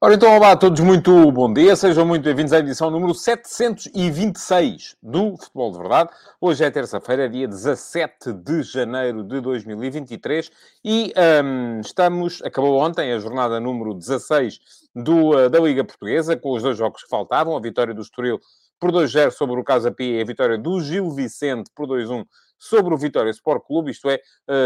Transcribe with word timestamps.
Ora 0.00 0.14
então, 0.14 0.36
olá 0.36 0.52
a 0.52 0.56
todos, 0.56 0.78
muito 0.78 1.32
bom 1.32 1.52
dia, 1.52 1.74
sejam 1.74 2.06
muito 2.06 2.22
bem-vindos 2.22 2.52
à 2.52 2.60
edição 2.60 2.88
número 2.88 3.12
726 3.12 4.94
do 5.02 5.36
Futebol 5.36 5.72
de 5.72 5.78
Verdade. 5.78 6.10
Hoje 6.40 6.64
é 6.64 6.70
terça-feira, 6.70 7.28
dia 7.28 7.48
17 7.48 8.32
de 8.32 8.62
janeiro 8.62 9.24
de 9.24 9.40
2023 9.40 10.52
e 10.84 11.12
um, 11.44 11.80
estamos, 11.80 12.40
acabou 12.44 12.78
ontem 12.78 13.12
a 13.12 13.18
jornada 13.18 13.58
número 13.58 13.92
16 13.92 14.60
do, 14.94 15.30
uh, 15.30 15.50
da 15.50 15.58
Liga 15.58 15.82
Portuguesa, 15.82 16.36
com 16.36 16.52
os 16.52 16.62
dois 16.62 16.78
jogos 16.78 17.02
que 17.02 17.08
faltavam, 17.08 17.56
a 17.56 17.60
vitória 17.60 17.92
do 17.92 18.00
Estoril 18.00 18.38
por 18.78 18.92
2-0 18.92 19.32
sobre 19.32 19.60
o 19.60 19.64
Casa 19.64 19.90
Pia 19.90 20.18
e 20.18 20.20
a 20.20 20.24
vitória 20.24 20.56
do 20.56 20.80
Gil 20.80 21.10
Vicente 21.10 21.72
por 21.74 21.88
2-1 21.88 22.24
sobre 22.58 22.92
o 22.92 22.98
Vitória 22.98 23.30
Sport 23.30 23.64
Clube, 23.64 23.90
isto 23.90 24.10
é, 24.10 24.20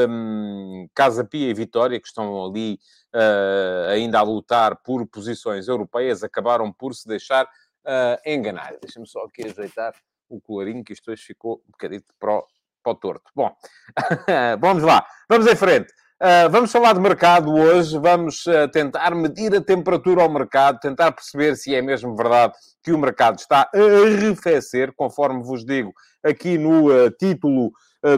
um, 0.09 0.89
Casa 0.95 1.25
Pia 1.25 1.49
e 1.49 1.55
Vitória, 1.55 2.01
que 2.01 2.07
estão 2.07 2.45
ali 2.45 2.79
uh, 3.15 3.91
ainda 3.91 4.19
a 4.19 4.23
lutar 4.23 4.77
por 4.83 5.07
posições 5.07 5.69
europeias, 5.69 6.23
acabaram 6.23 6.73
por 6.73 6.95
se 6.95 7.07
deixar 7.07 7.45
uh, 7.45 8.19
enganar. 8.25 8.75
Deixa-me 8.81 9.07
só 9.07 9.25
aqui 9.25 9.47
ajeitar 9.47 9.95
o 10.29 10.41
colarinho, 10.41 10.83
que 10.83 10.93
isto 10.93 11.11
hoje 11.11 11.23
ficou 11.23 11.63
um 11.69 11.71
bocadinho 11.73 12.03
para 12.19 12.39
o, 12.39 12.47
para 12.83 12.93
o 12.93 12.95
torto. 12.95 13.31
Bom, 13.35 13.55
vamos 14.59 14.83
lá, 14.83 15.07
vamos 15.29 15.47
em 15.47 15.57
frente. 15.57 15.93
Uh, 16.23 16.49
vamos 16.49 16.71
falar 16.71 16.93
de 16.95 17.01
mercado 17.01 17.53
hoje, 17.53 17.99
vamos 17.99 18.47
uh, 18.47 18.69
tentar 18.71 19.13
medir 19.13 19.57
a 19.57 19.61
temperatura 19.61 20.23
ao 20.23 20.31
mercado, 20.31 20.79
tentar 20.79 21.11
perceber 21.11 21.57
se 21.57 21.75
é 21.75 21.83
mesmo 21.83 22.15
verdade 22.15 22.55
que 22.81 22.93
o 22.93 22.99
mercado 22.99 23.41
está 23.41 23.63
a 23.63 23.77
arrefecer, 23.77 24.93
conforme 24.95 25.43
vos 25.43 25.65
digo 25.65 25.93
aqui 26.23 26.59
no 26.59 26.87
uh, 26.87 27.11
título 27.11 27.73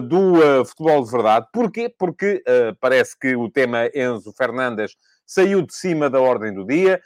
do 0.09 0.65
Futebol 0.65 1.03
de 1.03 1.11
Verdade. 1.11 1.47
Porquê? 1.53 1.93
Porque 1.95 2.43
parece 2.81 3.15
que 3.19 3.35
o 3.35 3.51
tema 3.51 3.87
Enzo 3.93 4.33
Fernandes 4.35 4.95
saiu 5.27 5.61
de 5.61 5.75
cima 5.75 6.09
da 6.09 6.19
ordem 6.19 6.51
do 6.51 6.65
dia. 6.65 6.99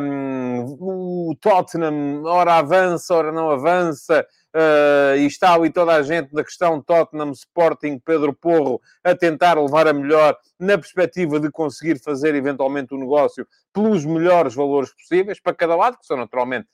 Um, 0.00 0.64
o 0.80 1.36
Tottenham, 1.40 2.22
ora 2.24 2.54
avança, 2.54 3.14
ora 3.14 3.32
não 3.32 3.50
avança. 3.50 4.26
Uh, 4.54 5.18
e 5.18 5.26
está 5.26 5.52
ali 5.52 5.68
toda 5.68 5.92
a 5.92 6.02
gente 6.02 6.32
na 6.32 6.42
questão 6.42 6.80
Tottenham, 6.80 7.30
Sporting, 7.32 7.98
Pedro 7.98 8.32
Porro, 8.32 8.80
a 9.04 9.14
tentar 9.14 9.60
levar 9.60 9.86
a 9.86 9.92
melhor 9.92 10.34
na 10.58 10.78
perspectiva 10.78 11.38
de 11.38 11.50
conseguir 11.50 11.98
fazer 12.02 12.34
eventualmente 12.34 12.94
o 12.94 12.96
um 12.96 13.00
negócio 13.00 13.46
pelos 13.70 14.06
melhores 14.06 14.54
valores 14.54 14.94
possíveis 14.94 15.38
para 15.38 15.52
cada 15.52 15.76
lado, 15.76 15.98
que 15.98 16.06
são 16.06 16.16
naturalmente 16.16 16.66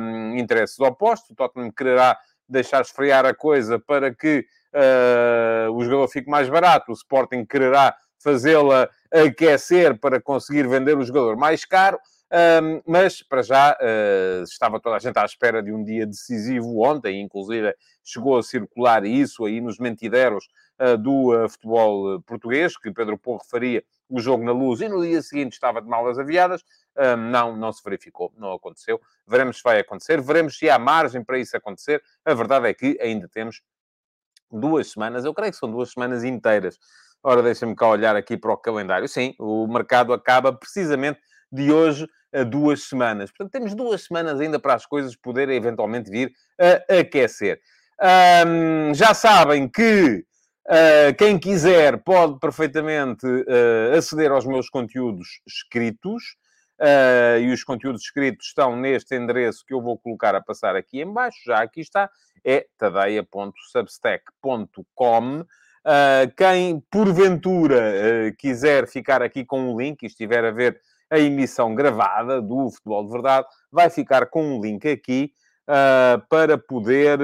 um, 0.00 0.36
interesses 0.36 0.78
opostos. 0.78 1.30
O 1.30 1.34
Tottenham 1.34 1.72
quererá 1.72 2.16
deixar 2.48 2.82
esfriar 2.82 3.24
a 3.24 3.34
coisa 3.34 3.78
para 3.78 4.14
que 4.14 4.44
uh, 4.74 5.72
o 5.72 5.82
jogador 5.84 6.08
fique 6.08 6.28
mais 6.28 6.48
barato, 6.48 6.90
o 6.90 6.94
Sporting 6.94 7.44
quererá 7.44 7.94
fazê-la 8.18 8.88
aquecer 9.12 9.98
para 9.98 10.20
conseguir 10.20 10.66
vender 10.66 10.96
o 10.96 11.04
jogador 11.04 11.36
mais 11.36 11.64
caro. 11.64 11.98
Um, 12.34 12.82
mas, 12.84 13.22
para 13.22 13.42
já, 13.42 13.76
uh, 13.80 14.42
estava 14.42 14.80
toda 14.80 14.96
a 14.96 14.98
gente 14.98 15.16
à 15.16 15.24
espera 15.24 15.62
de 15.62 15.70
um 15.70 15.84
dia 15.84 16.04
decisivo 16.04 16.80
ontem, 16.82 17.20
inclusive 17.20 17.72
chegou 18.02 18.36
a 18.36 18.42
circular 18.42 19.04
isso 19.04 19.44
aí 19.44 19.60
nos 19.60 19.78
mentideros 19.78 20.48
uh, 20.80 20.98
do 20.98 21.32
uh, 21.32 21.48
futebol 21.48 22.20
português, 22.22 22.76
que 22.76 22.90
Pedro 22.90 23.16
Porro 23.16 23.44
faria 23.48 23.84
o 24.10 24.18
jogo 24.20 24.42
na 24.42 24.50
luz 24.50 24.80
e 24.80 24.88
no 24.88 25.02
dia 25.02 25.22
seguinte 25.22 25.52
estava 25.52 25.80
de 25.80 25.88
malas 25.88 26.18
aviadas. 26.18 26.64
Não, 27.30 27.56
não 27.56 27.72
se 27.72 27.82
verificou, 27.82 28.32
não 28.36 28.52
aconteceu. 28.52 29.00
Veremos 29.26 29.56
se 29.56 29.62
vai 29.62 29.80
acontecer, 29.80 30.20
veremos 30.20 30.56
se 30.56 30.70
há 30.70 30.78
margem 30.78 31.24
para 31.24 31.38
isso 31.38 31.56
acontecer. 31.56 32.02
A 32.24 32.34
verdade 32.34 32.68
é 32.68 32.74
que 32.74 32.98
ainda 33.00 33.28
temos 33.28 33.62
duas 34.50 34.92
semanas, 34.92 35.24
eu 35.24 35.34
creio 35.34 35.52
que 35.52 35.58
são 35.58 35.70
duas 35.70 35.90
semanas 35.90 36.22
inteiras. 36.22 36.78
Ora, 37.22 37.42
deixa-me 37.42 37.74
cá 37.74 37.88
olhar 37.88 38.14
aqui 38.14 38.36
para 38.36 38.52
o 38.52 38.56
calendário. 38.56 39.08
Sim, 39.08 39.34
o 39.38 39.66
mercado 39.66 40.12
acaba 40.12 40.52
precisamente 40.52 41.18
de 41.50 41.72
hoje 41.72 42.06
a 42.32 42.42
duas 42.42 42.82
semanas. 42.82 43.30
Portanto, 43.30 43.52
temos 43.52 43.74
duas 43.74 44.02
semanas 44.02 44.40
ainda 44.40 44.58
para 44.58 44.74
as 44.74 44.84
coisas 44.84 45.16
poderem 45.16 45.56
eventualmente 45.56 46.10
vir 46.10 46.32
a 46.60 46.98
aquecer. 47.00 47.60
Um, 48.46 48.92
já 48.92 49.14
sabem 49.14 49.68
que 49.68 50.24
uh, 50.66 51.14
quem 51.16 51.38
quiser 51.38 52.02
pode 52.02 52.38
perfeitamente 52.40 53.24
uh, 53.24 53.96
aceder 53.96 54.30
aos 54.30 54.44
meus 54.44 54.68
conteúdos 54.68 55.40
escritos. 55.46 56.36
Uh, 56.80 57.38
e 57.40 57.52
os 57.52 57.62
conteúdos 57.62 58.02
escritos 58.02 58.48
estão 58.48 58.74
neste 58.76 59.14
endereço 59.14 59.64
que 59.66 59.72
eu 59.72 59.80
vou 59.80 59.96
colocar 59.98 60.34
a 60.34 60.40
passar 60.40 60.74
aqui 60.76 61.00
em 61.00 61.12
baixo. 61.12 61.38
Já 61.46 61.62
aqui 61.62 61.80
está. 61.80 62.10
É 62.44 62.66
tadeia.substack.com. 62.76 65.40
Uh, 65.40 65.46
quem, 66.36 66.80
porventura, 66.90 67.76
uh, 67.76 68.34
quiser 68.36 68.88
ficar 68.88 69.22
aqui 69.22 69.44
com 69.44 69.72
o 69.72 69.78
link 69.78 70.02
e 70.02 70.06
estiver 70.06 70.44
a 70.44 70.50
ver 70.50 70.80
a 71.10 71.18
emissão 71.18 71.74
gravada 71.74 72.40
do 72.40 72.70
Futebol 72.70 73.04
de 73.04 73.12
Verdade, 73.12 73.46
vai 73.70 73.90
ficar 73.90 74.24
com 74.26 74.56
um 74.56 74.60
link 74.60 74.88
aqui 74.88 75.32
uh, 75.68 76.26
para 76.28 76.58
poder 76.58 77.18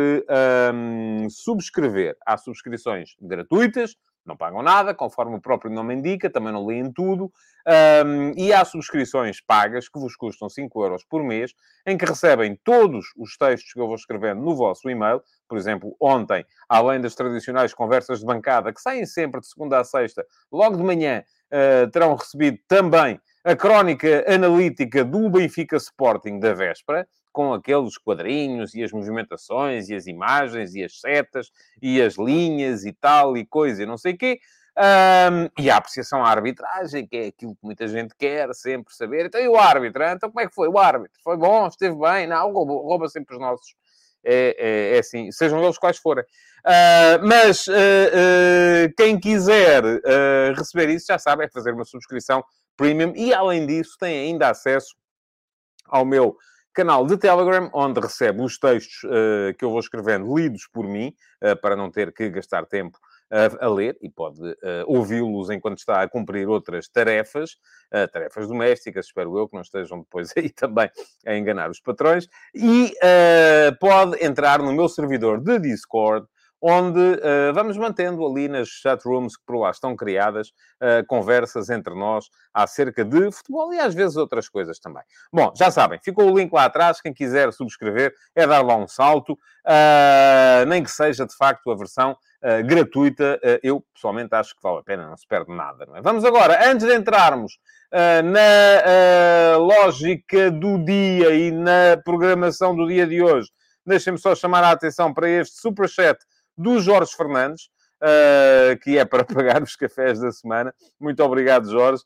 um, 0.74 1.28
subscrever. 1.30 2.16
Há 2.24 2.36
subscrições 2.36 3.16
gratuitas, 3.20 3.96
não 4.24 4.36
pagam 4.36 4.62
nada, 4.62 4.94
conforme 4.94 5.36
o 5.36 5.40
próprio 5.40 5.70
nome 5.70 5.94
indica, 5.94 6.30
também 6.30 6.52
não 6.52 6.64
leem 6.64 6.92
tudo. 6.92 7.32
Um, 7.66 8.32
e 8.36 8.52
há 8.52 8.64
subscrições 8.64 9.40
pagas 9.40 9.88
que 9.88 9.98
vos 9.98 10.16
custam 10.16 10.48
5 10.48 10.82
euros 10.82 11.04
por 11.04 11.22
mês, 11.22 11.52
em 11.86 11.96
que 11.96 12.04
recebem 12.04 12.58
todos 12.64 13.06
os 13.16 13.36
textos 13.36 13.72
que 13.72 13.80
eu 13.80 13.86
vou 13.86 13.96
escrevendo 13.96 14.40
no 14.40 14.54
vosso 14.54 14.88
e-mail. 14.88 15.22
Por 15.48 15.58
exemplo, 15.58 15.94
ontem, 16.00 16.44
além 16.68 17.00
das 17.00 17.14
tradicionais 17.14 17.74
conversas 17.74 18.20
de 18.20 18.26
bancada, 18.26 18.72
que 18.72 18.80
saem 18.80 19.04
sempre 19.04 19.40
de 19.40 19.48
segunda 19.48 19.78
a 19.78 19.84
sexta, 19.84 20.24
logo 20.50 20.76
de 20.76 20.82
manhã, 20.82 21.22
uh, 21.52 21.90
terão 21.90 22.14
recebido 22.14 22.58
também 22.66 23.20
a 23.44 23.56
crónica 23.56 24.24
analítica 24.32 25.04
do 25.04 25.28
Benfica 25.30 25.76
Sporting 25.76 26.38
da 26.38 26.52
véspera, 26.52 27.08
com 27.32 27.52
aqueles 27.52 27.96
quadrinhos 27.96 28.74
e 28.74 28.82
as 28.82 28.92
movimentações 28.92 29.88
e 29.88 29.94
as 29.94 30.06
imagens 30.06 30.74
e 30.74 30.82
as 30.82 31.00
setas 31.00 31.50
e 31.80 32.00
as 32.00 32.16
linhas 32.16 32.84
e 32.84 32.92
tal 32.92 33.36
e 33.36 33.44
coisa 33.44 33.82
e 33.82 33.86
não 33.86 33.96
sei 33.96 34.14
o 34.14 34.18
quê. 34.18 34.40
Um, 34.76 35.62
e 35.62 35.70
a 35.70 35.76
apreciação 35.76 36.24
à 36.24 36.30
arbitragem, 36.30 37.06
que 37.06 37.16
é 37.16 37.26
aquilo 37.26 37.54
que 37.54 37.64
muita 37.64 37.86
gente 37.88 38.14
quer 38.16 38.54
sempre 38.54 38.94
saber. 38.94 39.26
Então, 39.26 39.40
e 39.40 39.48
o 39.48 39.56
árbitro? 39.56 40.02
Então, 40.04 40.30
como 40.30 40.40
é 40.40 40.48
que 40.48 40.54
foi? 40.54 40.68
O 40.68 40.78
árbitro 40.78 41.20
foi 41.22 41.36
bom? 41.36 41.66
Esteve 41.66 41.96
bem? 41.96 42.26
Não, 42.26 42.52
rouba, 42.52 42.72
rouba 42.72 43.08
sempre 43.08 43.34
os 43.34 43.40
nossos. 43.40 43.74
É, 44.24 44.56
é, 44.58 44.96
é, 44.96 44.98
assim, 44.98 45.30
sejam 45.32 45.62
eles 45.62 45.78
quais 45.78 45.98
forem. 45.98 46.24
Uh, 46.24 47.26
mas 47.26 47.66
uh, 47.66 47.72
uh, 47.72 48.94
quem 48.96 49.18
quiser 49.18 49.82
receber 50.56 50.90
isso, 50.90 51.06
já 51.08 51.18
sabe, 51.18 51.44
é 51.44 51.48
fazer 51.48 51.72
uma 51.72 51.84
subscrição 51.84 52.44
premium 52.76 53.12
e, 53.16 53.32
além 53.32 53.66
disso, 53.66 53.96
tem 53.98 54.28
ainda 54.28 54.50
acesso 54.50 54.94
ao 55.86 56.04
meu 56.04 56.36
canal 56.72 57.06
de 57.06 57.16
Telegram, 57.16 57.70
onde 57.72 58.00
recebe 58.00 58.42
os 58.42 58.58
textos 58.58 59.02
uh, 59.04 59.54
que 59.58 59.64
eu 59.64 59.70
vou 59.70 59.80
escrevendo 59.80 60.34
lidos 60.34 60.68
por 60.72 60.86
mim, 60.86 61.14
uh, 61.42 61.60
para 61.60 61.76
não 61.76 61.90
ter 61.90 62.12
que 62.12 62.28
gastar 62.30 62.64
tempo 62.66 62.98
uh, 63.32 63.64
a 63.64 63.68
ler, 63.68 63.96
e 64.00 64.08
pode 64.08 64.40
ouvi-los 64.86 65.50
enquanto 65.50 65.78
está 65.78 66.02
a 66.02 66.08
cumprir 66.08 66.48
outras 66.48 66.88
tarefas, 66.88 67.56
tarefas 68.12 68.46
domésticas, 68.46 69.06
espero 69.06 69.36
eu, 69.38 69.48
que 69.48 69.54
não 69.54 69.62
estejam 69.62 70.00
depois 70.00 70.32
aí 70.36 70.50
também 70.50 70.90
a 71.26 71.36
enganar 71.36 71.70
os 71.70 71.80
patrões, 71.80 72.26
e 72.54 72.92
pode 73.80 74.24
entrar 74.24 74.60
no 74.60 74.72
meu 74.72 74.88
servidor 74.88 75.40
de 75.40 75.58
Discord, 75.58 76.26
onde 76.60 77.00
uh, 77.00 77.54
vamos 77.54 77.76
mantendo 77.76 78.24
ali 78.26 78.48
nas 78.48 78.68
chatrooms 78.68 79.36
que 79.36 79.44
por 79.46 79.58
lá 79.58 79.70
estão 79.70 79.96
criadas 79.96 80.48
uh, 80.48 81.04
conversas 81.06 81.70
entre 81.70 81.94
nós 81.94 82.26
acerca 82.52 83.04
de 83.04 83.30
futebol 83.32 83.72
e 83.72 83.80
às 83.80 83.94
vezes 83.94 84.16
outras 84.16 84.48
coisas 84.48 84.78
também. 84.78 85.02
Bom, 85.32 85.52
já 85.56 85.70
sabem, 85.70 85.98
ficou 86.02 86.30
o 86.30 86.36
link 86.36 86.52
lá 86.52 86.64
atrás. 86.64 87.00
Quem 87.00 87.14
quiser 87.14 87.52
subscrever 87.52 88.12
é 88.34 88.46
dar 88.46 88.62
lá 88.62 88.76
um 88.76 88.86
salto, 88.86 89.32
uh, 89.32 90.66
nem 90.68 90.82
que 90.82 90.90
seja 90.90 91.26
de 91.26 91.34
facto 91.34 91.70
a 91.70 91.76
versão 91.76 92.16
gratuita. 92.64 93.38
eu 93.62 93.84
pessoalmente 93.92 94.34
acho 94.34 94.56
que 94.56 94.62
vale 94.62 94.78
a 94.78 94.82
pena, 94.82 95.06
não 95.06 95.14
se 95.14 95.26
perde 95.26 95.54
nada. 95.54 95.86
É? 95.94 96.00
Vamos 96.00 96.24
agora, 96.24 96.70
antes 96.70 96.86
de 96.86 96.94
entrarmos 96.94 97.58
na 97.92 99.58
lógica 99.58 100.50
do 100.50 100.82
dia 100.82 101.34
e 101.34 101.50
na 101.50 102.00
programação 102.02 102.74
do 102.74 102.88
dia 102.88 103.06
de 103.06 103.22
hoje, 103.22 103.50
deixem-me 103.84 104.18
só 104.18 104.34
chamar 104.34 104.64
a 104.64 104.70
atenção 104.70 105.12
para 105.12 105.28
este 105.28 105.60
superchat 105.60 106.18
do 106.60 106.78
Jorge 106.78 107.12
Fernandes, 107.16 107.70
uh, 108.02 108.78
que 108.82 108.98
é 108.98 109.04
para 109.04 109.24
pagar 109.24 109.62
os 109.62 109.74
cafés 109.76 110.20
da 110.20 110.30
semana. 110.30 110.74
Muito 111.00 111.22
obrigado, 111.22 111.70
Jorge. 111.70 112.02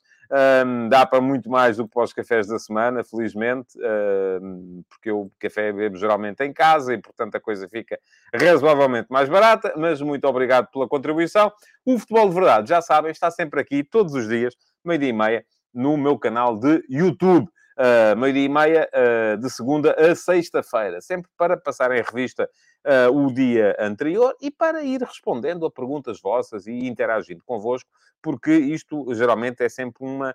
Um, 0.65 0.89
dá 0.89 1.05
para 1.05 1.21
muito 1.21 1.49
mais 1.49 1.77
do 1.77 1.85
que 1.87 1.93
para 1.93 2.03
os 2.03 2.11
cafés 2.11 2.47
da 2.47 2.57
semana, 2.57 3.03
felizmente, 3.03 3.77
uh, 3.77 4.83
porque 4.89 5.11
eu 5.11 5.31
café 5.39 5.71
bebo 5.71 5.97
geralmente 5.97 6.43
em 6.43 6.51
casa 6.51 6.93
e, 6.93 6.97
portanto, 6.97 7.35
a 7.35 7.39
coisa 7.39 7.69
fica 7.69 7.99
razoavelmente 8.33 9.07
mais 9.09 9.29
barata. 9.29 9.73
Mas 9.77 10.01
muito 10.01 10.25
obrigado 10.25 10.67
pela 10.71 10.87
contribuição. 10.87 11.51
O 11.85 11.99
Futebol 11.99 12.29
de 12.29 12.35
Verdade, 12.35 12.69
já 12.69 12.81
sabem, 12.81 13.11
está 13.11 13.29
sempre 13.29 13.59
aqui, 13.59 13.83
todos 13.83 14.13
os 14.13 14.27
dias, 14.27 14.55
meio-dia 14.83 15.09
e 15.09 15.13
meia, 15.13 15.45
no 15.73 15.97
meu 15.97 16.17
canal 16.17 16.57
de 16.57 16.83
YouTube. 16.89 17.47
Uh, 17.77 18.15
meio-dia 18.17 18.45
e 18.45 18.47
meia, 18.47 18.89
uh, 18.93 19.37
de 19.37 19.49
segunda 19.49 19.91
a 19.99 20.15
sexta-feira, 20.15 21.01
sempre 21.01 21.29
para 21.37 21.57
passar 21.57 21.91
em 21.91 22.01
revista 22.01 22.49
uh, 22.85 23.11
o 23.13 23.33
dia 23.33 23.75
anterior 23.77 24.33
e 24.41 24.49
para 24.49 24.81
ir 24.81 25.01
respondendo 25.01 25.65
a 25.65 25.69
perguntas 25.69 26.21
vossas 26.21 26.67
e 26.67 26.87
interagindo 26.87 27.43
convosco, 27.43 27.89
porque 28.21 28.53
isto 28.53 29.13
geralmente 29.13 29.61
é 29.61 29.67
sempre 29.67 30.05
uma, 30.05 30.33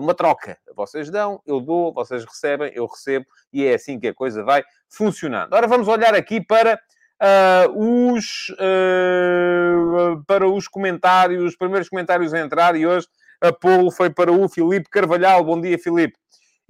uma 0.00 0.12
troca. 0.12 0.58
Vocês 0.74 1.08
dão, 1.08 1.40
eu 1.46 1.60
dou, 1.60 1.94
vocês 1.94 2.24
recebem, 2.24 2.72
eu 2.74 2.84
recebo, 2.84 3.26
e 3.52 3.64
é 3.64 3.74
assim 3.74 4.00
que 4.00 4.08
a 4.08 4.14
coisa 4.14 4.42
vai 4.42 4.64
funcionando. 4.88 5.44
Agora 5.44 5.68
vamos 5.68 5.86
olhar 5.86 6.14
aqui 6.14 6.44
para 6.44 6.80
Uh, 7.22 8.14
os, 8.14 8.48
uh, 8.52 10.24
para 10.26 10.48
os 10.48 10.66
comentários, 10.66 11.44
os 11.44 11.54
primeiros 11.54 11.86
comentários 11.86 12.32
a 12.32 12.40
entrar, 12.40 12.74
e 12.74 12.86
hoje 12.86 13.06
a 13.42 13.52
polo 13.52 13.90
foi 13.90 14.08
para 14.08 14.32
o 14.32 14.48
Filipe 14.48 14.88
Carvalhal. 14.88 15.44
Bom 15.44 15.60
dia, 15.60 15.78
Filipe. 15.78 16.16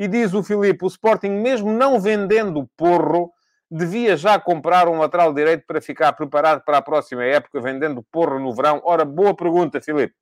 E 0.00 0.08
diz 0.08 0.32
o 0.32 0.43
Filipe, 0.43 0.82
o 0.82 0.88
Sporting, 0.88 1.29
mesmo 1.29 1.70
não 1.70 2.00
vendendo 2.00 2.67
porro, 2.75 3.31
devia 3.70 4.17
já 4.17 4.41
comprar 4.41 4.88
um 4.88 4.99
lateral 4.99 5.31
direito 5.35 5.67
para 5.67 5.79
ficar 5.79 6.14
preparado 6.14 6.64
para 6.64 6.79
a 6.79 6.82
próxima 6.82 7.23
época, 7.23 7.61
vendendo 7.61 8.02
porro 8.11 8.38
no 8.38 8.55
verão. 8.55 8.81
Ora, 8.82 9.05
boa 9.05 9.37
pergunta, 9.37 9.79
Filipe. 9.79 10.14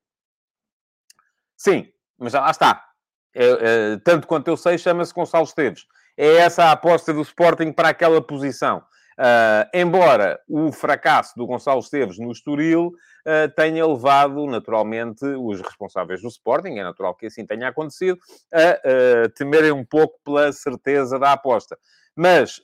Sim, 1.55 1.89
mas 2.17 2.33
já 2.33 2.41
lá 2.41 2.51
está. 2.51 2.89
É, 3.33 3.45
é, 3.45 3.97
tanto 4.03 4.27
quanto 4.27 4.49
eu 4.49 4.57
sei, 4.57 4.77
chama-se 4.77 5.13
Gonçalo 5.13 5.45
Esteves. 5.45 5.85
É 6.17 6.27
essa 6.35 6.65
a 6.65 6.71
aposta 6.73 7.13
do 7.13 7.21
Sporting 7.21 7.71
para 7.71 7.87
aquela 7.87 8.21
posição. 8.21 8.83
Uh, 9.19 9.67
embora 9.73 10.39
o 10.47 10.71
fracasso 10.71 11.33
do 11.35 11.45
Gonçalo 11.45 11.81
Esteves 11.81 12.17
no 12.17 12.31
Estoril 12.31 12.87
uh, 12.87 13.53
tenha 13.53 13.85
levado, 13.85 14.45
naturalmente, 14.45 15.25
os 15.25 15.59
responsáveis 15.59 16.21
do 16.21 16.29
Sporting, 16.29 16.77
é 16.77 16.83
natural 16.83 17.13
que 17.13 17.25
assim 17.25 17.45
tenha 17.45 17.67
acontecido, 17.67 18.17
a 18.53 19.25
uh, 19.25 19.29
temerem 19.31 19.73
um 19.73 19.83
pouco 19.83 20.17
pela 20.23 20.53
certeza 20.53 21.19
da 21.19 21.33
aposta. 21.33 21.77
Mas 22.15 22.61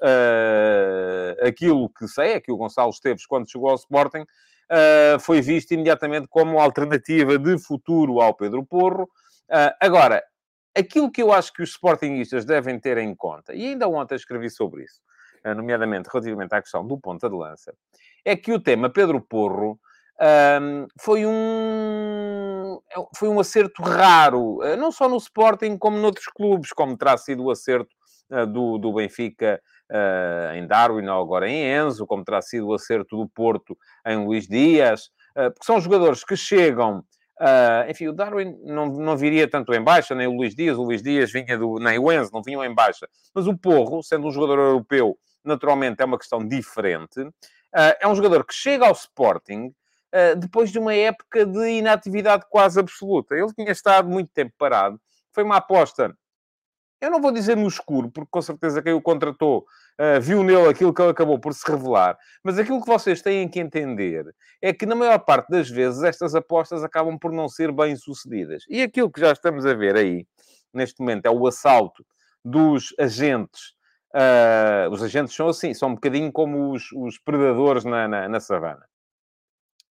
aquilo 1.47 1.87
que 1.89 2.09
sei 2.09 2.33
é 2.33 2.41
que 2.41 2.51
o 2.51 2.57
Gonçalo 2.57 2.89
Esteves, 2.89 3.25
quando 3.25 3.49
chegou 3.49 3.69
ao 3.69 3.75
Sporting, 3.75 4.25
foi 5.21 5.39
visto 5.39 5.71
imediatamente 5.71 6.27
como 6.27 6.59
alternativa 6.59 7.37
de 7.37 7.57
futuro 7.57 8.19
ao 8.19 8.33
Pedro 8.33 8.65
Porro. 8.65 9.07
agora, 9.79 10.21
aquilo 10.77 11.09
que 11.09 11.21
eu 11.21 11.31
acho 11.31 11.53
que 11.53 11.63
os 11.63 11.69
Sportingistas 11.69 12.43
devem 12.43 12.77
ter 12.77 12.97
em 12.97 13.15
conta, 13.15 13.53
e 13.53 13.67
ainda 13.67 13.87
ontem 13.87 14.15
escrevi 14.15 14.49
sobre 14.49 14.83
isso, 14.83 14.99
nomeadamente 15.53 16.09
relativamente 16.11 16.53
à 16.53 16.61
questão 16.61 16.85
do 16.85 16.97
ponta 16.97 17.29
de 17.29 17.35
lança, 17.35 17.73
é 18.23 18.35
que 18.35 18.51
o 18.51 18.59
tema 18.59 18.89
Pedro 18.89 19.21
Porro 19.21 19.79
um, 20.21 20.87
foi, 20.99 21.25
um, 21.25 22.79
é 22.89 22.95
foi 23.17 23.27
um 23.27 23.39
acerto 23.39 23.83
raro, 23.83 24.63
eh, 24.63 24.77
não 24.77 24.91
só 24.91 25.09
no 25.09 25.17
Sporting, 25.17 25.77
como 25.77 25.97
noutros 25.97 26.27
clubes, 26.27 26.71
como 26.71 26.97
terá 26.97 27.17
sido 27.17 27.43
o 27.43 27.51
acerto 27.51 27.93
uh, 28.31 28.47
do, 28.47 28.77
do 28.77 28.93
Benfica 28.93 29.61
uh, 29.91 30.55
em 30.55 30.65
Darwin, 30.65 31.05
ou 31.07 31.21
agora 31.21 31.49
em 31.49 31.65
Enzo, 31.69 32.07
como 32.07 32.23
terá 32.23 32.41
sido 32.41 32.67
o 32.67 32.73
acerto 32.73 33.17
do 33.17 33.27
Porto 33.27 33.77
em 34.07 34.23
Luís 34.25 34.47
Dias, 34.47 35.07
uh, 35.37 35.51
porque 35.51 35.65
são 35.65 35.81
jogadores 35.81 36.23
que 36.23 36.37
chegam. 36.37 37.03
enfim, 37.89 38.07
o 38.07 38.13
Darwin 38.13 38.57
não, 38.63 38.85
não 38.85 39.17
viria 39.17 39.49
tanto 39.49 39.73
em 39.73 39.83
baixa, 39.83 40.15
nem 40.15 40.27
o 40.27 40.33
Luís 40.33 40.55
Dias. 40.55 40.77
O 40.77 40.83
Luís 40.83 41.03
Dias 41.03 41.29
vinha 41.29 41.57
do. 41.57 41.77
nem 41.77 41.99
o 41.99 42.09
Enzo, 42.09 42.31
não 42.33 42.41
vinham 42.41 42.63
em 42.63 42.73
baixa. 42.73 43.05
Mas 43.33 43.47
o 43.47 43.57
Porro, 43.57 44.01
sendo 44.01 44.27
um 44.27 44.31
jogador 44.31 44.59
europeu 44.59 45.17
naturalmente 45.47 46.01
é 46.01 46.05
uma 46.05 46.17
questão 46.17 46.45
diferente. 46.45 47.21
Uh, 47.21 47.95
é 47.99 48.07
um 48.07 48.15
jogador 48.15 48.45
que 48.45 48.53
chega 48.53 48.85
ao 48.85 48.93
Sporting 48.93 49.67
uh, 49.67 50.35
depois 50.37 50.71
de 50.71 50.79
uma 50.79 50.93
época 50.93 51.45
de 51.45 51.69
inatividade 51.69 52.45
quase 52.49 52.79
absoluta. 52.79 53.35
Ele 53.35 53.53
tinha 53.53 53.71
estado 53.71 54.09
muito 54.09 54.31
tempo 54.33 54.53
parado. 54.57 54.99
Foi 55.31 55.43
uma 55.43 55.57
aposta, 55.57 56.15
eu 57.01 57.11
não 57.11 57.21
vou 57.21 57.31
dizer 57.31 57.57
no 57.57 57.67
escuro, 57.67 58.09
porque 58.09 58.29
com 58.31 58.41
certeza 58.41 58.81
quem 58.81 58.93
o 58.93 59.01
contratou 59.01 59.65
uh, 59.99 60.21
viu 60.21 60.43
nele 60.43 60.69
aquilo 60.69 60.93
que 60.93 61.01
ele 61.01 61.11
acabou 61.11 61.37
por 61.37 61.53
se 61.53 61.69
revelar. 61.69 62.17
Mas 62.43 62.57
aquilo 62.57 62.81
que 62.81 62.87
vocês 62.87 63.21
têm 63.21 63.47
que 63.49 63.59
entender 63.59 64.33
é 64.61 64.73
que, 64.73 64.85
na 64.85 64.95
maior 64.95 65.19
parte 65.19 65.49
das 65.49 65.69
vezes, 65.69 66.03
estas 66.03 66.33
apostas 66.33 66.83
acabam 66.83 67.19
por 67.19 67.31
não 67.31 67.49
ser 67.49 67.71
bem 67.71 67.95
sucedidas. 67.95 68.63
E 68.69 68.81
aquilo 68.81 69.11
que 69.11 69.19
já 69.19 69.31
estamos 69.31 69.65
a 69.65 69.73
ver 69.73 69.97
aí, 69.97 70.25
neste 70.73 70.99
momento, 71.01 71.25
é 71.25 71.29
o 71.29 71.45
assalto 71.45 72.05
dos 72.43 72.93
agentes 72.97 73.75
Uh, 74.15 74.89
os 74.91 75.03
agentes 75.03 75.35
são 75.35 75.49
assim, 75.49 75.73
são 75.73 75.89
um 75.89 75.95
bocadinho 75.95 76.31
como 76.31 76.71
os, 76.71 76.89
os 76.93 77.19
predadores 77.19 77.83
na, 77.83 78.07
na, 78.07 78.29
na, 78.29 78.39
savana. 78.39 78.85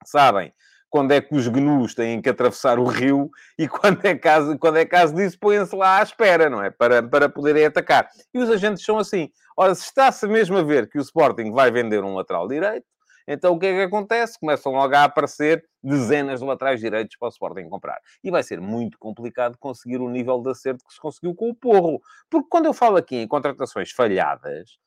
Sabem 0.03 0.51
quando 0.89 1.13
é 1.13 1.21
que 1.21 1.35
os 1.35 1.47
gnus 1.47 1.95
têm 1.95 2.23
que 2.23 2.31
atravessar 2.31 2.79
o 2.79 2.87
rio 2.87 3.31
e 3.59 3.69
quando 3.69 4.03
é 4.07 4.15
caso, 4.15 4.57
quando 4.59 4.79
é 4.79 4.87
caso 4.87 5.15
disso 5.15 5.39
põem-se 5.39 5.77
lá 5.77 5.99
à 5.99 6.03
espera, 6.03 6.49
não 6.49 6.63
é? 6.63 6.71
Para, 6.71 7.03
para 7.03 7.29
poderem 7.29 7.67
atacar. 7.67 8.09
E 8.33 8.39
os 8.39 8.49
agentes 8.49 8.83
são 8.83 8.97
assim. 8.97 9.31
Ora, 9.55 9.75
se 9.75 9.83
está-se 9.83 10.27
mesmo 10.27 10.57
a 10.57 10.63
ver 10.63 10.89
que 10.89 10.97
o 10.97 11.03
Sporting 11.03 11.53
vai 11.53 11.71
vender 11.71 12.03
um 12.03 12.15
lateral 12.15 12.49
direito, 12.49 12.87
então 13.27 13.55
o 13.55 13.59
que 13.59 13.67
é 13.67 13.73
que 13.73 13.83
acontece? 13.83 14.39
Começam 14.39 14.73
logo 14.73 14.95
a 14.95 15.05
aparecer 15.05 15.65
dezenas 15.83 16.41
de 16.41 16.47
laterais 16.47 16.81
direitos 16.81 17.17
para 17.17 17.27
o 17.27 17.31
Sporting 17.31 17.69
comprar. 17.69 17.99
E 18.23 18.31
vai 18.31 18.43
ser 18.43 18.61
muito 18.61 18.99
complicado 18.99 19.57
conseguir 19.59 19.99
o 19.99 20.09
nível 20.09 20.41
de 20.43 20.51
acerto 20.51 20.85
que 20.85 20.93
se 20.93 21.01
conseguiu 21.01 21.35
com 21.35 21.51
o 21.51 21.55
Porro. 21.55 22.01
Porque 22.31 22.49
quando 22.51 22.67
eu 22.67 22.75
falo 22.75 22.97
aqui 22.97 23.17
em 23.17 23.29
contratações 23.29 23.91
falhadas, 23.91 24.79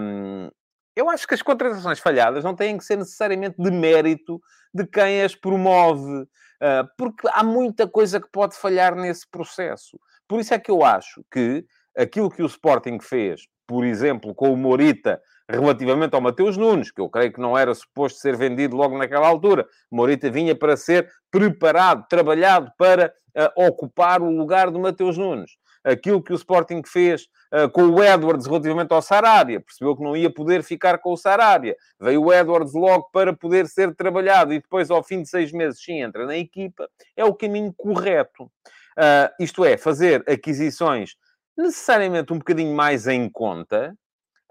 hum, 0.00 0.50
eu 0.96 1.10
acho 1.10 1.26
que 1.26 1.34
as 1.34 1.42
contratações 1.42 1.98
falhadas 1.98 2.44
não 2.44 2.54
têm 2.54 2.78
que 2.78 2.84
ser 2.84 2.96
necessariamente 2.96 3.56
de 3.58 3.70
mérito 3.70 4.40
de 4.72 4.86
quem 4.86 5.22
as 5.22 5.34
promove. 5.34 6.22
Uh, 6.62 6.86
porque 6.96 7.28
há 7.32 7.42
muita 7.42 7.86
coisa 7.86 8.20
que 8.20 8.28
pode 8.30 8.56
falhar 8.56 8.94
nesse 8.94 9.28
processo. 9.28 9.98
Por 10.26 10.40
isso 10.40 10.54
é 10.54 10.58
que 10.58 10.70
eu 10.70 10.84
acho 10.84 11.24
que 11.30 11.64
aquilo 11.96 12.30
que 12.30 12.42
o 12.42 12.46
Sporting 12.46 12.98
fez, 13.00 13.42
por 13.66 13.84
exemplo, 13.84 14.34
com 14.34 14.52
o 14.52 14.56
Morita 14.56 15.20
relativamente 15.50 16.14
ao 16.14 16.20
Mateus 16.20 16.56
Nunes, 16.56 16.90
que 16.90 17.00
eu 17.00 17.08
creio 17.08 17.32
que 17.32 17.40
não 17.40 17.56
era 17.56 17.74
suposto 17.74 18.18
ser 18.18 18.36
vendido 18.36 18.76
logo 18.76 18.96
naquela 18.96 19.26
altura. 19.26 19.66
Morita 19.90 20.30
vinha 20.30 20.54
para 20.54 20.76
ser 20.76 21.10
preparado, 21.30 22.06
trabalhado 22.08 22.72
para 22.78 23.12
uh, 23.36 23.66
ocupar 23.66 24.22
o 24.22 24.30
lugar 24.30 24.70
do 24.70 24.80
Mateus 24.80 25.18
Nunes. 25.18 25.52
Aquilo 25.84 26.22
que 26.22 26.32
o 26.32 26.36
Sporting 26.36 26.80
fez 26.86 27.26
uh, 27.52 27.68
com 27.70 27.82
o 27.82 28.02
Edwards 28.02 28.46
relativamente 28.46 28.92
ao 28.92 29.02
Sarabia, 29.02 29.60
percebeu 29.60 29.94
que 29.94 30.02
não 30.02 30.16
ia 30.16 30.32
poder 30.32 30.62
ficar 30.62 30.98
com 30.98 31.12
o 31.12 31.16
Sarabia. 31.16 31.76
Veio 32.00 32.22
o 32.22 32.32
Edwards 32.32 32.72
logo 32.72 33.10
para 33.12 33.34
poder 33.34 33.66
ser 33.66 33.94
trabalhado 33.94 34.54
e 34.54 34.60
depois, 34.60 34.90
ao 34.90 35.04
fim 35.04 35.22
de 35.22 35.28
seis 35.28 35.52
meses, 35.52 35.82
sim, 35.82 36.00
entra 36.00 36.24
na 36.24 36.36
equipa. 36.36 36.88
É 37.14 37.24
o 37.24 37.34
caminho 37.34 37.72
correto. 37.76 38.44
Uh, 38.44 39.28
isto 39.38 39.64
é, 39.64 39.76
fazer 39.76 40.24
aquisições 40.26 41.16
necessariamente 41.56 42.32
um 42.32 42.38
bocadinho 42.38 42.74
mais 42.74 43.06
em 43.06 43.28
conta, 43.28 43.94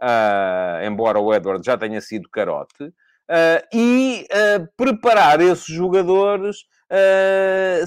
uh, 0.03 0.83
embora 0.85 1.19
o 1.19 1.33
Edward 1.33 1.65
já 1.65 1.77
tenha 1.77 2.01
sido 2.01 2.29
carote, 2.29 2.83
uh, 2.83 3.67
e 3.73 4.27
uh, 4.29 4.67
preparar 4.75 5.39
esses 5.39 5.65
jogadores 5.65 6.65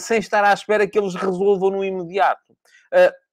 sem 0.01 0.19
estar 0.19 0.43
à 0.43 0.53
espera 0.53 0.85
que 0.85 0.99
eles 0.99 1.15
resolvam 1.15 1.71
no 1.71 1.85
imediato. 1.85 2.57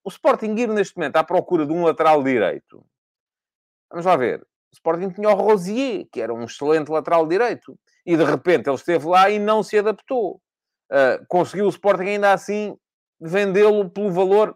o 0.04 0.10
Sporting 0.10 0.54
ir 0.56 0.68
neste 0.68 0.96
momento 0.96 1.16
à 1.16 1.24
procura 1.24 1.66
de 1.66 1.74
um 1.74 1.84
lateral 1.84 2.22
direito. 2.22 2.86
Vamos 3.90 4.06
lá 4.06 4.16
ver. 4.16 4.42
O 4.42 4.74
Sporting 4.74 5.10
tinha 5.10 5.30
o 5.30 5.34
Rosier, 5.34 6.06
que 6.12 6.22
era 6.22 6.32
um 6.32 6.44
excelente 6.44 6.92
lateral 6.92 7.26
direito. 7.26 7.76
E 8.06 8.16
de 8.16 8.24
repente 8.24 8.70
ele 8.70 8.76
esteve 8.76 9.08
lá 9.08 9.32
e 9.32 9.40
não 9.40 9.64
se 9.64 9.76
adaptou. 9.80 10.40
conseguiu 11.28 11.66
o 11.66 11.70
Sporting 11.70 12.04
ainda 12.04 12.34
assim 12.34 12.78
vendê-lo 13.20 13.90
pelo 13.90 14.12
valor 14.12 14.56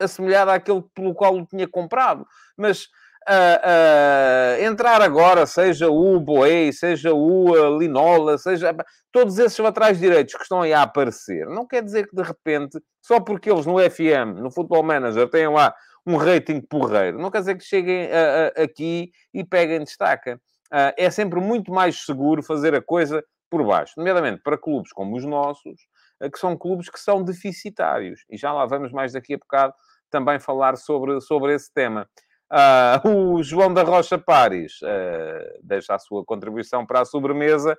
assemelhado 0.00 0.50
àquele 0.50 0.82
pelo 0.92 1.14
qual 1.14 1.36
o 1.36 1.46
tinha 1.46 1.68
comprado. 1.68 2.26
Mas 2.56 2.88
uh, 3.28 4.60
uh, 4.60 4.64
entrar 4.64 5.00
agora, 5.00 5.46
seja 5.46 5.90
o 5.90 6.20
Boei, 6.20 6.72
seja 6.72 7.12
o 7.12 7.78
Linola, 7.78 8.38
seja 8.38 8.74
todos 9.12 9.38
esses 9.38 9.58
laterais 9.58 9.98
direitos 9.98 10.34
que 10.34 10.42
estão 10.42 10.62
aí 10.62 10.72
a 10.72 10.82
aparecer, 10.82 11.46
não 11.46 11.66
quer 11.66 11.82
dizer 11.82 12.08
que 12.08 12.14
de 12.14 12.22
repente, 12.22 12.78
só 13.02 13.20
porque 13.20 13.50
eles 13.50 13.66
no 13.66 13.78
FM, 13.78 14.40
no 14.40 14.50
Football 14.50 14.82
Manager, 14.82 15.28
têm 15.28 15.48
lá 15.48 15.74
um 16.06 16.16
rating 16.16 16.60
porreiro, 16.60 17.18
não 17.18 17.30
quer 17.30 17.40
dizer 17.40 17.56
que 17.56 17.64
cheguem 17.64 18.08
aqui 18.56 19.10
e 19.34 19.44
peguem 19.44 19.80
destaca. 19.80 20.40
Uh, 20.72 20.92
é 20.98 21.10
sempre 21.10 21.40
muito 21.40 21.72
mais 21.72 22.04
seguro 22.04 22.42
fazer 22.42 22.74
a 22.74 22.82
coisa 22.82 23.24
por 23.50 23.64
baixo, 23.66 23.94
nomeadamente 23.96 24.42
para 24.42 24.58
clubes 24.58 24.92
como 24.92 25.16
os 25.16 25.24
nossos, 25.24 25.80
que 26.30 26.38
são 26.38 26.56
clubes 26.56 26.90
que 26.90 27.00
são 27.00 27.24
deficitários. 27.24 28.20
E 28.28 28.36
já 28.36 28.52
lá 28.52 28.66
vamos 28.66 28.92
mais 28.92 29.12
daqui 29.12 29.34
a 29.34 29.38
bocado 29.38 29.72
também 30.10 30.38
falar 30.38 30.76
sobre, 30.76 31.20
sobre 31.20 31.54
esse 31.54 31.72
tema. 31.72 32.08
Uh, 32.50 33.08
o 33.08 33.42
João 33.42 33.72
da 33.74 33.82
Rocha 33.82 34.16
Pares 34.16 34.80
uh, 34.80 35.58
deixa 35.62 35.94
a 35.94 35.98
sua 35.98 36.24
contribuição 36.24 36.86
para 36.86 37.02
a 37.02 37.04
sobremesa 37.04 37.76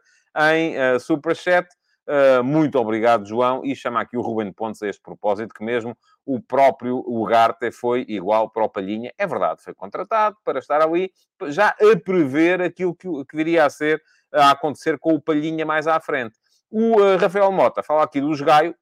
em 0.53 0.75
uh, 0.77 0.99
Superchat. 0.99 1.67
Uh, 2.07 2.43
muito 2.43 2.77
obrigado, 2.77 3.27
João. 3.27 3.65
E 3.65 3.75
chama 3.75 4.01
aqui 4.01 4.15
o 4.15 4.21
Ruben 4.21 4.51
Pontes 4.51 4.81
a 4.83 4.88
este 4.88 5.01
propósito, 5.01 5.53
que 5.53 5.63
mesmo 5.63 5.97
o 6.25 6.39
próprio 6.39 7.03
Ugarte 7.07 7.71
foi 7.71 8.05
igual 8.07 8.49
para 8.49 8.63
o 8.63 8.69
Palhinha. 8.69 9.11
É 9.17 9.25
verdade, 9.25 9.63
foi 9.63 9.73
contratado 9.73 10.38
para 10.43 10.59
estar 10.59 10.81
ali, 10.81 11.11
já 11.47 11.69
a 11.69 11.99
prever 12.03 12.61
aquilo 12.61 12.95
que, 12.95 13.07
que 13.25 13.35
viria 13.35 13.65
a 13.65 13.69
ser, 13.69 14.01
a 14.31 14.51
acontecer 14.51 14.99
com 14.99 15.13
o 15.13 15.21
Palhinha 15.21 15.65
mais 15.65 15.88
à 15.88 15.99
frente. 15.99 16.35
O 16.69 17.15
Rafael 17.17 17.51
Mota 17.51 17.81
fala 17.81 18.03
aqui 18.03 18.21
dos 18.21 18.41
Gaio, 18.41 18.75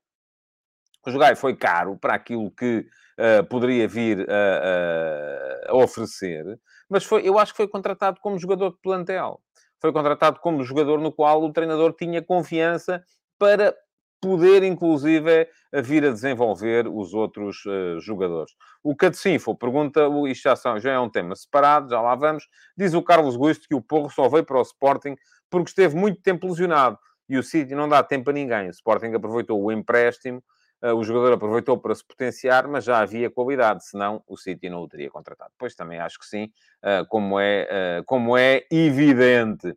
Jogai 1.12 1.36
foi 1.36 1.56
caro 1.56 1.98
para 1.98 2.14
aquilo 2.14 2.52
que 2.52 2.86
uh, 3.18 3.46
poderia 3.48 3.88
vir 3.88 4.28
a, 4.30 5.72
a, 5.72 5.76
oferecer, 5.76 6.60
mas 6.90 7.04
foi, 7.04 7.28
eu 7.28 7.38
acho 7.38 7.54
que 7.54 7.58
foi 7.58 7.68
contratado 7.68 8.20
como 8.22 8.40
jogador 8.40 8.72
de 8.72 8.78
plantel. 8.82 9.42
Foi 9.80 9.92
contratado 9.94 10.40
como 10.40 10.64
jogador 10.64 11.00
no 11.00 11.12
qual 11.12 11.44
o 11.44 11.52
treinador 11.52 11.94
tinha 11.94 12.22
confiança 12.22 13.04
para 13.38 13.76
poder, 14.20 14.64
inclusive, 14.64 15.48
vir 15.84 16.06
a 16.06 16.12
desenvolver 16.12 16.88
os 16.88 17.14
outros 17.14 17.64
uh, 17.66 18.00
jogadores. 18.00 18.52
O 18.84 18.96
Catecinfo 18.96 19.56
pergunta, 19.56 20.08
isto 20.28 20.44
já, 20.44 20.56
são, 20.56 20.80
já 20.80 20.94
é 20.94 21.00
um 21.00 21.10
tema 21.10 21.36
separado, 21.36 21.90
já 21.90 22.02
lá 22.02 22.16
vamos. 22.16 22.48
Diz 22.76 22.94
o 22.94 23.04
Carlos 23.04 23.36
Gusto 23.36 23.68
que 23.68 23.76
o 23.76 23.82
Porro 23.82 24.10
só 24.10 24.28
veio 24.28 24.44
para 24.44 24.58
o 24.58 24.62
Sporting 24.62 25.16
porque 25.50 25.70
esteve 25.70 25.96
muito 25.96 26.22
tempo 26.22 26.48
lesionado 26.48 26.98
e 27.30 27.38
o 27.38 27.44
City 27.44 27.76
não 27.76 27.88
dá 27.88 28.04
tempo 28.04 28.30
a 28.30 28.34
ninguém. 28.34 28.68
O 28.68 28.72
Sporting 28.72 29.14
aproveitou 29.14 29.62
o 29.62 29.72
empréstimo, 29.72 30.42
o 30.82 31.04
jogador 31.04 31.34
aproveitou 31.34 31.78
para 31.78 31.96
se 31.96 32.06
potenciar, 32.06 32.68
mas 32.68 32.84
já 32.84 33.00
havia 33.00 33.30
qualidade, 33.32 33.86
senão 33.86 34.24
o 34.28 34.38
City 34.38 34.70
não 34.70 34.82
o 34.82 34.88
teria 34.88 35.10
contratado. 35.10 35.52
Pois 35.58 35.74
também 35.74 36.00
acho 36.00 36.20
que 36.20 36.26
sim, 36.26 36.52
uh, 36.84 37.06
como, 37.08 37.40
é, 37.40 38.04
como 38.06 38.38
é 38.38 38.64
evidente. 38.70 39.76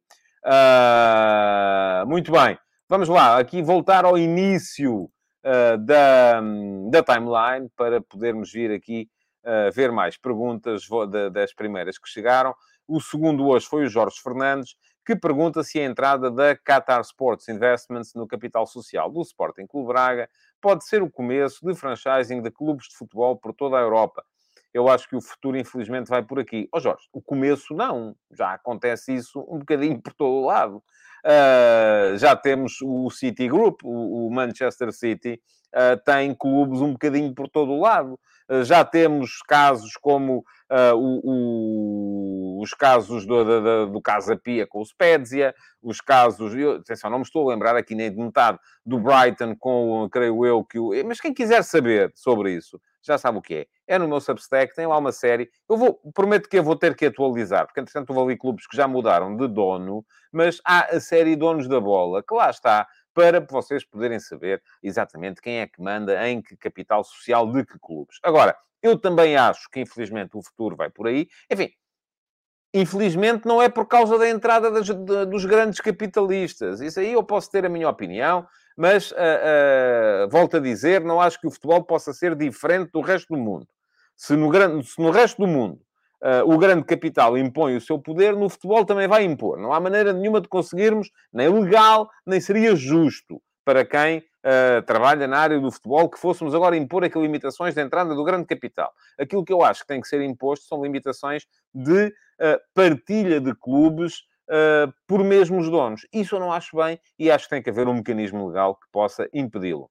muito 2.07 2.31
bem. 2.33 2.59
Vamos 2.89 3.09
lá, 3.09 3.39
aqui 3.39 3.63
voltar 3.63 4.05
ao 4.05 4.19
início 4.19 5.11
da, 5.43 6.43
da 6.91 7.03
timeline 7.03 7.71
para 7.77 8.01
podermos 8.01 8.53
vir 8.53 8.73
aqui 8.73 9.09
ver 9.73 9.91
mais 9.91 10.17
perguntas 10.19 10.87
das 11.33 11.55
primeiras 11.55 11.99
que 11.99 12.09
chegaram. 12.09 12.55
O 12.87 13.01
segundo 13.01 13.47
hoje 13.47 13.67
foi 13.67 13.85
o 13.85 13.89
Jorge 13.89 14.21
Fernandes, 14.21 14.75
que 15.07 15.15
pergunta 15.17 15.63
se 15.63 15.79
a 15.79 15.85
entrada 15.85 16.31
da 16.31 16.57
Qatar 16.57 17.01
Sports 17.01 17.49
Investments 17.49 18.15
no 18.15 18.27
capital 18.27 18.67
social 18.67 19.11
do 19.11 19.23
Sporting 19.23 19.67
Clube 19.67 19.89
Braga 19.89 20.29
pode 20.61 20.85
ser 20.85 21.03
o 21.03 21.11
começo 21.11 21.65
de 21.67 21.75
franchising 21.75 22.43
de 22.43 22.51
clubes 22.51 22.89
de 22.89 22.97
futebol 22.97 23.37
por 23.37 23.55
toda 23.55 23.77
a 23.77 23.81
Europa. 23.81 24.25
Eu 24.73 24.89
acho 24.89 25.09
que 25.09 25.17
o 25.17 25.21
futuro, 25.21 25.57
infelizmente, 25.57 26.09
vai 26.09 26.23
por 26.23 26.39
aqui. 26.39 26.69
Ó 26.73 26.79
oh, 26.79 26.81
Jorge, 26.81 27.09
o 27.13 27.21
começo 27.21 27.75
não. 27.75 28.15
Já 28.31 28.55
acontece 28.55 29.13
isso 29.13 29.41
um 29.49 29.59
bocadinho 29.59 30.01
por 30.01 30.13
todo 30.13 30.33
o 30.33 30.47
lado. 30.47 30.83
Uh, 31.25 32.17
já 32.17 32.35
temos 32.37 32.81
o 32.83 33.11
City 33.11 33.49
Group, 33.49 33.81
o, 33.85 34.31
Manchester 34.31 34.93
City, 34.93 35.41
uh, 35.75 36.03
tem 36.05 36.35
clubes 36.35 36.81
um 36.81 36.93
bocadinho 36.93 37.35
por 37.35 37.49
todo 37.49 37.73
o 37.73 37.81
lado. 37.81 38.19
Uh, 38.51 38.65
já 38.65 38.85
temos 38.85 39.43
casos 39.47 39.93
como 39.97 40.45
o, 40.95 42.59
o, 42.59 42.63
os 42.63 42.73
casos 42.75 43.27
do, 43.27 43.45
do, 43.45 43.87
do 43.87 44.01
Casa 44.01 44.37
Pia 44.37 44.67
com 44.67 44.81
o 44.81 44.85
Spezia, 44.85 45.55
os 45.83 46.01
casos, 46.01 46.55
eu, 46.55 46.77
atenção, 46.77 47.11
não 47.11 47.19
me 47.19 47.25
estou 47.25 47.49
a 47.49 47.53
lembrar 47.53 47.77
aqui 47.77 47.95
nem 47.95 48.11
de 48.11 48.17
metade 48.17 48.59
do 48.87 48.99
Brighton 48.99 49.57
com, 49.57 50.09
creio 50.11 50.47
eu, 50.47 50.65
que 50.65 50.79
o... 50.79 50.91
Mas 51.05 51.21
quem 51.21 51.35
quiser 51.35 51.65
saber 51.65 52.13
sobre 52.15 52.53
isso, 52.53 52.81
já 53.03 53.19
sabe 53.19 53.39
o 53.39 53.43
que 53.43 53.55
é. 53.55 53.67
É 53.89 53.99
no 53.99 54.07
meu 54.07 54.21
Substack, 54.21 54.75
tem 54.75 54.87
lá 54.87 54.97
uma 54.97 55.11
série. 55.11 55.51
Eu 55.69 55.77
vou, 55.77 56.01
prometo 56.15 56.49
que 56.49 56.59
eu 56.59 56.63
vou 56.63 56.77
ter 56.77 56.95
que 56.95 57.07
atualizar, 57.07 57.67
porque 57.67 57.81
entretanto 57.81 58.11
houve 58.11 58.33
ali 58.33 58.39
clubes 58.39 58.67
que 58.67 58.77
já 58.77 58.87
mudaram 58.87 59.37
de 59.37 59.49
dono, 59.49 60.05
mas 60.31 60.61
há 60.65 60.97
a 60.97 61.01
série 61.01 61.35
Donos 61.35 61.67
da 61.67 61.81
Bola, 61.81 62.23
que 62.23 62.35
lá 62.35 62.51
está, 62.51 62.87
para 63.15 63.41
vocês 63.41 63.85
poderem 63.85 64.21
saber 64.21 64.63
exatamente 64.83 65.41
quem 65.41 65.61
é 65.61 65.67
que 65.67 65.83
manda 65.83 66.29
em 66.29 66.41
que 66.41 66.57
capital 66.57 67.05
social 67.05 67.51
de 67.51 67.65
que 67.65 67.79
clubes. 67.79 68.19
Agora, 68.23 68.57
eu 68.83 68.99
também 68.99 69.37
acho 69.37 69.69
que 69.71 69.81
infelizmente 69.81 70.37
o 70.37 70.43
futuro 70.43 70.77
vai 70.77 70.91
por 70.91 71.07
aí. 71.07 71.29
Enfim, 71.51 71.71
Infelizmente, 72.73 73.47
não 73.47 73.61
é 73.61 73.69
por 73.69 73.87
causa 73.87 74.17
da 74.17 74.29
entrada 74.29 74.71
das, 74.71 74.87
de, 74.87 74.95
dos 75.27 75.45
grandes 75.45 75.81
capitalistas. 75.81 76.81
Isso 76.81 77.01
aí 77.01 77.13
eu 77.13 77.23
posso 77.23 77.51
ter 77.51 77.67
a 77.67 77.69
minha 77.69 77.89
opinião, 77.89 78.47
mas 78.77 79.11
uh, 79.11 79.17
uh, 79.17 80.29
volto 80.31 80.57
a 80.57 80.61
dizer, 80.61 81.01
não 81.01 81.21
acho 81.21 81.41
que 81.41 81.49
o 81.49 81.51
futebol 81.51 81.83
possa 81.83 82.13
ser 82.13 82.37
diferente 82.37 82.93
do 82.93 83.01
resto 83.01 83.35
do 83.35 83.41
mundo. 83.41 83.67
Se 84.17 84.37
no, 84.37 84.83
se 84.85 85.03
no 85.03 85.11
resto 85.11 85.41
do 85.41 85.49
mundo 85.49 85.81
o 86.45 86.59
grande 86.59 86.85
capital 86.85 87.39
impõe 87.39 87.77
o 87.77 87.81
seu 87.81 87.99
poder, 87.99 88.37
no 88.37 88.49
futebol 88.49 88.85
também 88.85 89.09
vai 89.09 89.25
impor. 89.25 89.59
Não 89.59 89.73
há 89.73 89.81
maneira 89.81 90.13
nenhuma 90.13 90.41
de 90.41 90.49
conseguirmos, 90.49 91.11
nem 91.33 91.49
legal, 91.49 92.11
nem 92.27 92.41
seria 92.41 92.77
justo 92.77 93.41
para 93.65 93.85
quem 93.85 94.19
uh, 94.19 94.83
trabalha 94.83 95.27
na 95.27 95.39
área 95.39 95.61
do 95.61 95.71
futebol 95.71 96.09
que 96.09 96.19
fôssemos 96.19 96.55
agora 96.55 96.77
impor 96.77 97.05
aqui 97.05 97.19
limitações 97.19 97.75
de 97.75 97.81
entrada 97.81 98.15
do 98.15 98.25
grande 98.25 98.47
capital. 98.47 98.93
Aquilo 99.19 99.45
que 99.45 99.53
eu 99.53 99.63
acho 99.63 99.83
que 99.83 99.87
tem 99.87 100.01
que 100.01 100.09
ser 100.09 100.21
imposto 100.23 100.67
são 100.67 100.83
limitações 100.83 101.47
de 101.75 102.07
uh, 102.07 102.61
partilha 102.75 103.41
de 103.41 103.55
clubes 103.55 104.21
uh, 104.49 104.93
por 105.07 105.23
mesmos 105.23 105.69
donos. 105.69 106.07
Isso 106.13 106.37
eu 106.37 106.41
não 106.41 106.53
acho 106.53 106.77
bem 106.77 106.99
e 107.19 107.31
acho 107.31 107.45
que 107.45 107.51
tem 107.51 107.63
que 107.63 107.71
haver 107.71 107.87
um 107.89 107.95
mecanismo 107.95 108.49
legal 108.49 108.75
que 108.75 108.87
possa 108.91 109.29
impedi-lo. 109.33 109.91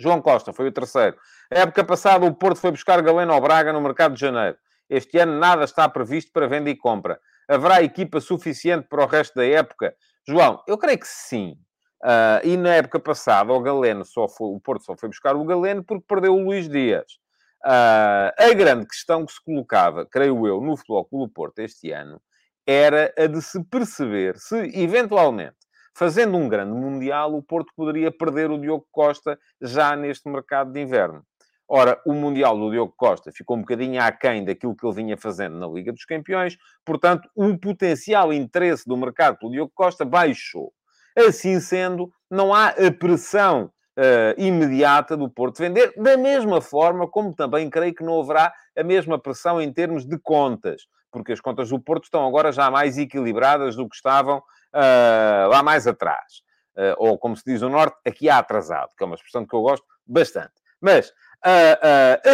João 0.00 0.20
Costa 0.20 0.52
foi 0.52 0.66
o 0.66 0.72
terceiro. 0.72 1.16
A 1.52 1.60
época 1.60 1.84
passada, 1.84 2.26
o 2.26 2.34
Porto 2.34 2.58
foi 2.60 2.72
buscar 2.72 3.00
Galeno 3.00 3.32
ao 3.32 3.40
Braga 3.40 3.72
no 3.72 3.80
mercado 3.80 4.14
de 4.14 4.20
janeiro. 4.20 4.56
Este 4.88 5.18
ano 5.18 5.38
nada 5.38 5.64
está 5.64 5.88
previsto 5.88 6.32
para 6.32 6.46
venda 6.46 6.70
e 6.70 6.76
compra. 6.76 7.18
Haverá 7.48 7.82
equipa 7.82 8.20
suficiente 8.20 8.86
para 8.88 9.04
o 9.04 9.06
resto 9.06 9.34
da 9.34 9.44
época? 9.44 9.94
João, 10.26 10.62
eu 10.66 10.78
creio 10.78 10.98
que 10.98 11.08
sim. 11.08 11.56
Uh, 12.02 12.46
e 12.46 12.56
na 12.56 12.74
época 12.74 13.00
passada, 13.00 13.52
o 13.52 13.60
Galeno 13.60 14.04
só 14.04 14.28
foi, 14.28 14.48
o 14.48 14.60
Porto 14.60 14.84
só 14.84 14.96
foi 14.96 15.08
buscar 15.08 15.34
o 15.36 15.44
Galeno 15.44 15.82
porque 15.82 16.04
perdeu 16.06 16.34
o 16.34 16.44
Luís 16.44 16.68
Dias. 16.68 17.18
Uh, 17.64 18.28
a 18.36 18.52
grande 18.54 18.86
questão 18.86 19.24
que 19.24 19.32
se 19.32 19.42
colocava, 19.42 20.06
creio 20.06 20.46
eu, 20.46 20.60
no 20.60 20.76
Futebol 20.76 21.06
Clube 21.06 21.32
Porto 21.32 21.60
este 21.60 21.90
ano, 21.92 22.20
era 22.66 23.12
a 23.16 23.26
de 23.26 23.40
se 23.40 23.62
perceber 23.64 24.36
se, 24.36 24.56
eventualmente, 24.78 25.56
fazendo 25.94 26.36
um 26.36 26.46
grande 26.46 26.72
Mundial, 26.72 27.34
o 27.34 27.42
Porto 27.42 27.72
poderia 27.74 28.10
perder 28.10 28.50
o 28.50 28.58
Diogo 28.58 28.86
Costa 28.90 29.38
já 29.60 29.96
neste 29.96 30.28
mercado 30.28 30.72
de 30.72 30.80
inverno. 30.80 31.24
Ora, 31.68 32.00
o 32.04 32.12
Mundial 32.12 32.58
do 32.58 32.70
Diogo 32.70 32.92
Costa 32.96 33.32
ficou 33.32 33.56
um 33.56 33.60
bocadinho 33.60 34.00
aquém 34.02 34.44
daquilo 34.44 34.76
que 34.76 34.86
ele 34.86 34.94
vinha 34.94 35.16
fazendo 35.16 35.56
na 35.56 35.66
Liga 35.66 35.92
dos 35.92 36.04
Campeões, 36.04 36.58
portanto, 36.84 37.28
o 37.34 37.56
potencial 37.58 38.32
interesse 38.32 38.86
do 38.86 38.96
mercado 38.96 39.38
pelo 39.38 39.52
Diogo 39.52 39.72
Costa 39.74 40.04
baixou. 40.04 40.72
Assim 41.16 41.58
sendo, 41.60 42.10
não 42.30 42.52
há 42.52 42.68
a 42.68 42.92
pressão 42.92 43.70
uh, 43.96 44.40
imediata 44.40 45.16
do 45.16 45.30
Porto 45.30 45.58
vender, 45.58 45.92
da 45.96 46.16
mesma 46.16 46.60
forma 46.60 47.08
como 47.08 47.34
também 47.34 47.70
creio 47.70 47.94
que 47.94 48.04
não 48.04 48.20
haverá 48.20 48.52
a 48.76 48.82
mesma 48.82 49.18
pressão 49.18 49.60
em 49.60 49.72
termos 49.72 50.04
de 50.04 50.18
contas, 50.18 50.82
porque 51.10 51.32
as 51.32 51.40
contas 51.40 51.70
do 51.70 51.80
Porto 51.80 52.04
estão 52.04 52.26
agora 52.26 52.52
já 52.52 52.70
mais 52.70 52.98
equilibradas 52.98 53.76
do 53.76 53.88
que 53.88 53.96
estavam 53.96 54.38
uh, 54.38 55.48
lá 55.48 55.62
mais 55.62 55.86
atrás. 55.86 56.42
Uh, 56.76 56.94
ou, 56.98 57.16
como 57.16 57.36
se 57.36 57.44
diz 57.46 57.62
no 57.62 57.68
Norte, 57.68 57.96
aqui 58.04 58.28
há 58.28 58.38
atrasado, 58.38 58.90
que 58.98 59.04
é 59.04 59.06
uma 59.06 59.14
expressão 59.14 59.46
que 59.46 59.54
eu 59.54 59.62
gosto 59.62 59.86
bastante. 60.04 60.52
Mas, 60.80 61.12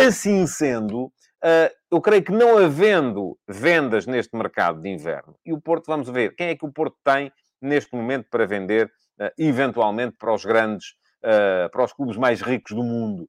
assim 0.07 0.47
sendo, 0.47 1.12
eu 1.90 2.00
creio 2.00 2.23
que 2.23 2.33
não 2.33 2.59
havendo 2.59 3.37
vendas 3.49 4.07
neste 4.07 4.37
mercado 4.37 4.81
de 4.81 4.88
inverno, 4.88 5.35
e 5.45 5.52
o 5.52 5.61
Porto, 5.61 5.87
vamos 5.87 6.09
ver, 6.09 6.35
quem 6.37 6.49
é 6.49 6.57
que 6.57 6.64
o 6.64 6.73
Porto 6.73 6.97
tem 7.05 7.33
neste 7.61 7.95
momento 7.95 8.26
para 8.31 8.47
vender, 8.47 8.90
eventualmente, 9.38 10.17
para 10.19 10.33
os 10.33 10.45
grandes 10.45 10.95
para 11.71 11.85
os 11.85 11.93
clubes 11.93 12.17
mais 12.17 12.40
ricos 12.40 12.75
do 12.75 12.83
mundo. 12.83 13.29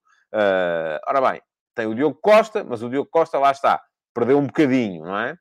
Ora 1.06 1.32
bem, 1.32 1.42
tem 1.76 1.88
o 1.88 1.96
Diogo 1.96 2.18
Costa, 2.22 2.64
mas 2.64 2.82
o 2.82 2.90
Diogo 2.90 3.10
Costa 3.10 3.38
lá 3.38 3.52
está, 3.52 3.82
perdeu 4.14 4.38
um 4.38 4.46
bocadinho, 4.46 5.04
não 5.06 5.18
é? 5.18 5.36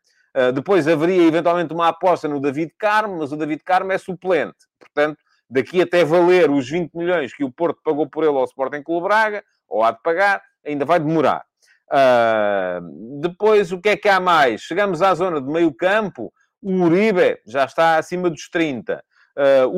Depois 0.53 0.87
haveria 0.87 1.23
eventualmente 1.23 1.73
uma 1.75 1.89
aposta 1.89 2.29
no 2.29 2.41
David 2.41 2.73
Carmo, 2.79 3.19
mas 3.19 3.33
o 3.33 3.37
David 3.37 3.63
Carmo 3.65 3.93
é 3.93 3.99
suplente. 3.99 4.57
Portanto, 4.79 5.19
daqui 5.49 5.83
até 5.83 6.05
valer 6.05 6.51
os 6.51 6.69
20 6.69 6.93
milhões 6.95 7.35
que 7.35 7.45
o 7.45 7.51
Porto 7.51 7.81
pagou 7.85 8.09
por 8.09 8.23
ele 8.23 8.37
ao 8.37 8.45
Sporting 8.45 8.83
Clube 8.83 9.09
Braga, 9.09 9.45
ou 9.71 9.83
há 9.85 9.93
de 9.93 10.03
pagar, 10.03 10.43
ainda 10.67 10.85
vai 10.85 10.99
demorar. 10.99 11.45
Uh, 11.91 13.21
depois, 13.21 13.73
o 13.73 13.81
que 13.81 13.89
é 13.91 13.97
que 13.97 14.09
há 14.09 14.21
mais? 14.21 14.61
Chegamos 14.63 15.01
à 15.01 15.15
zona 15.15 15.41
de 15.41 15.47
meio 15.47 15.73
campo, 15.73 16.33
o 16.63 16.73
Uribe 16.83 17.39
já 17.47 17.65
está 17.65 17.97
acima 17.97 18.29
dos 18.29 18.49
30. 18.51 19.03
Uh, 19.37 19.71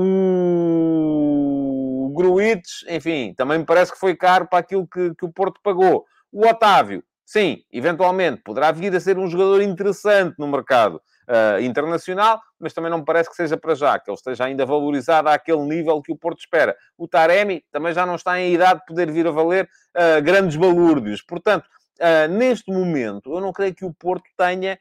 o 2.08 2.12
Gruites, 2.14 2.84
enfim, 2.88 3.34
também 3.37 3.58
me 3.58 3.64
parece 3.64 3.92
que 3.92 3.99
foi 3.99 4.16
caro 4.16 4.49
para 4.49 4.58
aquilo 4.58 4.87
que, 4.87 5.14
que 5.14 5.25
o 5.25 5.32
Porto 5.32 5.61
pagou. 5.62 6.04
O 6.32 6.46
Otávio, 6.46 7.04
sim, 7.25 7.58
eventualmente 7.72 8.42
poderá 8.42 8.72
vir 8.72 8.94
a 8.96 9.00
ser 9.00 9.18
um 9.18 9.28
jogador 9.28 9.62
interessante 9.62 10.34
no 10.38 10.49
mercado 10.49 11.00
uh, 11.29 11.61
internacional, 11.61 12.41
mas 12.59 12.73
também 12.73 12.91
não 12.91 12.99
me 12.99 13.05
parece 13.05 13.31
que 13.31 13.37
seja 13.37 13.57
para 13.57 13.75
já, 13.75 13.99
que 13.99 14.11
ele 14.11 14.17
esteja 14.17 14.45
ainda 14.45 14.64
valorizado 14.64 15.29
àquele 15.29 15.62
nível 15.62 16.00
que 16.02 16.12
o 16.12 16.17
Porto 16.17 16.41
espera. 16.41 16.76
O 16.97 17.09
Taremi 17.09 17.64
também 17.71 17.93
já 17.93 18.07
não 18.07 18.14
está 18.14 18.41
em 18.41 18.55
idade 18.55 18.81
de 18.81 18.87
poder 18.87 19.11
vir 19.11 19.26
a 19.26 19.31
valer 19.31 19.69
uh, 19.97 20.23
grandes 20.23 20.57
balúrdios. 20.57 21.23
Portanto, 21.23 21.67
uh, 22.00 22.33
neste 22.33 22.71
momento, 22.73 23.35
eu 23.35 23.41
não 23.41 23.52
creio 23.52 23.75
que 23.75 23.85
o 23.85 23.93
Porto 23.93 24.25
tenha 24.37 24.79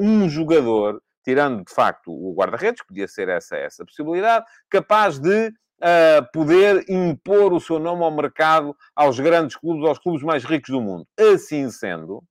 um 0.00 0.26
jogador, 0.26 1.02
tirando 1.22 1.62
de 1.62 1.74
facto 1.74 2.10
o 2.10 2.34
guarda-redes, 2.34 2.82
podia 2.86 3.06
ser 3.06 3.28
essa, 3.28 3.56
essa 3.56 3.84
possibilidade, 3.84 4.46
capaz 4.70 5.18
de 5.18 5.52
uh, 5.84 6.32
poder 6.32 6.84
impor 6.88 7.52
o 7.52 7.60
seu 7.60 7.78
nome 7.78 8.02
ao 8.02 8.10
mercado, 8.10 8.76
aos 8.94 9.18
grandes 9.18 9.56
clubes, 9.56 9.86
aos 9.86 9.98
clubes 9.98 10.22
mais 10.22 10.44
ricos 10.44 10.70
do 10.70 10.80
mundo. 10.80 11.06
Assim 11.18 11.70
sendo, 11.70 12.22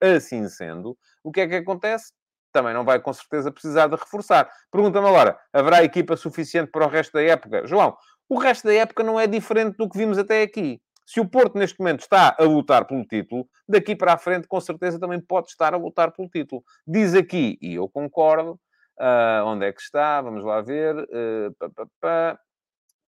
assim 0.00 0.48
sendo, 0.48 0.96
o 1.22 1.30
que 1.30 1.40
é 1.40 1.48
que 1.48 1.56
acontece? 1.56 2.12
Também 2.52 2.74
não 2.74 2.84
vai 2.84 3.00
com 3.00 3.12
certeza 3.12 3.50
precisar 3.50 3.86
de 3.86 3.96
reforçar. 3.96 4.50
Pergunta-me 4.70 5.06
agora, 5.06 5.38
haverá 5.52 5.82
equipa 5.82 6.16
suficiente 6.16 6.70
para 6.70 6.86
o 6.86 6.88
resto 6.88 7.12
da 7.14 7.22
época? 7.22 7.66
João, 7.66 7.96
o 8.28 8.38
resto 8.38 8.66
da 8.66 8.74
época 8.74 9.02
não 9.02 9.18
é 9.18 9.26
diferente 9.26 9.76
do 9.76 9.88
que 9.88 9.98
vimos 9.98 10.18
até 10.18 10.42
aqui. 10.42 10.80
Se 11.06 11.20
o 11.20 11.28
Porto, 11.28 11.58
neste 11.58 11.78
momento, 11.78 12.00
está 12.00 12.34
a 12.38 12.44
lutar 12.44 12.86
pelo 12.86 13.04
título, 13.04 13.46
daqui 13.68 13.94
para 13.94 14.14
a 14.14 14.18
frente, 14.18 14.46
com 14.46 14.60
certeza, 14.60 14.98
também 14.98 15.20
pode 15.20 15.48
estar 15.48 15.74
a 15.74 15.76
lutar 15.76 16.12
pelo 16.12 16.28
título. 16.28 16.62
Diz 16.86 17.14
aqui, 17.14 17.58
e 17.60 17.74
eu 17.74 17.88
concordo, 17.88 18.52
uh, 18.98 19.44
onde 19.44 19.66
é 19.66 19.72
que 19.72 19.80
está? 19.82 20.20
Vamos 20.20 20.44
lá 20.44 20.60
ver. 20.60 20.96
Uh, 20.96 21.52
pá, 21.58 21.70
pá, 21.70 21.86
pá. 22.00 22.38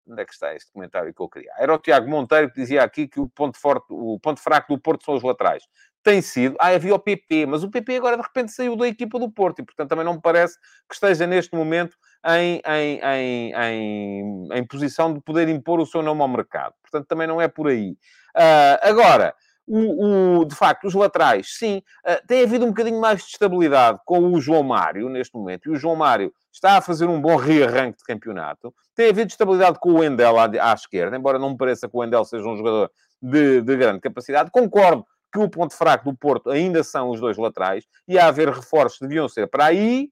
Onde 0.09 0.23
é 0.23 0.25
que 0.25 0.33
está 0.33 0.55
este 0.55 0.73
comentário 0.73 1.13
que 1.13 1.21
eu 1.21 1.29
queria? 1.29 1.53
Era 1.59 1.75
o 1.75 1.79
Tiago 1.79 2.09
Monteiro 2.09 2.51
que 2.51 2.61
dizia 2.61 2.83
aqui 2.83 3.07
que 3.07 3.21
o 3.21 3.29
ponto, 3.29 3.59
forte, 3.59 3.87
o 3.91 4.19
ponto 4.19 4.41
fraco 4.41 4.75
do 4.75 4.81
Porto 4.81 5.05
são 5.05 5.15
os 5.15 5.23
laterais. 5.23 5.65
Tem 6.03 6.23
sido. 6.23 6.57
Ah, 6.59 6.69
havia 6.69 6.95
o 6.95 6.99
PP, 6.99 7.45
mas 7.47 7.63
o 7.63 7.71
PP 7.71 7.97
agora 7.97 8.17
de 8.17 8.23
repente 8.23 8.53
saiu 8.53 8.75
da 8.75 8.89
equipa 8.89 9.19
do 9.19 9.31
Porto 9.31 9.61
e, 9.61 9.65
portanto, 9.65 9.91
também 9.91 10.05
não 10.05 10.15
me 10.15 10.21
parece 10.23 10.57
que 10.89 10.95
esteja 10.95 11.27
neste 11.27 11.55
momento 11.55 11.97
em, 12.27 12.63
em, 12.65 13.01
em, 13.03 13.53
em, 13.55 14.49
em 14.53 14.67
posição 14.67 15.13
de 15.13 15.21
poder 15.21 15.49
impor 15.49 15.79
o 15.81 15.87
seu 15.87 16.03
nome 16.03 16.23
ao 16.23 16.29
mercado. 16.29 16.75
Portanto, 16.83 17.07
também 17.07 17.27
não 17.27 17.41
é 17.41 17.49
por 17.49 17.69
aí. 17.69 17.91
Uh, 18.35 18.79
agora, 18.83 19.35
o, 19.69 20.41
o, 20.41 20.45
de 20.45 20.55
facto, 20.55 20.87
os 20.87 20.95
laterais, 20.95 21.57
sim, 21.59 21.83
uh, 22.07 22.27
tem 22.27 22.43
havido 22.43 22.65
um 22.65 22.69
bocadinho 22.69 23.01
mais 23.01 23.21
de 23.21 23.27
estabilidade 23.27 24.01
com 24.05 24.33
o 24.33 24.41
João 24.41 24.63
Mário 24.63 25.09
neste 25.09 25.35
momento. 25.35 25.69
E 25.69 25.73
o 25.73 25.77
João 25.77 25.95
Mário 25.95 26.33
está 26.53 26.79
a 26.79 26.81
fazer 26.81 27.07
um 27.07 27.21
bom 27.21 27.37
rearranque 27.37 27.99
de 27.99 28.05
campeonato. 28.05 28.75
Tem 28.95 29.11
havido 29.11 29.31
estabilidade 29.31 29.79
com 29.79 29.91
o 29.91 29.99
Wendel 29.99 30.39
à, 30.39 30.45
à 30.45 30.75
esquerda, 30.75 31.17
embora 31.17 31.39
não 31.39 31.51
me 31.51 31.57
pareça 31.57 31.89
que 31.89 31.97
o 31.97 32.01
Wendel 32.01 32.25
seja 32.25 32.49
um 32.49 32.57
jogador 32.57 32.91
de, 33.21 33.61
de 33.61 33.77
grande 33.77 34.01
capacidade. 34.01 34.51
Concordo 34.51 35.05
que 35.33 35.39
o 35.39 35.49
ponto 35.49 35.75
fraco 35.75 36.11
do 36.11 36.17
Porto 36.17 36.51
ainda 36.51 36.83
são 36.83 37.11
os 37.11 37.21
dois 37.21 37.37
laterais 37.37 37.85
e 38.07 38.19
a 38.19 38.27
haver 38.27 38.49
reforços 38.49 38.99
deviam 39.01 39.29
ser 39.29 39.47
para 39.47 39.67
aí, 39.67 40.11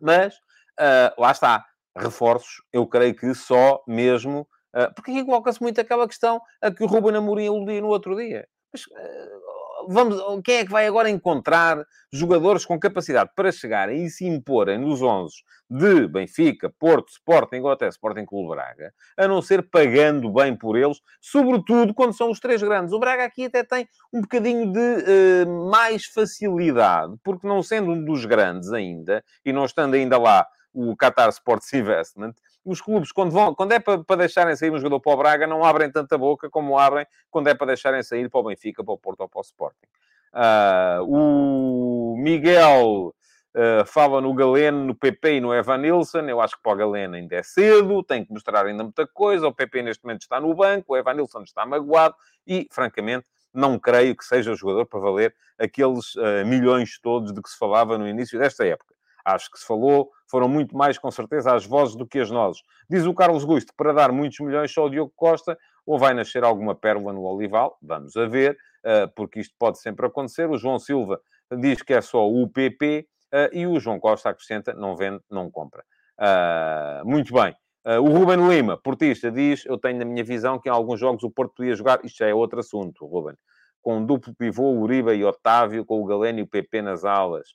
mas 0.00 0.36
uh, 0.78 1.20
lá 1.20 1.32
está. 1.32 1.64
Reforços, 1.96 2.62
eu 2.72 2.86
creio 2.86 3.14
que 3.14 3.34
só 3.34 3.82
mesmo. 3.86 4.46
Uh, 4.76 4.92
porque 4.94 5.10
aqui 5.10 5.24
coloca-se 5.24 5.62
muito 5.62 5.80
aquela 5.80 6.06
questão 6.06 6.38
a 6.60 6.70
que 6.70 6.84
o 6.84 6.86
Ruben 6.86 7.16
Amorim 7.16 7.48
aludia 7.48 7.80
no 7.80 7.88
outro 7.88 8.14
dia. 8.14 8.46
Mas, 8.70 8.84
uh, 8.84 9.88
vamos, 9.88 10.20
quem 10.44 10.56
é 10.56 10.64
que 10.66 10.70
vai 10.70 10.86
agora 10.86 11.08
encontrar 11.08 11.82
jogadores 12.12 12.66
com 12.66 12.78
capacidade 12.78 13.30
para 13.34 13.50
chegarem 13.50 14.04
e 14.04 14.10
se 14.10 14.26
imporem 14.26 14.78
nos 14.78 15.00
11 15.00 15.34
de 15.70 16.06
Benfica, 16.06 16.70
Porto, 16.78 17.08
Sporting 17.08 17.60
ou 17.60 17.70
até 17.70 17.88
Sporting 17.88 18.26
Clube 18.26 18.50
Braga, 18.50 18.92
a 19.16 19.26
não 19.26 19.40
ser 19.40 19.62
pagando 19.62 20.30
bem 20.30 20.54
por 20.54 20.76
eles, 20.76 21.00
sobretudo 21.22 21.94
quando 21.94 22.14
são 22.14 22.30
os 22.30 22.38
três 22.38 22.62
grandes. 22.62 22.92
O 22.92 22.98
Braga 22.98 23.24
aqui 23.24 23.46
até 23.46 23.64
tem 23.64 23.88
um 24.12 24.20
bocadinho 24.20 24.70
de 24.70 25.46
mais 25.70 26.04
facilidade, 26.04 27.14
porque 27.24 27.46
não 27.46 27.62
sendo 27.62 27.92
um 27.92 28.04
dos 28.04 28.26
grandes 28.26 28.72
ainda, 28.72 29.24
e 29.42 29.52
não 29.54 29.64
estando 29.64 29.94
ainda 29.94 30.18
lá 30.18 30.46
o 30.76 30.94
Qatar 30.94 31.30
Sports 31.30 31.72
Investment, 31.72 32.34
os 32.66 32.80
clubes, 32.80 33.12
quando, 33.12 33.30
vão, 33.30 33.54
quando 33.54 33.72
é 33.72 33.78
para, 33.78 34.02
para 34.02 34.16
deixarem 34.16 34.56
sair 34.56 34.72
um 34.72 34.78
jogador 34.78 34.98
para 34.98 35.12
o 35.12 35.16
Braga, 35.16 35.46
não 35.46 35.64
abrem 35.64 35.90
tanta 35.90 36.18
boca 36.18 36.50
como 36.50 36.76
abrem 36.76 37.06
quando 37.30 37.46
é 37.48 37.54
para 37.54 37.68
deixarem 37.68 38.02
sair 38.02 38.28
para 38.28 38.40
o 38.40 38.42
Benfica, 38.42 38.82
para 38.82 38.92
o 38.92 38.98
Porto 38.98 39.20
ou 39.20 39.28
para 39.28 39.38
o 39.38 39.42
Sporting. 39.42 39.86
Uh, 40.34 41.04
o 41.06 42.16
Miguel 42.18 43.14
uh, 43.54 43.86
fala 43.86 44.20
no 44.20 44.34
Galeno, 44.34 44.84
no 44.84 44.94
PP 44.96 45.34
e 45.34 45.40
no 45.40 45.54
Evan 45.54 45.78
Nilsson. 45.78 46.22
Eu 46.22 46.40
acho 46.40 46.56
que 46.56 46.62
para 46.62 46.72
o 46.72 46.76
Galeno 46.76 47.14
ainda 47.14 47.36
é 47.36 47.42
cedo, 47.44 48.02
tem 48.02 48.24
que 48.24 48.32
mostrar 48.32 48.66
ainda 48.66 48.82
muita 48.82 49.06
coisa. 49.06 49.46
O 49.46 49.54
PP 49.54 49.82
neste 49.82 50.04
momento 50.04 50.22
está 50.22 50.40
no 50.40 50.52
banco, 50.52 50.92
o 50.92 50.96
Evan 50.96 51.14
Nilsson 51.14 51.42
está 51.42 51.64
magoado 51.64 52.16
e, 52.44 52.66
francamente, 52.72 53.26
não 53.54 53.78
creio 53.78 54.16
que 54.16 54.24
seja 54.24 54.50
o 54.50 54.56
jogador 54.56 54.86
para 54.86 54.98
valer 54.98 55.34
aqueles 55.56 56.16
uh, 56.16 56.44
milhões 56.44 56.98
todos 57.00 57.32
de 57.32 57.40
que 57.40 57.48
se 57.48 57.56
falava 57.56 57.96
no 57.96 58.08
início 58.08 58.38
desta 58.40 58.66
época. 58.66 58.95
Acho 59.26 59.50
que 59.50 59.58
se 59.58 59.66
falou, 59.66 60.12
foram 60.30 60.48
muito 60.48 60.76
mais, 60.76 60.96
com 60.98 61.10
certeza, 61.10 61.52
as 61.52 61.66
vozes 61.66 61.96
do 61.96 62.06
que 62.06 62.20
as 62.20 62.30
nozes. 62.30 62.62
Diz 62.88 63.04
o 63.06 63.12
Carlos 63.12 63.44
Gusto, 63.44 63.72
para 63.76 63.92
dar 63.92 64.12
muitos 64.12 64.38
milhões 64.38 64.72
só 64.72 64.86
o 64.86 64.88
Diogo 64.88 65.12
Costa, 65.16 65.58
ou 65.84 65.98
vai 65.98 66.14
nascer 66.14 66.44
alguma 66.44 66.76
pérola 66.76 67.12
no 67.12 67.22
Olival, 67.22 67.76
vamos 67.82 68.16
a 68.16 68.26
ver, 68.26 68.56
eh, 68.84 69.08
porque 69.16 69.40
isto 69.40 69.52
pode 69.58 69.80
sempre 69.80 70.06
acontecer. 70.06 70.48
O 70.48 70.56
João 70.56 70.78
Silva 70.78 71.20
diz 71.58 71.82
que 71.82 71.92
é 71.92 72.00
só 72.00 72.24
o 72.28 72.48
PP, 72.48 73.08
eh, 73.32 73.50
e 73.52 73.66
o 73.66 73.80
João 73.80 73.98
Costa 73.98 74.30
acrescenta, 74.30 74.72
não 74.72 74.96
vende, 74.96 75.20
não 75.28 75.50
compra. 75.50 75.84
Eh, 76.20 77.02
muito 77.04 77.34
bem. 77.34 77.54
o 78.02 78.08
Ruben 78.08 78.48
Lima, 78.48 78.76
portista, 78.76 79.30
diz, 79.30 79.64
eu 79.64 79.78
tenho 79.78 79.98
na 80.00 80.04
minha 80.04 80.24
visão 80.24 80.58
que 80.58 80.68
em 80.68 80.72
alguns 80.72 80.98
jogos 80.98 81.22
o 81.22 81.30
Porto 81.30 81.54
podia 81.54 81.74
jogar, 81.76 82.04
isto 82.04 82.18
já 82.18 82.26
é 82.26 82.34
outro 82.34 82.58
assunto, 82.58 83.06
Ruben, 83.06 83.36
com 83.80 84.04
duplo 84.04 84.34
pivô, 84.34 84.72
Uribe 84.72 85.12
e 85.14 85.24
Otávio, 85.24 85.84
com 85.84 86.00
o 86.00 86.04
Galeno 86.04 86.40
e 86.40 86.42
o 86.42 86.48
PP 86.48 86.82
nas 86.82 87.04
alas. 87.04 87.54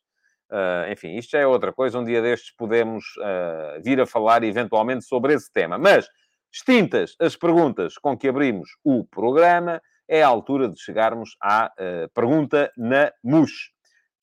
Uh, 0.51 0.91
enfim, 0.91 1.15
isto 1.15 1.31
já 1.31 1.39
é 1.39 1.47
outra 1.47 1.71
coisa. 1.71 1.97
Um 1.97 2.03
dia 2.03 2.21
destes 2.21 2.53
podemos 2.55 3.05
uh, 3.17 3.81
vir 3.81 4.01
a 4.01 4.05
falar 4.05 4.43
eventualmente 4.43 5.05
sobre 5.05 5.33
esse 5.33 5.51
tema. 5.51 5.77
Mas, 5.77 6.07
extintas 6.51 7.15
as 7.19 7.35
perguntas 7.35 7.97
com 7.97 8.17
que 8.17 8.27
abrimos 8.27 8.69
o 8.83 9.05
programa, 9.05 9.81
é 10.07 10.21
a 10.21 10.27
altura 10.27 10.67
de 10.67 10.77
chegarmos 10.79 11.37
à 11.41 11.71
uh, 11.71 12.09
pergunta 12.13 12.69
na 12.77 13.11
MUS. 13.23 13.71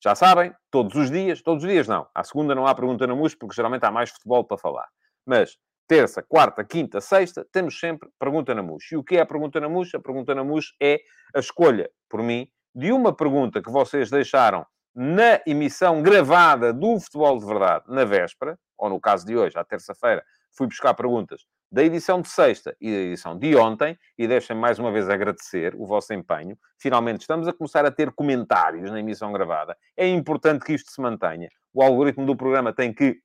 Já 0.01 0.13
sabem, 0.13 0.53
todos 0.69 0.95
os 0.95 1.09
dias, 1.09 1.41
todos 1.41 1.63
os 1.63 1.69
dias 1.69 1.87
não. 1.87 2.07
À 2.13 2.23
segunda 2.23 2.53
não 2.53 2.67
há 2.67 2.75
pergunta 2.75 3.07
na 3.07 3.15
MUS, 3.15 3.33
porque 3.33 3.55
geralmente 3.55 3.83
há 3.83 3.91
mais 3.91 4.11
futebol 4.11 4.43
para 4.43 4.57
falar. 4.57 4.87
Mas 5.25 5.57
terça, 5.87 6.21
quarta, 6.21 6.63
quinta, 6.63 7.01
sexta, 7.01 7.43
temos 7.51 7.79
sempre 7.79 8.07
pergunta 8.19 8.53
na 8.53 8.61
MUS. 8.61 8.91
E 8.91 8.95
o 8.95 9.03
que 9.03 9.17
é 9.17 9.21
a 9.21 9.25
pergunta 9.25 9.59
na 9.59 9.67
MUS? 9.67 9.95
A 9.95 9.99
pergunta 9.99 10.35
na 10.35 10.43
MUS 10.43 10.75
é 10.79 10.99
a 11.35 11.39
escolha, 11.39 11.89
por 12.07 12.21
mim, 12.21 12.47
de 12.75 12.91
uma 12.91 13.11
pergunta 13.11 13.59
que 13.61 13.71
vocês 13.71 14.11
deixaram 14.11 14.63
na 14.95 15.39
emissão 15.45 16.01
gravada 16.01 16.73
do 16.73 16.99
Futebol 16.99 17.39
de 17.39 17.45
Verdade 17.45 17.85
na 17.87 18.05
véspera, 18.05 18.57
ou 18.77 18.89
no 18.89 18.99
caso 18.99 19.25
de 19.25 19.37
hoje, 19.37 19.57
à 19.57 19.63
terça-feira, 19.63 20.23
fui 20.51 20.67
buscar 20.67 20.93
perguntas 20.93 21.45
da 21.71 21.83
edição 21.83 22.21
de 22.21 22.29
sexta 22.29 22.75
e 22.81 22.89
da 22.89 22.97
edição 22.97 23.37
de 23.37 23.55
ontem, 23.55 23.97
e 24.17 24.27
deixem 24.27 24.55
mais 24.55 24.79
uma 24.79 24.91
vez 24.91 25.07
agradecer 25.07 25.75
o 25.75 25.85
vosso 25.85 26.13
empenho. 26.13 26.57
Finalmente 26.79 27.21
estamos 27.21 27.47
a 27.47 27.53
começar 27.53 27.85
a 27.85 27.91
ter 27.91 28.11
comentários 28.11 28.89
na 28.89 28.99
emissão 28.99 29.31
gravada. 29.31 29.77
É 29.95 30.07
importante 30.07 30.65
que 30.65 30.73
isto 30.73 30.91
se 30.91 30.99
mantenha. 30.99 31.47
O 31.73 31.83
algoritmo 31.83 32.25
do 32.25 32.35
programa 32.35 32.73
tem 32.73 32.91
que 32.91 33.19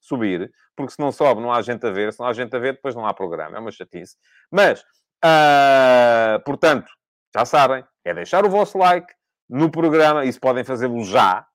subir, 0.00 0.50
porque 0.76 0.92
se 0.92 0.98
não 0.98 1.10
sobe, 1.10 1.40
não 1.40 1.52
há 1.52 1.62
gente 1.62 1.86
a 1.86 1.90
ver. 1.90 2.12
Se 2.12 2.20
não 2.20 2.26
há 2.26 2.32
gente 2.32 2.54
a 2.54 2.58
ver, 2.58 2.74
depois 2.74 2.94
não 2.94 3.06
há 3.06 3.14
programa. 3.14 3.56
É 3.56 3.60
uma 3.60 3.70
chatice. 3.70 4.16
Mas, 4.50 4.82
uh, 5.24 6.42
portanto, 6.44 6.90
já 7.34 7.44
sabem, 7.46 7.82
é 8.04 8.12
deixar 8.12 8.44
o 8.44 8.50
vosso 8.50 8.76
like, 8.76 9.12
no 9.48 9.70
programa, 9.70 10.24
isso 10.24 10.40
podem 10.40 10.64
fazê-lo 10.64 11.04
já, 11.04 11.46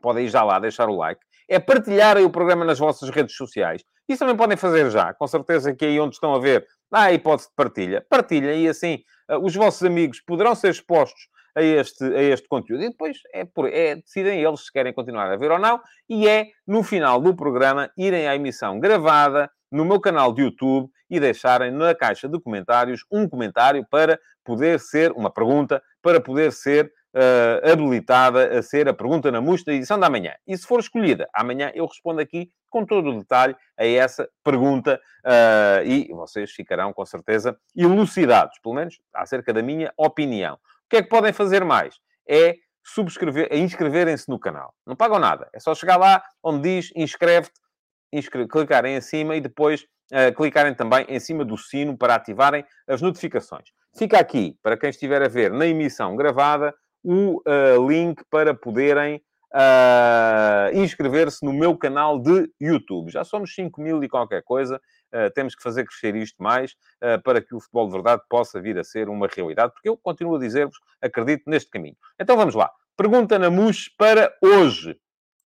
podem 0.00 0.26
ir 0.26 0.28
já 0.28 0.42
lá 0.42 0.58
deixar 0.58 0.88
o 0.88 0.96
like, 0.96 1.20
é 1.48 1.58
partilharem 1.58 2.24
o 2.24 2.30
programa 2.30 2.64
nas 2.64 2.78
vossas 2.78 3.08
redes 3.10 3.36
sociais. 3.36 3.82
Isso 4.08 4.20
também 4.20 4.36
podem 4.36 4.56
fazer 4.56 4.90
já, 4.90 5.12
com 5.14 5.26
certeza 5.26 5.74
que 5.74 5.84
aí 5.84 5.98
onde 5.98 6.14
estão 6.14 6.34
a 6.34 6.38
ver, 6.38 6.66
há 6.92 7.04
a 7.04 7.12
hipótese 7.12 7.48
de 7.48 7.54
partilha. 7.54 8.06
Partilhem 8.08 8.64
e 8.64 8.68
assim 8.68 8.98
eh, 9.28 9.36
os 9.36 9.54
vossos 9.54 9.82
amigos 9.82 10.20
poderão 10.20 10.54
ser 10.54 10.70
expostos 10.70 11.28
a 11.56 11.62
este, 11.62 12.04
a 12.04 12.22
este 12.22 12.46
conteúdo. 12.46 12.84
E 12.84 12.90
depois 12.90 13.16
é, 13.32 13.44
por, 13.44 13.66
é, 13.68 13.96
decidem 13.96 14.42
eles 14.42 14.66
se 14.66 14.72
querem 14.72 14.92
continuar 14.92 15.30
a 15.32 15.36
ver 15.36 15.50
ou 15.50 15.58
não. 15.58 15.80
E 16.08 16.28
é, 16.28 16.48
no 16.66 16.82
final 16.82 17.20
do 17.20 17.34
programa, 17.34 17.90
irem 17.96 18.28
à 18.28 18.36
emissão 18.36 18.78
gravada 18.78 19.50
no 19.70 19.84
meu 19.84 20.00
canal 20.00 20.32
de 20.32 20.42
YouTube 20.42 20.90
e 21.08 21.20
deixarem 21.20 21.70
na 21.70 21.94
caixa 21.94 22.28
de 22.28 22.40
comentários 22.40 23.04
um 23.10 23.28
comentário 23.28 23.86
para 23.90 24.18
poder 24.44 24.80
ser, 24.80 25.12
uma 25.12 25.30
pergunta, 25.30 25.82
para 26.02 26.20
poder 26.20 26.52
ser 26.52 26.92
uh, 27.14 27.72
habilitada 27.72 28.58
a 28.58 28.62
ser 28.62 28.88
a 28.88 28.94
pergunta 28.94 29.30
na 29.30 29.40
MUS 29.40 29.64
da 29.64 29.72
edição 29.72 29.98
da 29.98 30.10
manhã. 30.10 30.32
E 30.46 30.56
se 30.56 30.66
for 30.66 30.80
escolhida, 30.80 31.28
amanhã 31.34 31.72
eu 31.74 31.86
respondo 31.86 32.20
aqui 32.20 32.50
com 32.68 32.84
todo 32.84 33.10
o 33.10 33.18
detalhe 33.18 33.56
a 33.76 33.86
essa 33.86 34.28
pergunta 34.44 35.00
uh, 35.24 35.86
e 35.86 36.08
vocês 36.12 36.50
ficarão 36.52 36.92
com 36.92 37.04
certeza 37.06 37.56
elucidados, 37.74 38.58
pelo 38.62 38.74
menos 38.74 39.00
acerca 39.14 39.52
da 39.52 39.62
minha 39.62 39.92
opinião. 39.96 40.54
O 40.54 40.88
que 40.90 40.96
é 40.96 41.02
que 41.02 41.08
podem 41.08 41.32
fazer 41.32 41.64
mais? 41.64 41.96
É 42.28 42.56
subscrever, 42.84 43.48
é 43.50 43.58
inscreverem-se 43.58 44.28
no 44.28 44.38
canal. 44.38 44.74
Não 44.86 44.94
pagam 44.94 45.18
nada. 45.18 45.48
É 45.52 45.58
só 45.58 45.74
chegar 45.74 45.96
lá 45.96 46.22
onde 46.42 46.62
diz 46.62 46.92
inscreve-te, 46.94 46.94
inscreve, 46.94 47.65
clicarem 48.50 48.96
em 48.96 49.00
cima 49.00 49.36
e 49.36 49.40
depois 49.40 49.82
uh, 50.12 50.34
clicarem 50.34 50.74
também 50.74 51.06
em 51.08 51.20
cima 51.20 51.44
do 51.44 51.56
sino 51.56 51.96
para 51.96 52.14
ativarem 52.14 52.64
as 52.86 53.02
notificações. 53.02 53.70
Fica 53.96 54.18
aqui, 54.18 54.56
para 54.62 54.76
quem 54.76 54.90
estiver 54.90 55.22
a 55.22 55.28
ver 55.28 55.50
na 55.52 55.66
emissão 55.66 56.16
gravada, 56.16 56.74
o 57.02 57.42
uh, 57.46 57.88
link 57.88 58.22
para 58.30 58.52
poderem 58.52 59.22
uh, 59.54 60.76
inscrever-se 60.76 61.44
no 61.44 61.52
meu 61.52 61.76
canal 61.76 62.18
de 62.18 62.50
YouTube. 62.60 63.10
Já 63.10 63.24
somos 63.24 63.54
5 63.54 63.80
mil 63.80 64.02
e 64.02 64.08
qualquer 64.08 64.42
coisa. 64.42 64.80
Uh, 65.12 65.30
temos 65.34 65.54
que 65.54 65.62
fazer 65.62 65.84
crescer 65.84 66.14
isto 66.16 66.42
mais 66.42 66.72
uh, 66.72 67.22
para 67.22 67.40
que 67.40 67.54
o 67.54 67.60
futebol 67.60 67.86
de 67.86 67.92
verdade 67.92 68.22
possa 68.28 68.60
vir 68.60 68.78
a 68.78 68.84
ser 68.84 69.08
uma 69.08 69.28
realidade, 69.28 69.72
porque 69.72 69.88
eu 69.88 69.96
continuo 69.96 70.36
a 70.36 70.38
dizer-vos, 70.38 70.78
acredito 71.00 71.48
neste 71.48 71.70
caminho. 71.70 71.96
Então 72.18 72.36
vamos 72.36 72.54
lá. 72.54 72.70
Pergunta 72.96 73.38
na 73.38 73.50
MUS 73.50 73.88
para 73.96 74.34
hoje. 74.42 74.98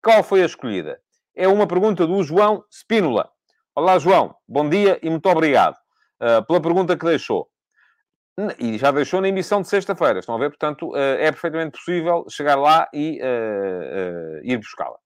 Qual 0.03 0.23
foi 0.23 0.43
a 0.43 0.47
escolhida? 0.47 1.01
É 1.35 1.49
uma 1.49 1.67
pergunta 1.67 2.07
do 2.07 2.23
João 2.23 2.65
Spínola. 2.71 3.31
Olá, 3.75 3.99
João. 3.99 4.35
Bom 4.49 4.69
dia 4.69 4.99
e 5.03 5.09
muito 5.09 5.29
obrigado 5.29 5.77
uh, 6.21 6.45
pela 6.47 6.61
pergunta 6.61 6.97
que 6.97 7.07
deixou. 7.07 7.49
E 8.59 8.79
já 8.79 8.91
deixou 8.91 9.21
na 9.21 9.29
emissão 9.29 9.61
de 9.61 9.69
sexta-feira, 9.69 10.19
estão 10.19 10.35
a 10.35 10.39
ver? 10.39 10.49
Portanto, 10.49 10.97
eh, 10.97 11.27
é 11.27 11.31
perfeitamente 11.31 11.73
possível 11.73 12.25
chegar 12.31 12.57
lá 12.57 12.89
e 12.95 13.21
uh, 13.21 14.41
uh, 14.41 14.41
ir 14.43 14.57
buscá-la. 14.57 14.97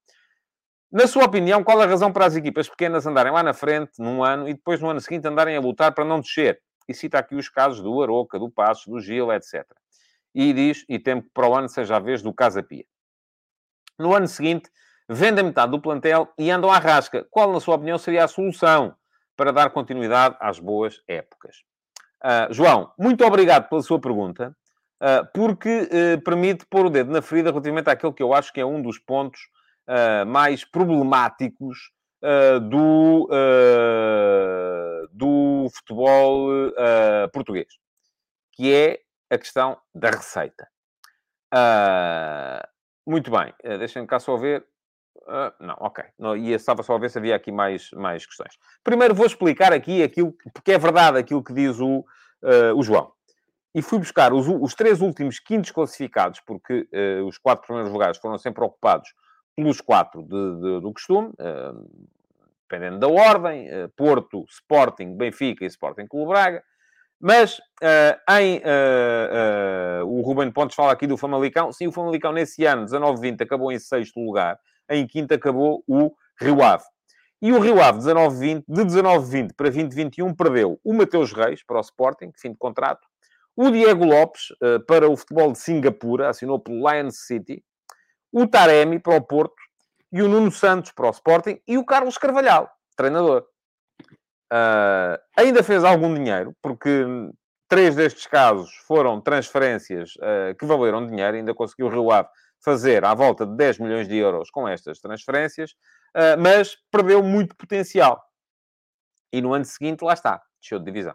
Na 0.92 1.08
sua 1.08 1.24
opinião, 1.24 1.64
qual 1.64 1.80
a 1.80 1.86
razão 1.86 2.12
para 2.12 2.26
as 2.26 2.36
equipas 2.36 2.68
pequenas 2.68 3.06
andarem 3.06 3.32
lá 3.32 3.42
na 3.42 3.52
frente 3.52 3.90
num 3.98 4.22
ano 4.22 4.48
e 4.48 4.54
depois 4.54 4.80
no 4.80 4.88
ano 4.88 5.00
seguinte 5.00 5.26
andarem 5.26 5.56
a 5.56 5.60
lutar 5.60 5.92
para 5.92 6.04
não 6.04 6.20
descer? 6.20 6.60
e 6.88 6.94
cita 6.94 7.18
aqui 7.18 7.34
os 7.34 7.48
casos 7.48 7.82
do 7.82 8.02
Aroca, 8.02 8.38
do 8.38 8.50
Passos, 8.50 8.86
do 8.86 9.00
Gil, 9.00 9.32
etc. 9.32 9.64
E 10.34 10.52
diz, 10.52 10.84
e 10.88 10.98
temo 10.98 11.22
que 11.22 11.30
para 11.32 11.48
o 11.48 11.54
ano 11.54 11.68
seja 11.68 11.96
a 11.96 12.00
vez 12.00 12.22
do 12.22 12.32
Casa 12.32 12.62
Pia. 12.62 12.84
No 13.98 14.14
ano 14.14 14.26
seguinte, 14.26 14.68
vendem 15.08 15.44
metade 15.44 15.72
do 15.72 15.80
plantel 15.80 16.32
e 16.38 16.50
andam 16.50 16.70
à 16.70 16.78
rasca. 16.78 17.26
Qual, 17.30 17.52
na 17.52 17.60
sua 17.60 17.76
opinião, 17.76 17.98
seria 17.98 18.24
a 18.24 18.28
solução 18.28 18.94
para 19.36 19.52
dar 19.52 19.70
continuidade 19.70 20.36
às 20.40 20.58
boas 20.58 21.02
épocas? 21.06 21.56
Uh, 22.24 22.52
João, 22.52 22.90
muito 22.98 23.22
obrigado 23.22 23.68
pela 23.68 23.82
sua 23.82 24.00
pergunta, 24.00 24.56
uh, 25.02 25.28
porque 25.34 25.82
uh, 25.82 26.22
permite 26.22 26.64
pôr 26.64 26.86
o 26.86 26.90
dedo 26.90 27.12
na 27.12 27.20
ferida 27.20 27.50
relativamente 27.50 27.90
àquele 27.90 28.14
que 28.14 28.22
eu 28.22 28.32
acho 28.32 28.50
que 28.50 28.60
é 28.60 28.64
um 28.64 28.80
dos 28.80 28.98
pontos 28.98 29.40
mais 30.26 30.64
problemáticos 30.64 31.92
do, 32.70 33.28
do 35.12 35.68
futebol 35.74 36.48
português, 37.34 37.68
que 38.52 38.72
é 38.72 39.00
a 39.30 39.36
questão 39.36 39.76
da 39.94 40.08
receita. 40.08 40.66
muito 43.06 43.30
bem, 43.30 43.52
deixem-me 43.78 44.08
cá 44.08 44.18
só 44.18 44.38
ver. 44.38 44.66
Uh, 45.26 45.64
não, 45.64 45.76
ok. 45.80 46.04
Não, 46.18 46.36
e 46.36 46.52
estava 46.52 46.82
só 46.82 46.94
a 46.94 46.98
ver 46.98 47.10
se 47.10 47.18
havia 47.18 47.34
aqui 47.34 47.50
mais, 47.50 47.90
mais 47.92 48.26
questões. 48.26 48.58
Primeiro 48.82 49.14
vou 49.14 49.26
explicar 49.26 49.72
aqui 49.72 50.02
aquilo, 50.02 50.34
porque 50.52 50.72
é 50.72 50.78
verdade 50.78 51.18
aquilo 51.18 51.42
que 51.42 51.52
diz 51.52 51.80
o, 51.80 52.00
uh, 52.42 52.76
o 52.76 52.82
João. 52.82 53.10
E 53.74 53.82
fui 53.82 53.98
buscar 53.98 54.32
os, 54.32 54.46
os 54.46 54.74
três 54.74 55.00
últimos 55.00 55.38
quintos 55.38 55.70
classificados, 55.70 56.40
porque 56.40 56.86
uh, 56.92 57.26
os 57.26 57.38
quatro 57.38 57.64
primeiros 57.66 57.92
lugares 57.92 58.18
foram 58.18 58.36
sempre 58.38 58.62
ocupados 58.64 59.14
pelos 59.56 59.80
quatro 59.80 60.22
de, 60.22 60.60
de, 60.60 60.80
do 60.80 60.92
costume, 60.92 61.32
dependendo 62.68 62.98
da 62.98 63.06
ordem, 63.06 63.68
Porto, 63.96 64.44
Sporting, 64.48 65.16
Benfica 65.16 65.64
e 65.64 65.68
Sporting 65.68 66.08
Clube 66.08 66.30
Braga. 66.30 66.60
Mas 67.20 67.60
em 68.36 68.60
o 70.04 70.22
Ruben 70.22 70.50
Pontes 70.50 70.74
fala 70.74 70.90
aqui 70.90 71.06
do 71.06 71.16
Famalicão. 71.16 71.70
Sim, 71.70 71.86
o 71.86 71.92
Famalicão 71.92 72.32
nesse 72.32 72.64
ano, 72.64 72.84
19-20, 72.84 73.42
acabou 73.42 73.70
em 73.70 73.78
sexto 73.78 74.18
lugar 74.18 74.58
em 74.90 75.06
quinto 75.06 75.34
acabou 75.34 75.82
o 75.86 76.12
Rio 76.40 76.62
Ave. 76.62 76.84
E 77.42 77.52
o 77.52 77.60
Rio 77.60 77.82
Ave, 77.82 77.98
19-20, 77.98 78.64
de 78.66 78.82
19-20 78.82 79.50
para 79.54 79.70
20-21, 79.70 80.34
perdeu 80.34 80.80
o 80.82 80.94
Mateus 80.94 81.32
Reis 81.32 81.62
para 81.62 81.76
o 81.78 81.80
Sporting, 81.80 82.32
fim 82.36 82.52
de 82.52 82.56
contrato, 82.56 83.06
o 83.56 83.70
Diego 83.70 84.04
Lopes 84.04 84.50
uh, 84.62 84.80
para 84.86 85.08
o 85.08 85.16
futebol 85.16 85.52
de 85.52 85.58
Singapura, 85.58 86.30
assinou 86.30 86.58
pelo 86.58 86.90
Lions 86.90 87.26
City, 87.26 87.62
o 88.32 88.46
Taremi 88.46 88.98
para 88.98 89.16
o 89.16 89.20
Porto, 89.20 89.54
e 90.12 90.22
o 90.22 90.28
Nuno 90.28 90.50
Santos 90.50 90.92
para 90.92 91.06
o 91.06 91.10
Sporting, 91.10 91.60
e 91.66 91.76
o 91.76 91.84
Carlos 91.84 92.16
Carvalhal, 92.16 92.70
treinador. 92.96 93.44
Uh, 94.52 95.18
ainda 95.36 95.62
fez 95.62 95.84
algum 95.84 96.14
dinheiro, 96.14 96.54
porque 96.62 97.04
três 97.68 97.94
destes 97.94 98.26
casos 98.26 98.72
foram 98.86 99.20
transferências 99.20 100.14
uh, 100.16 100.54
que 100.58 100.64
valeram 100.64 101.06
dinheiro, 101.06 101.36
ainda 101.36 101.54
conseguiu 101.54 101.86
o 101.86 101.90
Rio 101.90 102.10
Ave 102.10 102.28
fazer 102.64 103.04
à 103.04 103.14
volta 103.14 103.46
de 103.46 103.54
10 103.56 103.78
milhões 103.78 104.08
de 104.08 104.16
euros 104.16 104.50
com 104.50 104.66
estas 104.66 104.98
transferências, 105.00 105.74
ah, 106.14 106.36
mas 106.36 106.76
perdeu 106.90 107.22
muito 107.22 107.54
potencial. 107.56 108.22
E 109.32 109.42
no 109.42 109.52
ano 109.52 109.64
seguinte, 109.64 110.02
lá 110.02 110.14
está, 110.14 110.40
deixou 110.60 110.78
de 110.78 110.84
divisão. 110.84 111.14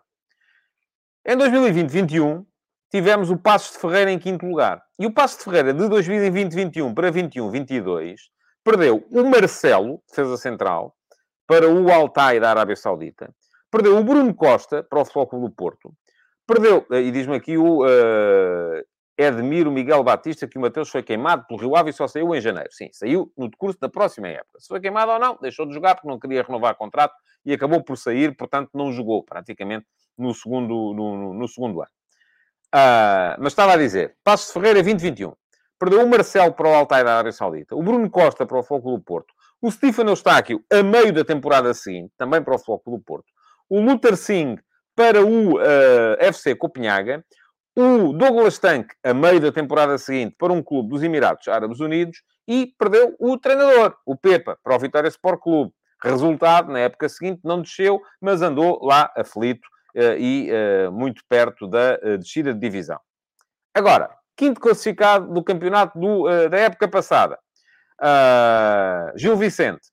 Em 1.25 1.35
2020-21, 1.38 2.45
tivemos 2.91 3.29
o 3.29 3.38
Passos 3.38 3.73
de 3.73 3.79
Ferreira 3.79 4.12
em 4.12 4.19
quinto 4.19 4.45
lugar. 4.45 4.83
E 4.97 5.05
o 5.05 5.13
Passos 5.13 5.38
de 5.38 5.43
Ferreira 5.45 5.73
de 5.73 5.83
2020-21 5.83 6.93
para 6.93 7.12
21-22 7.12 8.17
perdeu 8.63 9.05
o 9.09 9.23
Marcelo, 9.23 10.01
defesa 10.07 10.38
central, 10.38 10.95
para 11.47 11.67
o 11.67 11.91
Altai 11.91 12.39
da 12.39 12.49
Arábia 12.49 12.75
Saudita. 12.75 13.33
Perdeu 13.71 13.97
o 13.97 14.03
Bruno 14.03 14.33
Costa 14.33 14.83
para 14.83 14.99
o 14.99 15.05
Futebol 15.05 15.27
Clube 15.27 15.45
do 15.47 15.51
Porto. 15.51 15.93
Perdeu, 16.45 16.85
e 16.91 17.12
diz-me 17.12 17.35
aqui 17.35 17.57
o 17.57 17.85
uh, 17.85 18.83
Edmiro 19.21 19.69
Miguel 19.69 20.01
Batista 20.01 20.47
que 20.47 20.58
o 20.58 20.62
Mateus 20.62 20.89
foi 20.89 21.03
queimado 21.03 21.45
pelo 21.45 21.60
Rio 21.60 21.75
Ave 21.75 21.89
e 21.89 21.93
só 21.93 22.08
saiu 22.08 22.34
em 22.34 22.39
janeiro. 22.39 22.69
Sim, 22.71 22.89
saiu 22.93 23.29
no 23.38 23.49
decurso 23.49 23.77
da 23.77 23.89
próxima 23.89 24.29
época. 24.29 24.60
Se 24.60 24.67
foi 24.69 24.79
queimado 24.79 25.12
ou 25.12 25.19
não, 25.19 25.38
deixou 25.41 25.65
de 25.65 25.73
jogar 25.73 25.95
porque 25.95 26.08
não 26.08 26.17
queria 26.17 26.41
renovar 26.41 26.73
contrato 26.75 27.13
e 27.45 27.51
acabou 27.51 27.84
por 27.84 27.97
sair, 27.97 28.34
portanto 28.38 28.69
não 28.73 28.93
jogou 28.93 29.21
praticamente 29.21 29.86
no 30.17 30.34
segundo, 30.34 30.93
no, 30.93 31.34
no 31.34 31.47
segundo 31.49 31.82
ano. 31.82 31.91
Uh, 32.73 33.36
mas 33.39 33.51
estava 33.51 33.73
a 33.73 33.77
dizer, 33.77 34.15
Passos 34.23 34.53
Ferreira 34.53 34.75
2021. 34.75 35.34
Perdeu 35.77 36.03
o 36.03 36.10
Marcelo 36.10 36.53
para 36.53 36.69
o 36.69 36.73
Altair 36.73 37.03
da 37.03 37.13
Arábia 37.13 37.32
Saudita, 37.34 37.75
o 37.75 37.84
Bruno 37.84 38.10
Costa 38.10 38.45
para 38.45 38.58
o 38.58 38.63
Foco 38.63 38.91
do 38.91 39.01
Porto, 39.01 39.34
o 39.62 39.69
Stefano 39.69 40.12
Eustáquio 40.12 40.63
a 40.71 40.82
meio 40.82 41.12
da 41.12 41.25
temporada 41.25 41.73
seguinte, 41.73 42.13
também 42.17 42.41
para 42.41 42.55
o 42.55 42.60
Foco 42.60 42.91
do 42.91 42.99
Porto, 42.99 43.27
o 43.69 43.82
Luther 43.82 44.15
Singh 44.15 44.62
para 44.95 45.25
o 45.25 45.55
uh, 45.55 45.60
ah, 45.60 46.17
FC 46.19 46.55
Copenhaga, 46.55 47.23
o 47.75 48.13
Douglas 48.13 48.60
Tank, 48.60 48.93
a 49.03 49.13
meio 49.13 49.39
da 49.39 49.51
temporada 49.51 49.97
seguinte, 49.97 50.36
para 50.38 50.51
um 50.51 50.62
clube 50.62 50.89
dos 50.89 51.03
Emirados 51.03 51.47
Árabes 51.47 51.79
Unidos 51.79 52.21
e 52.47 52.73
perdeu 52.77 53.15
o 53.19 53.38
treinador, 53.38 53.95
o 54.05 54.15
Pepa, 54.15 54.58
para 54.63 54.75
o 54.75 54.79
Vitória 54.79 55.08
Sport 55.08 55.39
Clube. 55.41 55.73
Resultado, 56.01 56.71
na 56.71 56.79
época 56.79 57.10
seguinte, 57.10 57.41
não 57.43 57.62
desceu, 57.62 58.01
mas 58.21 58.41
andou 58.41 58.84
lá 58.84 59.12
aflito 59.15 59.67
uh, 59.95 60.17
e 60.17 60.49
uh, 60.51 60.91
muito 60.91 61.21
perto 61.27 61.67
da 61.67 61.99
uh, 62.01 62.17
descida 62.17 62.53
de 62.53 62.60
divisão. 62.60 62.99
Agora, 63.73 64.10
quinto 64.36 64.60
classificado 64.60 65.32
do 65.34 65.43
campeonato 65.43 65.99
do, 65.99 66.23
da 66.49 66.58
época 66.58 66.88
passada, 66.88 67.38
Gil 69.15 69.36
Vicente. 69.36 69.89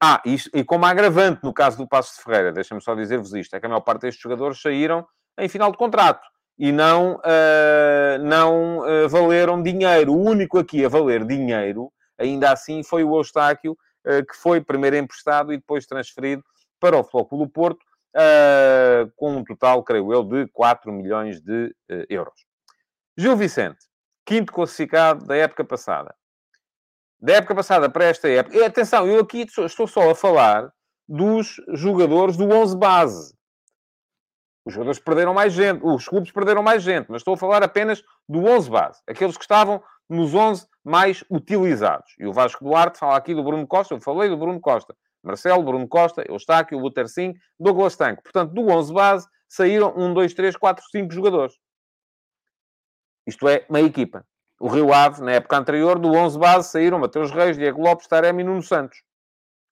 Ah, 0.00 0.22
e 0.24 0.62
como 0.64 0.84
agravante 0.84 1.42
no 1.42 1.52
caso 1.52 1.78
do 1.78 1.88
Passo 1.88 2.16
de 2.16 2.22
Ferreira, 2.22 2.52
deixa-me 2.52 2.80
só 2.80 2.94
dizer-vos 2.94 3.32
isto, 3.34 3.56
é 3.56 3.58
que 3.58 3.66
a 3.66 3.68
maior 3.68 3.80
parte 3.80 4.02
destes 4.02 4.22
jogadores 4.22 4.60
saíram 4.60 5.04
em 5.38 5.48
final 5.48 5.72
de 5.72 5.78
contrato 5.78 6.20
e 6.58 6.72
não, 6.72 7.14
uh, 7.16 8.18
não 8.20 8.78
uh, 8.78 9.08
valeram 9.08 9.62
dinheiro. 9.62 10.12
O 10.12 10.20
único 10.20 10.58
aqui 10.58 10.84
a 10.84 10.88
valer 10.88 11.24
dinheiro, 11.24 11.92
ainda 12.18 12.50
assim, 12.50 12.82
foi 12.82 13.04
o 13.04 13.16
Eustáquio, 13.16 13.72
uh, 14.04 14.26
que 14.26 14.36
foi 14.36 14.60
primeiro 14.60 14.96
emprestado 14.96 15.52
e 15.52 15.56
depois 15.56 15.86
transferido 15.86 16.42
para 16.80 16.98
o 16.98 17.04
Flóculo 17.04 17.44
do 17.44 17.50
Porto, 17.50 17.84
com 19.16 19.36
um 19.36 19.44
total, 19.44 19.82
creio 19.84 20.12
eu, 20.12 20.24
de 20.24 20.46
4 20.48 20.92
milhões 20.92 21.40
de 21.40 21.72
euros. 22.08 22.46
Gil 23.16 23.36
Vicente, 23.36 23.78
quinto 24.24 24.52
classificado 24.52 25.24
da 25.26 25.36
época 25.36 25.64
passada. 25.64 26.14
Da 27.20 27.34
época 27.34 27.54
passada 27.54 27.90
para 27.90 28.04
esta 28.04 28.28
época. 28.28 28.56
E 28.56 28.64
atenção, 28.64 29.06
eu 29.06 29.20
aqui 29.20 29.46
estou 29.56 29.86
só 29.86 30.10
a 30.10 30.14
falar 30.14 30.72
dos 31.08 31.56
jogadores 31.74 32.36
do 32.36 32.48
11 32.48 32.76
base. 32.76 33.37
Os 34.68 34.74
jogadores 34.74 34.98
perderam 34.98 35.32
mais 35.32 35.54
gente, 35.54 35.80
os 35.82 36.06
clubes 36.06 36.30
perderam 36.30 36.62
mais 36.62 36.82
gente, 36.82 37.06
mas 37.08 37.22
estou 37.22 37.32
a 37.32 37.36
falar 37.38 37.62
apenas 37.62 38.04
do 38.28 38.44
11 38.44 38.68
base, 38.68 39.00
aqueles 39.08 39.34
que 39.34 39.42
estavam 39.42 39.82
nos 40.06 40.34
11 40.34 40.66
mais 40.84 41.24
utilizados. 41.30 42.14
E 42.18 42.26
o 42.26 42.34
Vasco 42.34 42.62
Duarte 42.62 42.98
fala 42.98 43.16
aqui 43.16 43.34
do 43.34 43.42
Bruno 43.42 43.66
Costa, 43.66 43.94
eu 43.94 44.00
falei 44.02 44.28
do 44.28 44.36
Bruno 44.36 44.60
Costa. 44.60 44.94
Marcelo, 45.22 45.62
Bruno 45.62 45.88
Costa, 45.88 46.22
Eustáquio, 46.28 46.78
Luther 46.78 47.08
Singh, 47.08 47.34
Douglas 47.58 47.96
Tanque. 47.96 48.22
Portanto, 48.22 48.52
do 48.52 48.68
11 48.68 48.92
base 48.92 49.26
saíram 49.48 49.94
1, 49.96 50.12
2, 50.12 50.34
3, 50.34 50.54
4, 50.54 50.84
5 50.90 51.14
jogadores. 51.14 51.54
Isto 53.26 53.48
é, 53.48 53.64
uma 53.70 53.80
equipa. 53.80 54.22
O 54.60 54.68
Rio 54.68 54.92
Ave, 54.92 55.22
na 55.22 55.32
época 55.32 55.56
anterior, 55.56 55.98
do 55.98 56.12
11 56.12 56.38
base 56.38 56.68
saíram 56.68 56.98
Mateus 56.98 57.30
Reis, 57.30 57.56
Diego 57.56 57.80
Lopes, 57.80 58.06
Taremi 58.06 58.42
e 58.42 58.44
Nuno 58.44 58.62
Santos. 58.62 59.02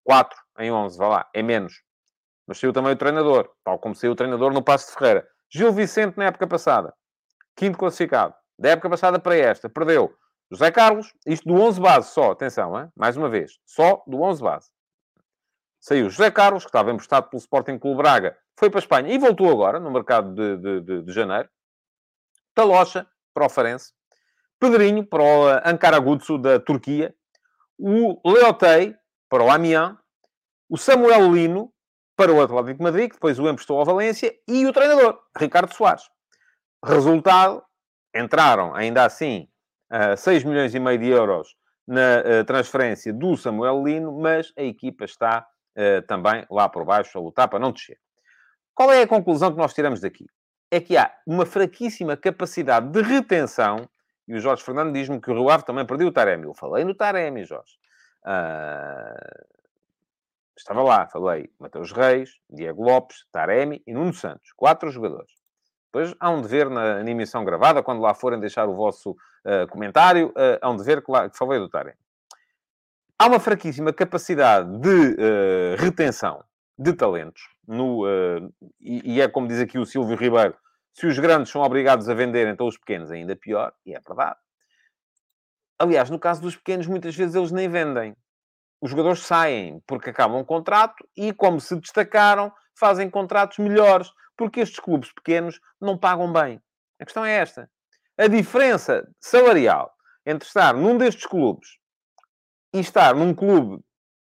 4 0.04 0.38
em 0.58 0.72
11, 0.72 0.96
vá 0.96 1.08
lá, 1.08 1.30
é 1.34 1.42
menos. 1.42 1.82
Mas 2.46 2.58
saiu 2.58 2.72
também 2.72 2.92
o 2.92 2.96
treinador, 2.96 3.50
tal 3.64 3.78
como 3.78 3.94
saiu 3.94 4.12
o 4.12 4.16
treinador 4.16 4.52
no 4.52 4.62
Passo 4.62 4.88
de 4.88 4.98
Ferreira. 4.98 5.28
Gil 5.50 5.72
Vicente, 5.72 6.16
na 6.16 6.26
época 6.26 6.46
passada, 6.46 6.94
quinto 7.56 7.78
classificado. 7.78 8.34
Da 8.58 8.70
época 8.70 8.90
passada 8.90 9.18
para 9.18 9.36
esta, 9.36 9.68
perdeu 9.68 10.14
José 10.50 10.70
Carlos, 10.70 11.12
isto 11.26 11.48
do 11.48 11.60
11 11.60 11.80
base 11.80 12.10
só, 12.12 12.30
atenção, 12.30 12.80
hein? 12.80 12.88
mais 12.96 13.16
uma 13.16 13.28
vez, 13.28 13.58
só 13.66 14.02
do 14.06 14.22
11 14.22 14.42
base. 14.42 14.70
Saiu 15.80 16.08
José 16.08 16.30
Carlos, 16.30 16.64
que 16.64 16.68
estava 16.68 16.90
emprestado 16.90 17.28
pelo 17.28 17.40
Sporting 17.40 17.78
Clube 17.78 17.98
Braga, 17.98 18.36
foi 18.58 18.70
para 18.70 18.78
a 18.78 18.80
Espanha 18.80 19.12
e 19.12 19.18
voltou 19.18 19.50
agora, 19.50 19.78
no 19.78 19.90
mercado 19.90 20.34
de, 20.34 20.56
de, 20.56 20.80
de, 20.80 21.02
de 21.02 21.12
janeiro. 21.12 21.48
Talocha, 22.54 23.06
para 23.34 23.46
o 23.46 23.48
Farense. 23.50 23.92
Pedrinho, 24.58 25.04
para 25.06 25.22
o 25.22 25.48
Ankara 25.64 25.98
Gutsu, 25.98 26.38
da 26.38 26.58
Turquia. 26.58 27.14
O 27.78 28.18
Leotei, 28.24 28.96
para 29.28 29.44
o 29.44 29.50
Amiens. 29.50 29.94
O 30.68 30.78
Samuel 30.78 31.32
Lino, 31.32 31.72
para 32.16 32.32
o 32.32 32.40
Atlético 32.40 32.78
de 32.78 32.82
Madrid, 32.82 33.12
depois 33.12 33.38
o 33.38 33.48
emprestou 33.48 33.78
ao 33.78 33.84
Valência, 33.84 34.34
e 34.48 34.66
o 34.66 34.72
treinador, 34.72 35.20
Ricardo 35.36 35.74
Soares. 35.74 36.08
Resultado, 36.84 37.62
entraram 38.14 38.74
ainda 38.74 39.04
assim 39.04 39.48
uh, 39.92 40.16
6 40.16 40.44
milhões 40.44 40.74
e 40.74 40.80
meio 40.80 40.98
de 40.98 41.08
euros 41.08 41.54
na 41.86 42.20
uh, 42.20 42.44
transferência 42.44 43.12
do 43.12 43.36
Samuel 43.36 43.82
Lino, 43.84 44.18
mas 44.18 44.52
a 44.56 44.62
equipa 44.62 45.04
está 45.04 45.46
uh, 45.76 46.02
também 46.06 46.44
lá 46.50 46.68
por 46.68 46.84
baixo 46.84 47.18
a 47.18 47.20
lutar 47.20 47.48
para 47.48 47.58
não 47.58 47.70
descer. 47.70 47.98
Qual 48.74 48.92
é 48.92 49.02
a 49.02 49.06
conclusão 49.06 49.52
que 49.52 49.58
nós 49.58 49.74
tiramos 49.74 50.00
daqui? 50.00 50.26
É 50.70 50.80
que 50.80 50.96
há 50.96 51.12
uma 51.26 51.46
fraquíssima 51.46 52.16
capacidade 52.16 52.88
de 52.88 53.02
retenção, 53.02 53.88
e 54.26 54.34
o 54.34 54.40
Jorge 54.40 54.62
Fernando 54.64 54.92
diz-me 54.92 55.20
que 55.20 55.30
o 55.30 55.34
Rio 55.34 55.48
Ave 55.48 55.64
também 55.64 55.86
perdeu 55.86 56.08
o 56.08 56.12
Taremi. 56.12 56.44
Eu 56.44 56.54
falei 56.54 56.84
no 56.84 56.94
Taremi, 56.94 57.44
Jorge. 57.44 57.74
Uh, 58.24 59.55
Estava 60.56 60.82
lá, 60.82 61.06
falei 61.06 61.50
Mateus 61.60 61.92
Reis, 61.92 62.30
Diego 62.48 62.82
Lopes, 62.82 63.26
Taremi 63.30 63.82
e 63.86 63.92
Nuno 63.92 64.14
Santos. 64.14 64.52
Quatro 64.56 64.90
jogadores. 64.90 65.30
Depois 65.92 66.14
há 66.18 66.30
um 66.30 66.42
dever 66.42 66.68
na, 66.68 67.00
emissão 67.08 67.44
gravada, 67.44 67.82
quando 67.82 68.00
lá 68.00 68.14
forem 68.14 68.40
deixar 68.40 68.68
o 68.68 68.74
vosso 68.74 69.10
uh, 69.10 69.66
comentário, 69.70 70.28
uh, 70.28 70.58
há 70.60 70.70
um 70.70 70.76
dever 70.76 71.02
que, 71.02 71.10
lá, 71.10 71.28
que 71.28 71.36
falei 71.36 71.58
do 71.58 71.68
Taremi. 71.68 71.98
Há 73.18 73.26
uma 73.26 73.40
fraquíssima 73.40 73.92
capacidade 73.92 74.78
de 74.78 74.88
uh, 74.88 75.76
retenção 75.78 76.44
de 76.78 76.92
talentos. 76.92 77.42
No, 77.66 78.04
e, 78.80 79.16
e, 79.16 79.20
é 79.20 79.26
como 79.26 79.48
diz 79.48 79.58
aqui 79.58 79.76
o 79.76 79.84
Silvio 79.84 80.16
Ribeiro, 80.16 80.54
se 80.92 81.06
os 81.06 81.18
grandes 81.18 81.50
são 81.50 81.62
obrigados 81.62 82.08
a 82.08 82.14
vender, 82.14 82.46
então 82.46 82.66
os 82.68 82.78
pequenos 82.78 83.10
ainda 83.10 83.34
pior, 83.34 83.72
e 83.84 83.92
é 83.92 84.00
verdade. 84.00 84.36
Aliás, 85.78 86.08
no 86.08 86.18
caso 86.18 86.40
dos 86.40 86.54
pequenos, 86.54 86.86
muitas 86.86 87.16
vezes 87.16 87.34
eles 87.34 87.50
nem 87.50 87.68
vendem. 87.68 88.16
Os 88.86 88.90
jogadores 88.90 89.18
saem 89.26 89.82
porque 89.84 90.10
acabam 90.10 90.38
um 90.38 90.44
contrato 90.44 91.04
e, 91.16 91.32
como 91.32 91.60
se 91.60 91.74
destacaram, 91.74 92.52
fazem 92.72 93.10
contratos 93.10 93.58
melhores 93.58 94.12
porque 94.36 94.60
estes 94.60 94.78
clubes 94.78 95.12
pequenos 95.12 95.60
não 95.80 95.98
pagam 95.98 96.32
bem. 96.32 96.62
A 97.00 97.04
questão 97.04 97.24
é 97.24 97.34
esta. 97.34 97.68
A 98.16 98.28
diferença 98.28 99.04
salarial 99.18 99.92
entre 100.24 100.46
estar 100.46 100.72
num 100.72 100.96
destes 100.96 101.26
clubes 101.26 101.78
e 102.72 102.78
estar 102.78 103.12
num 103.12 103.34
clube 103.34 103.82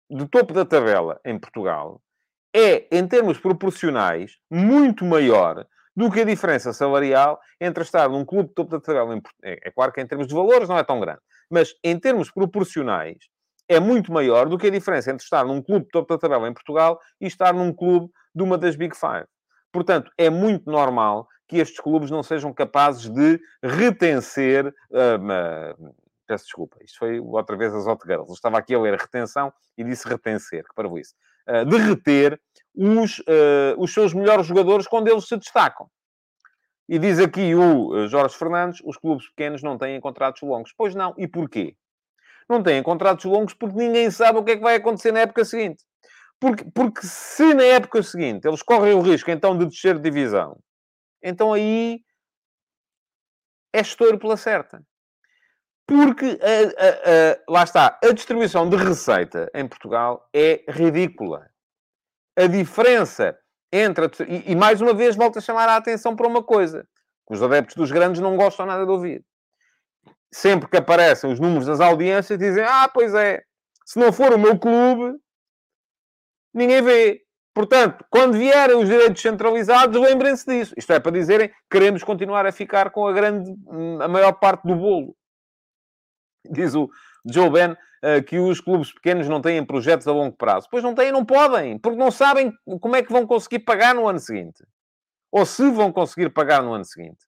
de 0.08 0.28
topo 0.28 0.54
da 0.54 0.64
tabela 0.64 1.20
em 1.26 1.40
Portugal 1.40 2.00
é, 2.56 2.86
em 2.96 3.08
termos 3.08 3.40
proporcionais, 3.40 4.38
muito 4.48 5.04
maior 5.04 5.66
do 5.96 6.12
que 6.12 6.22
a 6.22 6.26
diferença 6.26 6.72
salarial 6.72 7.42
entre 7.60 7.82
estar 7.82 8.08
num 8.08 8.24
clube 8.24 8.50
de 8.50 8.54
topo 8.54 8.70
da 8.70 8.80
tabela 8.80 9.16
em 9.16 9.22
Portugal. 9.22 9.54
É, 9.54 9.70
é 9.70 9.72
claro 9.72 9.92
que 9.92 10.02
em 10.02 10.06
termos 10.06 10.28
de 10.28 10.36
valores 10.36 10.70
não 10.70 10.78
é 10.78 10.84
tão 10.84 11.00
grande, 11.00 11.22
mas 11.50 11.74
em 11.84 12.00
termos 12.00 12.30
proporcionais 12.30 13.18
é 13.72 13.80
muito 13.80 14.12
maior 14.12 14.50
do 14.50 14.58
que 14.58 14.68
a 14.68 14.70
diferença 14.70 15.12
entre 15.12 15.24
estar 15.24 15.46
num 15.46 15.62
clube 15.62 15.86
de 15.86 15.92
topo 15.92 16.14
da 16.14 16.20
tabela 16.20 16.48
em 16.48 16.54
Portugal 16.54 17.00
e 17.22 17.26
estar 17.26 17.54
num 17.54 17.74
clube 17.74 18.12
de 18.36 18.44
uma 18.44 18.58
das 18.58 18.76
Big 18.76 18.96
Five. 18.96 19.26
Portanto, 19.72 20.12
é 20.18 20.30
muito 20.30 20.70
normal 20.70 21.26
que 21.48 21.58
estes 21.58 21.80
clubes 21.80 22.12
não 22.12 22.22
sejam 22.22 22.54
capazes 22.54 23.10
de 23.10 23.40
retencer. 23.64 24.68
Uh, 24.90 25.94
peço 26.28 26.46
desculpa, 26.46 26.78
isto 26.82 27.00
foi 27.00 27.20
outra 27.20 27.56
vez 27.56 27.74
as 27.74 27.88
Hot 27.88 28.02
Girls. 28.06 28.30
Eu 28.30 28.34
estava 28.34 28.58
aqui 28.58 28.76
a 28.76 28.80
ler 28.80 29.00
retenção 29.00 29.54
e 29.78 29.84
disse 29.84 30.08
retencer, 30.08 30.64
que 30.64 30.76
para 30.76 30.88
isso. 31.00 31.14
Uh, 31.48 31.66
de 31.66 31.78
reter 31.78 32.40
os, 32.76 33.20
uh, 33.20 33.76
os 33.78 33.94
seus 33.94 34.14
melhores 34.14 34.46
jogadores 34.46 34.86
quando 34.86 35.08
eles 35.08 35.28
se 35.28 35.38
destacam. 35.38 35.90
E 36.90 37.00
diz 37.00 37.20
aqui 37.20 37.56
o 37.56 38.06
Jorge 38.10 38.36
Fernandes: 38.36 38.82
os 38.84 38.98
clubes 38.98 39.30
pequenos 39.30 39.64
não 39.64 39.78
têm 39.78 40.00
contratos 40.02 40.42
longos. 40.42 40.74
Pois 40.78 40.94
não. 40.94 41.14
E 41.18 41.26
porquê? 41.26 41.76
Não 42.50 42.62
têm 42.62 42.82
contratos 42.84 43.26
longos 43.26 43.54
porque 43.54 43.78
ninguém 43.78 44.10
sabe 44.12 44.40
o 44.40 44.44
que 44.44 44.52
é 44.52 44.56
que 44.58 44.64
vai 44.64 44.76
acontecer 44.76 45.12
na 45.12 45.22
época 45.22 45.46
seguinte. 45.46 45.84
Porque, 46.40 46.66
porque 46.74 47.06
se 47.06 47.54
na 47.54 47.64
época 47.64 48.02
seguinte 48.02 48.48
eles 48.48 48.64
correm 48.64 48.94
o 48.94 49.02
risco 49.02 49.30
então 49.30 49.58
de 49.58 49.66
descer 49.66 49.96
de 49.96 50.02
divisão, 50.02 50.60
então 51.24 51.54
aí 51.54 52.02
é 53.74 53.82
estouro 53.82 54.18
pela 54.18 54.36
certa. 54.36 54.82
Porque, 55.88 56.40
a, 56.42 56.86
a, 56.86 56.90
a, 56.90 57.52
lá 57.52 57.64
está, 57.64 58.00
a 58.02 58.14
distribuição 58.14 58.70
de 58.70 58.78
receita 58.78 59.52
em 59.54 59.68
Portugal 59.68 60.28
é 60.34 60.64
ridícula. 60.70 61.50
A 62.38 62.48
diferença 62.48 63.38
entre... 63.72 64.10
E, 64.28 64.52
e, 64.52 64.56
mais 64.56 64.80
uma 64.82 64.94
vez 64.94 65.16
volto 65.16 65.40
a 65.40 65.42
chamar 65.42 65.68
a 65.68 65.76
atenção 65.76 66.16
para 66.16 66.28
uma 66.28 66.42
coisa. 66.42 66.88
Que 67.28 67.34
os 67.34 67.44
adeptos 67.44 67.76
dos 67.76 67.92
grandes 67.92 68.22
não 68.22 68.38
gostam 68.38 68.66
nada 68.66 68.86
de 68.86 68.92
ouvir. 68.92 69.26
Sempre 70.34 70.70
que 70.70 70.78
aparecem 70.78 71.32
os 71.32 71.40
números 71.40 71.68
das 71.68 71.82
audiências, 71.82 72.40
dizem, 72.40 72.64
ah, 72.64 72.90
pois 72.92 73.14
é, 73.14 73.44
se 73.86 74.00
não 74.00 74.14
for 74.14 74.34
o 74.34 74.40
meu 74.40 74.58
clube, 74.58 75.20
ninguém 76.54 76.82
vê. 76.82 77.22
Portanto, 77.54 78.06
quando 78.10 78.38
vierem 78.38 78.78
os 78.78 78.88
direitos 78.88 79.22
centralizados, 79.22 80.02
lembrem-se 80.02 80.46
disso. 80.46 80.74
Isto 80.78 80.94
é 80.94 81.00
para 81.00 81.12
dizerem 81.12 81.52
queremos 81.70 82.02
continuar 82.02 82.46
a 82.46 82.52
ficar 82.52 82.92
com 82.92 83.06
a 83.06 83.12
grande, 83.12 83.54
a 84.02 84.08
maior 84.08 84.34
parte 84.34 84.66
do 84.66 84.76
bolo. 84.76 85.14
Diz 86.50 86.74
o 86.74 86.90
Joe 87.26 87.50
Ben 87.50 87.72
uh, 87.72 88.24
que 88.26 88.40
os 88.40 88.62
clubes 88.62 88.94
pequenos 88.94 89.28
não 89.28 89.42
têm 89.42 89.66
projetos 89.66 90.08
a 90.08 90.14
longo 90.14 90.36
prazo. 90.38 90.68
Pois 90.72 90.84
não 90.84 90.96
têm, 90.96 91.12
não 91.12 91.26
podem, 91.26 91.78
porque 91.78 91.98
não 91.98 92.10
sabem 92.10 92.54
como 92.80 92.96
é 92.96 93.04
que 93.04 93.12
vão 93.12 93.28
conseguir 93.28 93.60
pagar 93.60 93.94
no 93.94 94.08
ano 94.08 94.20
seguinte. 94.20 94.64
Ou 95.30 95.46
se 95.46 95.70
vão 95.72 95.92
conseguir 95.92 96.30
pagar 96.30 96.64
no 96.64 96.74
ano 96.74 96.86
seguinte. 96.86 97.26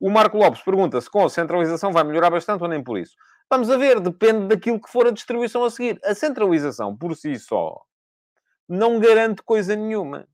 O 0.00 0.08
Marco 0.08 0.38
Lopes 0.38 0.62
pergunta 0.62 0.98
se 0.98 1.10
com 1.10 1.24
a 1.24 1.28
centralização 1.28 1.92
vai 1.92 2.02
melhorar 2.02 2.30
bastante 2.30 2.62
ou 2.62 2.68
nem 2.68 2.82
por 2.82 2.98
isso. 2.98 3.14
Vamos 3.50 3.70
a 3.70 3.76
ver, 3.76 4.00
depende 4.00 4.46
daquilo 4.46 4.80
que 4.80 4.88
for 4.88 5.06
a 5.06 5.10
distribuição 5.10 5.62
a 5.62 5.70
seguir. 5.70 6.00
A 6.02 6.14
centralização 6.14 6.96
por 6.96 7.14
si 7.14 7.38
só 7.38 7.82
não 8.66 8.98
garante 8.98 9.42
coisa 9.42 9.76
nenhuma. 9.76 10.26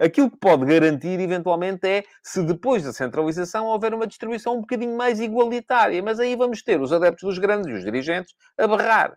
Aquilo 0.00 0.28
que 0.28 0.38
pode 0.38 0.64
garantir, 0.64 1.20
eventualmente, 1.20 1.86
é 1.86 2.02
se 2.24 2.42
depois 2.42 2.82
da 2.82 2.92
centralização 2.92 3.66
houver 3.66 3.94
uma 3.94 4.06
distribuição 4.06 4.56
um 4.56 4.60
bocadinho 4.62 4.96
mais 4.96 5.20
igualitária. 5.20 6.02
Mas 6.02 6.18
aí 6.18 6.34
vamos 6.34 6.60
ter 6.62 6.80
os 6.80 6.92
adeptos 6.92 7.22
dos 7.22 7.38
grandes 7.38 7.70
e 7.70 7.74
os 7.74 7.84
dirigentes 7.84 8.34
a 8.58 8.66
berrar. 8.66 9.16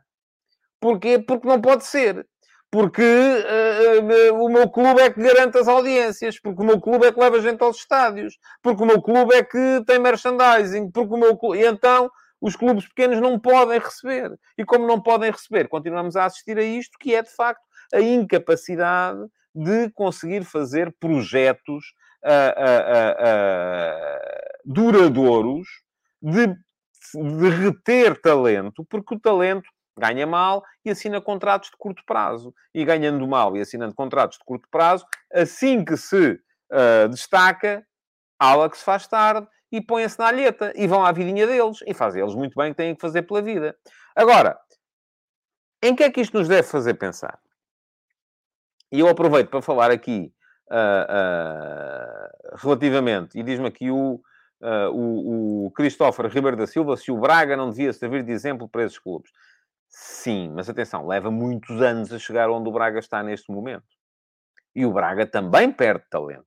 Porquê? 0.79 1.17
Porque 1.17 1.47
não 1.47 1.59
pode 1.59 1.85
ser. 1.85 2.27
Porque 2.75 3.01
uh, 3.01 4.33
uh, 4.33 4.43
o 4.43 4.49
meu 4.49 4.69
clube 4.69 4.99
é 4.99 5.09
que 5.09 5.21
garante 5.21 5.57
as 5.57 5.65
audiências. 5.65 6.37
Porque 6.37 6.61
o 6.61 6.65
meu 6.65 6.81
clube 6.81 7.05
é 7.05 7.11
que 7.13 7.17
leva 7.17 7.39
gente 7.39 7.63
aos 7.63 7.77
estádios. 7.77 8.37
Porque 8.61 8.83
o 8.83 8.85
meu 8.85 9.01
clube 9.01 9.33
é 9.33 9.41
que 9.41 9.81
tem 9.87 9.97
merchandising. 9.97 10.91
Porque 10.91 11.13
o 11.13 11.17
meu 11.17 11.37
clube... 11.37 11.59
E 11.59 11.65
então 11.65 12.11
os 12.41 12.53
clubes 12.57 12.85
pequenos 12.85 13.21
não 13.21 13.39
podem 13.39 13.79
receber. 13.79 14.29
E 14.57 14.65
como 14.65 14.85
não 14.85 15.01
podem 15.01 15.31
receber, 15.31 15.69
continuamos 15.69 16.17
a 16.17 16.25
assistir 16.25 16.57
a 16.57 16.63
isto, 16.63 16.99
que 16.99 17.15
é 17.15 17.23
de 17.23 17.33
facto 17.33 17.63
a 17.93 18.01
incapacidade 18.01 19.25
de 19.55 19.89
conseguir 19.91 20.43
fazer 20.43 20.93
projetos 20.99 21.93
uh, 22.25 22.51
duradouros, 24.65 25.65
de, 26.21 26.47
de 26.47 27.49
reter 27.49 28.19
talento, 28.19 28.85
porque 28.89 29.15
o 29.15 29.19
talento 29.19 29.69
ganha 29.97 30.27
mal 30.27 30.63
e 30.83 30.89
assina 30.89 31.21
contratos 31.21 31.69
de 31.69 31.77
curto 31.77 32.03
prazo. 32.05 32.53
E 32.73 32.83
ganhando 32.83 33.27
mal 33.27 33.55
e 33.55 33.61
assinando 33.61 33.93
contratos 33.93 34.37
de 34.37 34.43
curto 34.43 34.67
prazo, 34.69 35.05
assim 35.33 35.83
que 35.83 35.95
se 35.97 36.39
uh, 36.71 37.09
destaca, 37.09 37.85
se 38.73 38.83
faz 38.83 39.07
tarde 39.07 39.47
e 39.71 39.81
põe-se 39.81 40.19
na 40.19 40.27
alheta 40.27 40.71
e 40.75 40.87
vão 40.87 41.05
à 41.05 41.11
vidinha 41.11 41.47
deles 41.47 41.79
e 41.85 41.93
fazem 41.93 42.21
eles 42.21 42.35
muito 42.35 42.55
bem 42.55 42.71
que 42.71 42.77
têm 42.77 42.95
que 42.95 43.01
fazer 43.01 43.23
pela 43.23 43.41
vida. 43.41 43.75
Agora, 44.15 44.57
em 45.81 45.95
que 45.95 46.03
é 46.03 46.11
que 46.11 46.21
isto 46.21 46.37
nos 46.37 46.47
deve 46.47 46.67
fazer 46.67 46.93
pensar? 46.95 47.39
E 48.91 48.99
eu 48.99 49.09
aproveito 49.09 49.49
para 49.49 49.61
falar 49.61 49.91
aqui 49.91 50.33
uh, 50.71 52.53
uh, 52.53 52.57
relativamente, 52.57 53.37
e 53.37 53.43
diz-me 53.43 53.67
aqui 53.67 53.91
o, 53.91 54.21
uh, 54.61 54.89
o, 54.91 55.65
o 55.65 55.71
Christopher 55.71 56.27
Ribeiro 56.27 56.57
da 56.57 56.67
Silva, 56.67 56.95
se 56.95 57.11
o 57.11 57.19
Braga 57.19 57.57
não 57.57 57.69
devia 57.69 57.91
servir 57.91 58.23
de 58.23 58.31
exemplo 58.31 58.69
para 58.69 58.83
esses 58.83 58.99
clubes. 58.99 59.31
Sim, 59.97 60.51
mas 60.53 60.69
atenção, 60.69 61.07
leva 61.07 61.31
muitos 61.31 61.81
anos 61.81 62.11
a 62.11 62.19
chegar 62.19 62.49
onde 62.49 62.67
o 62.67 62.71
Braga 62.71 62.99
está 62.99 63.23
neste 63.23 63.49
momento. 63.49 63.85
E 64.75 64.85
o 64.85 64.91
Braga 64.91 65.25
também 65.25 65.71
perde 65.71 66.03
talento. 66.09 66.45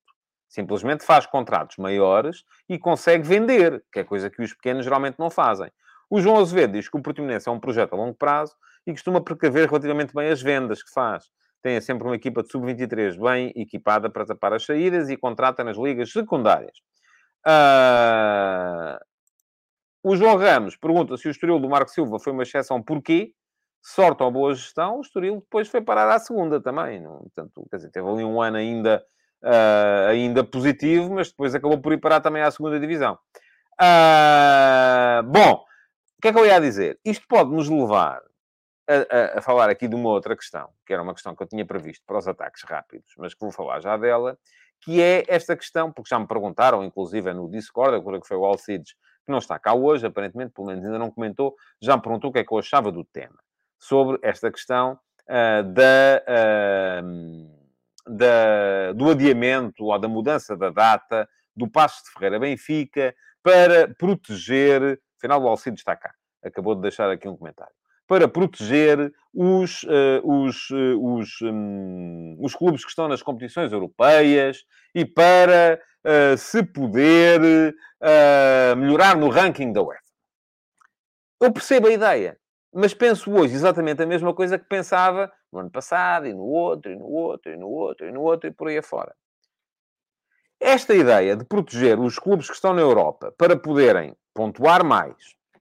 Simplesmente 0.49 1.05
faz 1.05 1.25
contratos 1.27 1.77
maiores 1.79 2.45
e 2.69 2.79
consegue 2.79 3.27
vender, 3.27 3.83
que 3.91 4.01
é 4.01 4.05
coisa 4.05 4.29
que 4.29 4.43
os 4.43 4.53
pequenos 4.53 4.85
geralmente 4.85 5.19
não 5.19 5.31
fazem. 5.31 5.71
O 6.11 6.21
João 6.21 6.39
Azevedo 6.39 6.73
diz 6.73 6.89
que 6.89 6.97
o 6.99 7.03
Portimonense 7.03 7.49
é 7.49 7.53
um 7.53 7.61
projeto 7.61 7.95
a 7.95 7.97
longo 7.97 8.15
prazo 8.15 8.55
e 8.87 8.93
costuma 8.93 9.21
precaver 9.21 9.67
relativamente 9.67 10.15
bem 10.15 10.29
as 10.29 10.43
vendas 10.43 10.83
que 10.83 10.91
faz 10.91 11.25
tem 11.63 11.81
sempre 11.81 12.07
uma 12.07 12.17
equipa 12.17 12.43
de 12.43 12.51
sub-23 12.51 13.19
bem 13.19 13.53
equipada 13.57 14.09
para 14.09 14.27
tapar 14.27 14.53
as 14.53 14.65
saídas 14.65 15.11
e 15.11 15.17
contrata 15.17 15.65
nas 15.65 15.77
ligas 15.77 16.13
secundárias. 16.13 16.77
Uh... 17.47 18.99
O 20.03 20.17
João 20.17 20.37
Ramos 20.37 20.77
pergunta 20.77 21.17
se 21.17 21.29
o 21.29 21.31
Estoril 21.31 21.59
do 21.59 21.69
Marco 21.69 21.91
Silva 21.91 22.19
foi 22.19 22.33
uma 22.33 22.43
exceção, 22.43 22.83
porquê? 22.83 23.33
Sorte 23.83 24.23
ou 24.23 24.31
boa 24.31 24.55
gestão, 24.55 24.99
o 24.99 25.01
Estoril 25.01 25.37
depois 25.37 25.69
foi 25.69 25.81
parar 25.81 26.11
à 26.11 26.19
segunda 26.19 26.61
também. 26.61 27.03
Portanto, 27.03 27.67
quer 27.71 27.77
dizer, 27.77 27.91
teve 27.91 28.09
ali 28.09 28.25
um 28.25 28.41
ano 28.41 28.57
ainda, 28.57 29.05
uh, 29.43 30.09
ainda 30.11 30.45
positivo, 30.45 31.15
mas 31.15 31.31
depois 31.31 31.55
acabou 31.55 31.81
por 31.81 31.93
ir 31.93 31.99
parar 31.99 32.21
também 32.21 32.43
à 32.43 32.51
segunda 32.51 32.79
divisão. 32.79 33.19
Uh... 33.81 35.23
Bom, 35.25 35.65
o 36.19 36.21
que 36.21 36.29
é 36.29 36.33
que 36.33 36.39
eu 36.39 36.47
ia 36.47 36.61
dizer? 36.61 36.99
Isto 37.05 37.27
pode 37.29 37.51
nos 37.51 37.69
levar 37.69 38.21
a, 38.89 39.39
a, 39.39 39.43
falar 39.43 39.69
aqui 39.69 39.87
de 39.87 39.95
uma 39.95 40.09
outra 40.09 40.35
questão, 40.35 40.71
que 40.87 40.93
era 40.93 41.03
uma 41.03 41.13
questão 41.13 41.37
que 41.37 41.43
eu 41.43 41.47
tinha 41.47 41.65
previsto 41.65 42.03
para 42.07 42.19
os 42.19 42.27
ataques 42.27 42.63
rápidos, 42.65 43.13
mas 43.19 43.35
que 43.35 43.41
vou 43.41 43.53
falar 43.53 43.81
já 43.81 43.97
dela, 43.97 44.39
que 44.81 45.03
é 45.03 45.25
esta 45.29 45.57
questão, 45.57 45.93
porque 45.93 46.09
já 46.09 46.19
me 46.19 46.27
perguntaram, 46.27 46.83
inclusive 46.83 47.33
no 47.33 47.51
Discord, 47.51 47.95
agora 47.95 48.21
que 48.21 48.27
foi 48.27 48.37
o 48.37 48.45
Alcides, 48.45 48.95
que 49.29 49.33
não 49.33 49.39
está 49.39 49.59
cá 49.59 49.75
hoje, 49.75 50.07
aparentemente, 50.07 50.55
pelo 50.55 50.67
menos 50.67 50.83
ainda 50.83 50.99
não 50.99 51.11
comentou, 51.11 51.55
já 51.81 51.95
me 51.95 52.03
perguntou 52.03 52.31
o 52.31 52.33
que 52.33 52.39
é 52.39 52.45
que 52.45 52.53
eu 52.53 52.59
achava 52.59 52.91
do 52.91 53.05
tema, 53.05 53.39
sobre 53.79 54.19
esta 54.23 54.51
questão 54.51 54.99
uh, 55.29 55.63
da, 55.71 57.03
uh, 57.05 58.15
da, 58.17 58.93
do 58.95 59.11
adiamento 59.11 59.85
ou 59.85 59.99
da 59.99 60.09
mudança 60.09 60.57
da 60.57 60.71
data 60.71 61.29
do 61.55 61.71
Passo 61.71 62.05
de 62.05 62.11
Ferreira 62.13 62.41
Benfica 62.41 63.15
para 63.43 63.95
proteger, 63.95 64.99
afinal 65.19 65.43
o 65.43 65.49
Alcides 65.49 65.81
está 65.81 65.95
cá, 65.95 66.15
acabou 66.43 66.75
de 66.75 66.81
deixar 66.81 67.11
aqui 67.11 67.29
um 67.29 67.37
comentário 67.37 67.78
para 68.09 68.27
proteger 68.27 69.13
os, 69.35 69.83
uh, 69.85 70.21
os, 70.25 70.71
uh, 70.71 71.15
os, 71.15 71.43
um, 71.43 72.37
os 72.41 72.55
clubes 72.55 72.83
que 72.83 72.91
estão 72.91 73.07
nas 73.07 73.23
competições 73.23 73.71
europeias 73.71 74.65
e 74.95 75.05
para 75.05 75.79
uh, 76.05 76.37
se 76.37 76.63
poder 76.63 77.75
melhorar 78.77 79.17
no 79.17 79.29
ranking 79.29 79.73
da 79.73 79.83
UEFA. 79.83 80.01
Eu 81.41 81.53
percebo 81.53 81.89
a 81.89 81.93
ideia, 81.93 82.39
mas 82.73 82.95
penso 82.95 83.31
hoje 83.33 83.55
exatamente 83.55 84.03
a 84.03 84.07
mesma 84.07 84.33
coisa 84.33 84.59
que 84.59 84.65
pensava 84.65 85.31
no 85.53 85.59
ano 85.59 85.71
passado, 85.71 86.27
e 86.27 86.33
no 86.33 86.45
outro, 86.45 86.93
e 86.93 86.97
no 86.97 87.07
outro, 87.07 87.53
e 87.53 87.57
no 87.57 87.69
outro, 87.69 88.09
e 88.09 88.13
no 88.13 88.23
outro, 88.23 88.49
e 88.49 88.53
por 88.53 88.69
aí 88.69 88.79
afora. 88.79 89.15
Esta 90.61 90.95
ideia 90.95 91.37
de 91.37 91.45
proteger 91.45 91.99
os 91.99 92.19
clubes 92.19 92.49
que 92.49 92.55
estão 92.55 92.73
na 92.73 92.81
Europa 92.81 93.33
para 93.37 93.57
poderem 93.57 94.17
pontuar 94.35 94.85
mais, 94.85 95.17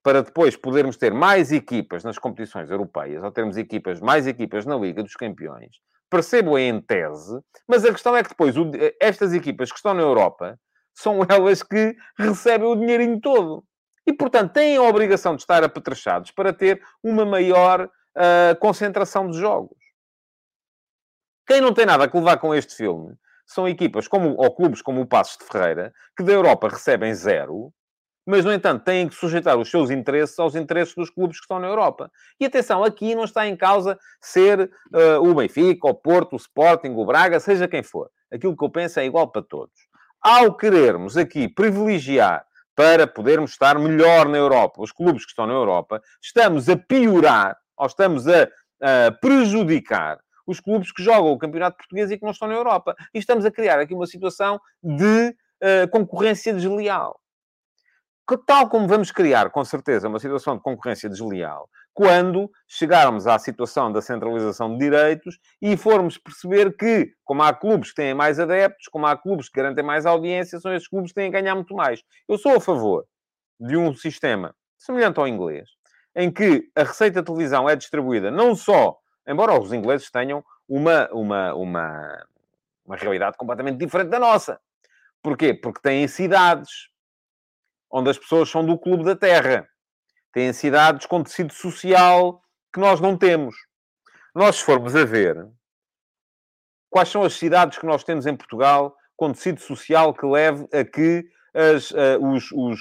para 0.08 0.24
depois 0.24 0.56
podermos 0.56 0.96
ter 0.96 1.13
mais 1.13 1.52
equipas 1.52 2.02
nas 2.02 2.17
competições 2.17 2.72
europeias, 2.72 3.22
ou 3.22 3.30
termos 3.30 3.58
equipas, 3.58 4.00
mais 4.00 4.26
equipas 4.26 4.65
na 4.65 4.78
Liga 4.78 5.04
dos 5.04 5.15
Campeões, 5.15 5.82
percebo 6.10 6.58
em 6.58 6.80
tese, 6.80 7.38
mas 7.67 7.84
a 7.84 7.91
questão 7.91 8.15
é 8.15 8.24
que 8.24 8.30
depois 8.30 8.56
estas 9.02 9.34
equipas 9.34 9.70
que 9.70 9.76
estão 9.76 9.93
na 9.93 10.02
Europa 10.02 10.58
são 10.96 11.20
elas 11.28 11.62
que 11.62 11.93
recebem 12.17 12.70
o 12.70 12.76
dinheirinho 12.78 13.20
todo. 13.20 13.65
E, 14.08 14.13
portanto, 14.13 14.54
têm 14.54 14.78
a 14.78 14.82
obrigação 14.82 15.36
de 15.36 15.41
estar 15.41 15.62
apetrechados 15.62 16.32
para 16.32 16.54
ter 16.54 16.82
uma 17.04 17.26
maior 17.26 17.84
uh, 17.84 18.58
concentração 18.62 19.30
de 19.30 19.38
jogos. 19.38 19.78
Quem 21.46 21.60
não 21.60 21.74
tem 21.74 21.86
nada 21.86 22.06
a 22.06 22.17
levar 22.17 22.38
com 22.38 22.56
este 22.56 22.74
filme 22.78 23.13
são 23.46 23.67
equipas 23.67 24.08
como, 24.08 24.36
ou 24.38 24.56
clubes 24.56 24.82
como 24.82 25.02
o 25.02 25.06
Passos 25.06 25.38
de 25.38 25.43
Ferreira, 25.43 25.93
que 26.15 26.24
da 26.24 26.32
Europa 26.32 26.70
recebem 26.70 27.13
zero, 27.13 27.74
mas, 28.28 28.44
no 28.44 28.52
entanto, 28.52 28.84
têm 28.84 29.08
que 29.08 29.16
sujeitar 29.16 29.58
os 29.58 29.72
seus 29.72 29.90
interesses 29.90 30.38
aos 30.38 30.54
interesses 30.54 30.94
dos 30.94 31.10
clubes 31.10 31.38
que 31.38 31.46
estão 31.46 31.60
na 31.60 31.68
Europa. 31.68 32.12
E 32.38 32.46
atenção, 32.46 32.84
aqui 32.84 33.16
não 33.16 33.24
está 33.24 33.48
em 33.48 33.56
causa 33.56 33.98
ser 34.20 34.70
uh, 34.94 35.26
o 35.26 35.34
Benfica, 35.34 35.88
o 35.88 35.94
Porto, 35.94 36.34
o 36.34 36.36
Sporting, 36.36 36.90
o 36.90 37.06
Braga, 37.06 37.40
seja 37.40 37.70
quem 37.70 37.82
for. 37.82 38.10
Aquilo 38.30 38.56
que 38.56 38.66
eu 38.66 38.70
penso 38.70 39.00
é 39.00 39.06
igual 39.06 39.32
para 39.32 39.42
todos. 39.42 39.74
Ao 40.22 40.54
querermos 40.54 41.16
aqui 41.16 41.48
privilegiar 41.48 42.46
para 42.76 43.08
podermos 43.08 43.52
estar 43.52 43.80
melhor 43.80 44.28
na 44.28 44.38
Europa, 44.38 44.82
os 44.82 44.92
clubes 44.92 45.24
que 45.24 45.32
estão 45.32 45.48
na 45.48 45.54
Europa, 45.54 46.02
estamos 46.22 46.68
a 46.68 46.76
piorar 46.76 47.58
ou 47.78 47.86
estamos 47.86 48.28
a, 48.28 48.44
a 48.82 49.12
prejudicar 49.22 50.20
os 50.46 50.60
clubes 50.60 50.92
que 50.92 51.02
jogam 51.02 51.32
o 51.32 51.38
Campeonato 51.38 51.78
Português 51.78 52.12
e 52.12 52.18
que 52.18 52.24
não 52.24 52.32
estão 52.32 52.48
na 52.48 52.56
Europa. 52.56 52.94
E 53.13 53.20
estamos 53.20 53.46
a 53.46 53.52
criar 53.52 53.80
aqui 53.80 53.94
uma 53.94 54.06
situação 54.06 54.60
de 54.84 55.30
uh, 55.30 55.88
concorrência 55.90 56.54
desleal. 56.54 57.20
Tal 58.46 58.70
como 58.70 58.88
vamos 58.88 59.12
criar, 59.12 59.50
com 59.50 59.63
certeza, 59.63 60.08
uma 60.08 60.20
situação 60.20 60.58
de 60.58 60.62
concorrência 60.62 61.10
desleal 61.10 61.70
quando 61.94 62.52
chegarmos 62.68 63.26
à 63.26 63.40
situação 63.40 63.92
da 63.92 64.02
centralização 64.02 64.72
de 64.74 64.78
direitos 64.78 65.40
e 65.60 65.76
formos 65.76 66.18
perceber 66.18 66.76
que, 66.78 67.12
como 67.24 67.42
há 67.42 67.52
clubes 67.52 67.90
que 67.90 67.96
têm 67.96 68.13
mais 68.13 68.40
adeptos, 68.40 68.88
como 68.88 69.08
há 69.08 69.18
clubes 69.18 69.50
que 69.50 69.56
garantem 69.60 69.84
mais 69.84 70.06
audiência, 70.06 70.60
são 70.60 70.74
esses 70.76 70.88
clubes 70.88 71.12
que 71.12 71.16
têm 71.16 71.30
a 71.30 71.32
ganhar 71.32 71.56
muito 71.56 71.74
mais. 71.74 72.04
Eu 72.28 72.38
sou 72.38 72.56
a 72.56 72.62
favor 72.62 73.06
de 73.60 73.76
um 73.76 73.96
sistema 73.96 74.54
semelhante 74.78 75.20
ao 75.20 75.28
inglês, 75.28 75.70
em 76.16 76.32
que 76.32 76.70
a 76.76 76.84
receita 76.84 77.22
de 77.22 77.26
televisão 77.26 77.68
é 77.68 77.76
distribuída 77.76 78.30
não 78.30 78.56
só 78.56 79.00
Embora 79.28 79.60
os 79.60 79.74
ingleses 79.74 80.10
tenham 80.10 80.44
uma, 80.68 81.10
uma, 81.12 81.54
uma, 81.54 82.26
uma 82.86 82.96
realidade 82.96 83.36
completamente 83.36 83.78
diferente 83.78 84.10
da 84.10 84.20
nossa. 84.20 84.58
Porquê? 85.22 85.54
Porque 85.54 85.82
têm 85.82 86.08
cidades 86.08 86.90
onde 87.91 88.10
as 88.10 88.17
pessoas 88.17 88.50
são 88.50 88.65
do 88.65 88.78
clube 88.78 89.04
da 89.04 89.15
terra. 89.15 89.67
Têm 90.34 90.54
cidades 90.54 91.06
com 91.06 91.23
tecido 91.23 91.54
social 91.54 92.41
que 92.73 92.80
nós 92.80 93.00
não 93.00 93.17
temos. 93.17 93.56
Nós, 94.36 94.58
se 94.58 94.63
formos 94.63 94.95
a 94.95 95.04
ver, 95.04 95.47
quais 96.89 97.10
são 97.10 97.23
as 97.23 97.34
cidades 97.34 97.78
que 97.78 97.86
nós 97.86 98.04
temos 98.04 98.26
em 98.26 98.36
Portugal 98.36 98.95
com 99.15 99.32
tecido 99.32 99.60
social 99.60 100.13
que 100.13 100.26
leve 100.26 100.67
a 100.71 100.86
que 100.86 101.26
as, 101.54 101.89
uh, 101.91 102.19
os, 102.21 102.52
os, 102.52 102.80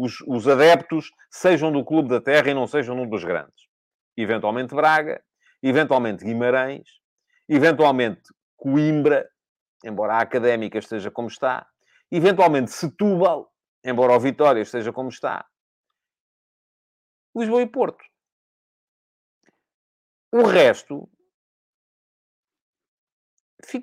os, 0.00 0.20
os 0.26 0.48
adeptos 0.48 1.10
sejam 1.30 1.70
do 1.70 1.84
clube 1.84 2.08
da 2.08 2.20
terra 2.20 2.48
e 2.50 2.54
não 2.54 2.66
sejam 2.66 2.96
um 2.96 3.08
dos 3.08 3.22
grandes? 3.22 3.68
Eventualmente 4.16 4.74
Braga, 4.74 5.22
eventualmente 5.62 6.24
Guimarães, 6.24 6.88
eventualmente 7.48 8.22
Coimbra, 8.56 9.28
embora 9.84 10.14
a 10.14 10.20
académica 10.20 10.78
esteja 10.78 11.10
como 11.10 11.28
está, 11.28 11.66
eventualmente 12.10 12.70
Setúbal, 12.70 13.52
embora 13.84 14.14
o 14.14 14.20
Vitória 14.20 14.60
esteja 14.60 14.92
como 14.92 15.08
está, 15.08 15.46
Lisboa 17.36 17.62
e 17.62 17.66
Porto. 17.66 18.04
O 20.32 20.42
resto, 20.42 21.08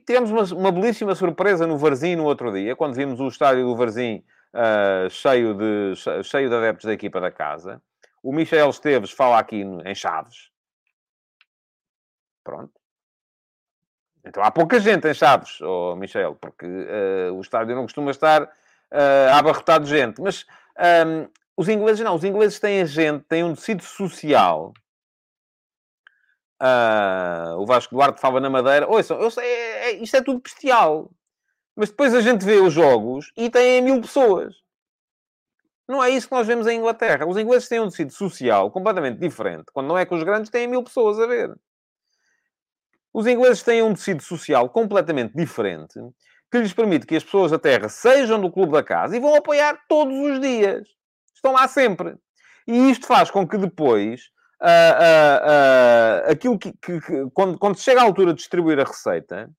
tivemos 0.05 0.31
uma, 0.31 0.59
uma, 0.59 0.71
belíssima 0.71 1.15
surpresa 1.15 1.67
no 1.67 1.77
Varzim 1.77 2.15
no 2.15 2.25
outro 2.25 2.51
dia, 2.51 2.75
quando 2.75 2.95
vimos 2.95 3.19
o 3.19 3.27
estádio 3.27 3.65
do 3.65 3.75
Varzim 3.75 4.23
uh, 4.53 5.09
cheio, 5.09 5.53
de, 5.53 5.95
cheio 6.23 6.49
de 6.49 6.55
adeptos 6.55 6.85
da 6.85 6.93
equipa 6.93 7.21
da 7.21 7.31
casa. 7.31 7.81
O 8.21 8.33
Michel 8.33 8.69
Esteves 8.69 9.11
fala 9.11 9.39
aqui 9.39 9.61
em 9.61 9.95
Chaves, 9.95 10.51
Pronto. 12.43 12.73
Então 14.23 14.43
há 14.43 14.51
pouca 14.51 14.79
gente 14.79 15.07
em 15.07 15.13
Chaves, 15.13 15.59
oh, 15.61 15.95
Michel, 15.95 16.35
porque 16.35 16.65
uh, 16.65 17.33
o 17.33 17.41
estádio 17.41 17.75
não 17.75 17.83
costuma 17.83 18.11
estar 18.11 18.51
uh, 18.91 19.33
abarrotado 19.33 19.85
de 19.85 19.91
gente. 19.91 20.21
Mas 20.21 20.45
um, 21.05 21.27
os 21.55 21.69
ingleses 21.69 22.03
não. 22.03 22.15
Os 22.15 22.23
ingleses 22.23 22.59
têm 22.59 22.85
gente, 22.85 23.23
têm 23.25 23.43
um 23.43 23.55
tecido 23.55 23.83
social. 23.83 24.73
Uh, 26.61 27.57
o 27.57 27.65
Vasco 27.65 27.95
Duarte 27.95 28.21
fala 28.21 28.39
na 28.39 28.49
Madeira. 28.49 28.87
Ouçam, 28.87 29.19
eu 29.19 29.31
sei, 29.31 29.45
é, 29.45 29.85
é, 29.85 29.91
isto 29.93 30.15
é 30.15 30.21
tudo 30.21 30.41
bestial. 30.41 31.09
Mas 31.75 31.89
depois 31.89 32.13
a 32.13 32.21
gente 32.21 32.45
vê 32.45 32.57
os 32.57 32.73
jogos 32.73 33.31
e 33.35 33.49
têm 33.49 33.81
mil 33.81 34.01
pessoas. 34.01 34.55
Não 35.87 36.03
é 36.03 36.09
isso 36.09 36.27
que 36.27 36.35
nós 36.35 36.47
vemos 36.47 36.67
em 36.67 36.77
Inglaterra. 36.77 37.25
Os 37.25 37.37
ingleses 37.37 37.67
têm 37.67 37.79
um 37.79 37.89
tecido 37.89 38.13
social 38.13 38.69
completamente 38.71 39.19
diferente. 39.19 39.65
Quando 39.73 39.87
não 39.87 39.97
é 39.97 40.05
com 40.05 40.15
os 40.15 40.23
grandes, 40.23 40.51
têm 40.51 40.67
mil 40.67 40.83
pessoas 40.83 41.19
a 41.19 41.25
ver. 41.25 41.53
Os 43.13 43.27
ingleses 43.27 43.61
têm 43.63 43.81
um 43.81 43.93
tecido 43.93 44.21
social 44.21 44.69
completamente 44.69 45.35
diferente, 45.35 45.99
que 46.51 46.59
lhes 46.59 46.73
permite 46.73 47.07
que 47.07 47.15
as 47.15 47.23
pessoas 47.23 47.51
da 47.51 47.57
Terra 47.57 47.87
sejam 47.87 48.39
do 48.39 48.51
clube 48.51 48.73
da 48.73 48.83
casa 48.83 49.15
e 49.15 49.19
vão 49.19 49.33
apoiar 49.33 49.79
todos 49.87 50.13
os 50.13 50.39
dias. 50.41 50.85
Estão 51.33 51.53
lá 51.53 51.67
sempre. 51.67 52.15
E 52.67 52.91
isto 52.91 53.07
faz 53.07 53.31
com 53.31 53.47
que 53.47 53.57
depois, 53.57 54.29
uh, 54.61 54.65
uh, 54.65 56.27
uh, 56.27 56.31
aquilo 56.31 56.59
que, 56.59 56.73
que, 56.73 56.99
que 56.99 57.29
quando, 57.33 57.57
quando 57.57 57.79
chega 57.79 58.01
à 58.01 58.03
altura 58.03 58.33
de 58.33 58.39
distribuir 58.39 58.79
a 58.79 58.83
receita, 58.83 59.49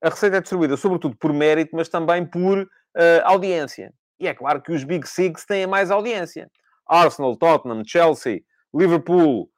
a 0.00 0.08
receita 0.08 0.36
é 0.36 0.40
distribuída 0.40 0.76
sobretudo 0.76 1.16
por 1.16 1.32
mérito, 1.32 1.74
mas 1.74 1.88
também 1.88 2.24
por 2.24 2.66
audiência. 3.24 3.92
E 4.18 4.28
é 4.28 4.34
claro 4.34 4.60
que 4.60 4.72
os 4.72 4.84
Big 4.84 5.08
Six 5.08 5.44
têm 5.46 5.66
mais 5.66 5.90
audiência. 5.90 6.50
Arsenal, 6.86 7.36
Tottenham, 7.36 7.82
Chelsea, 7.86 8.42
Liverpool, 8.74 9.48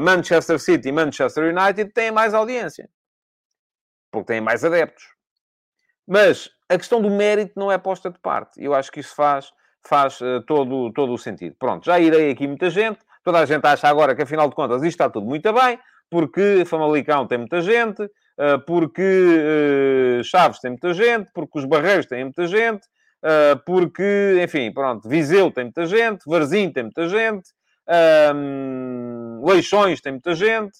Manchester 0.00 0.58
City 0.60 0.88
e 0.88 0.92
Manchester 0.92 1.52
United 1.52 1.92
têm 1.92 2.12
mais 2.12 2.34
audiência. 2.34 2.88
Porque 4.12 4.34
têm 4.34 4.40
mais 4.40 4.64
adeptos. 4.64 5.17
Mas 6.08 6.48
a 6.70 6.78
questão 6.78 7.02
do 7.02 7.10
mérito 7.10 7.52
não 7.54 7.70
é 7.70 7.76
posta 7.76 8.10
de 8.10 8.18
parte. 8.18 8.62
Eu 8.62 8.74
acho 8.74 8.90
que 8.90 9.00
isso 9.00 9.14
faz, 9.14 9.52
faz 9.86 10.18
uh, 10.22 10.40
todo, 10.46 10.90
todo 10.92 11.12
o 11.12 11.18
sentido. 11.18 11.54
Pronto, 11.58 11.84
já 11.84 12.00
irei 12.00 12.30
aqui 12.30 12.46
muita 12.46 12.70
gente. 12.70 13.00
Toda 13.22 13.40
a 13.40 13.44
gente 13.44 13.66
acha 13.66 13.86
agora 13.86 14.16
que, 14.16 14.22
afinal 14.22 14.48
de 14.48 14.54
contas, 14.54 14.78
isto 14.78 14.86
está 14.86 15.10
tudo 15.10 15.26
muito 15.26 15.52
bem, 15.52 15.78
porque 16.10 16.64
Famalicão 16.64 17.26
tem 17.26 17.36
muita 17.36 17.60
gente, 17.60 18.02
uh, 18.02 18.58
porque 18.66 19.02
uh, 20.20 20.24
Chaves 20.24 20.60
tem 20.60 20.70
muita 20.70 20.94
gente, 20.94 21.28
porque 21.34 21.58
os 21.58 21.66
Barreiros 21.66 22.06
têm 22.06 22.24
muita 22.24 22.46
gente, 22.46 22.86
porque, 23.66 24.40
enfim, 24.44 24.72
pronto, 24.72 25.08
Viseu 25.08 25.50
tem 25.50 25.64
muita 25.64 25.84
gente, 25.86 26.20
Varzim 26.24 26.70
tem 26.70 26.84
muita 26.84 27.08
gente, 27.08 27.50
um, 28.32 29.44
Leixões 29.44 30.00
tem 30.00 30.12
muita 30.12 30.36
gente, 30.36 30.78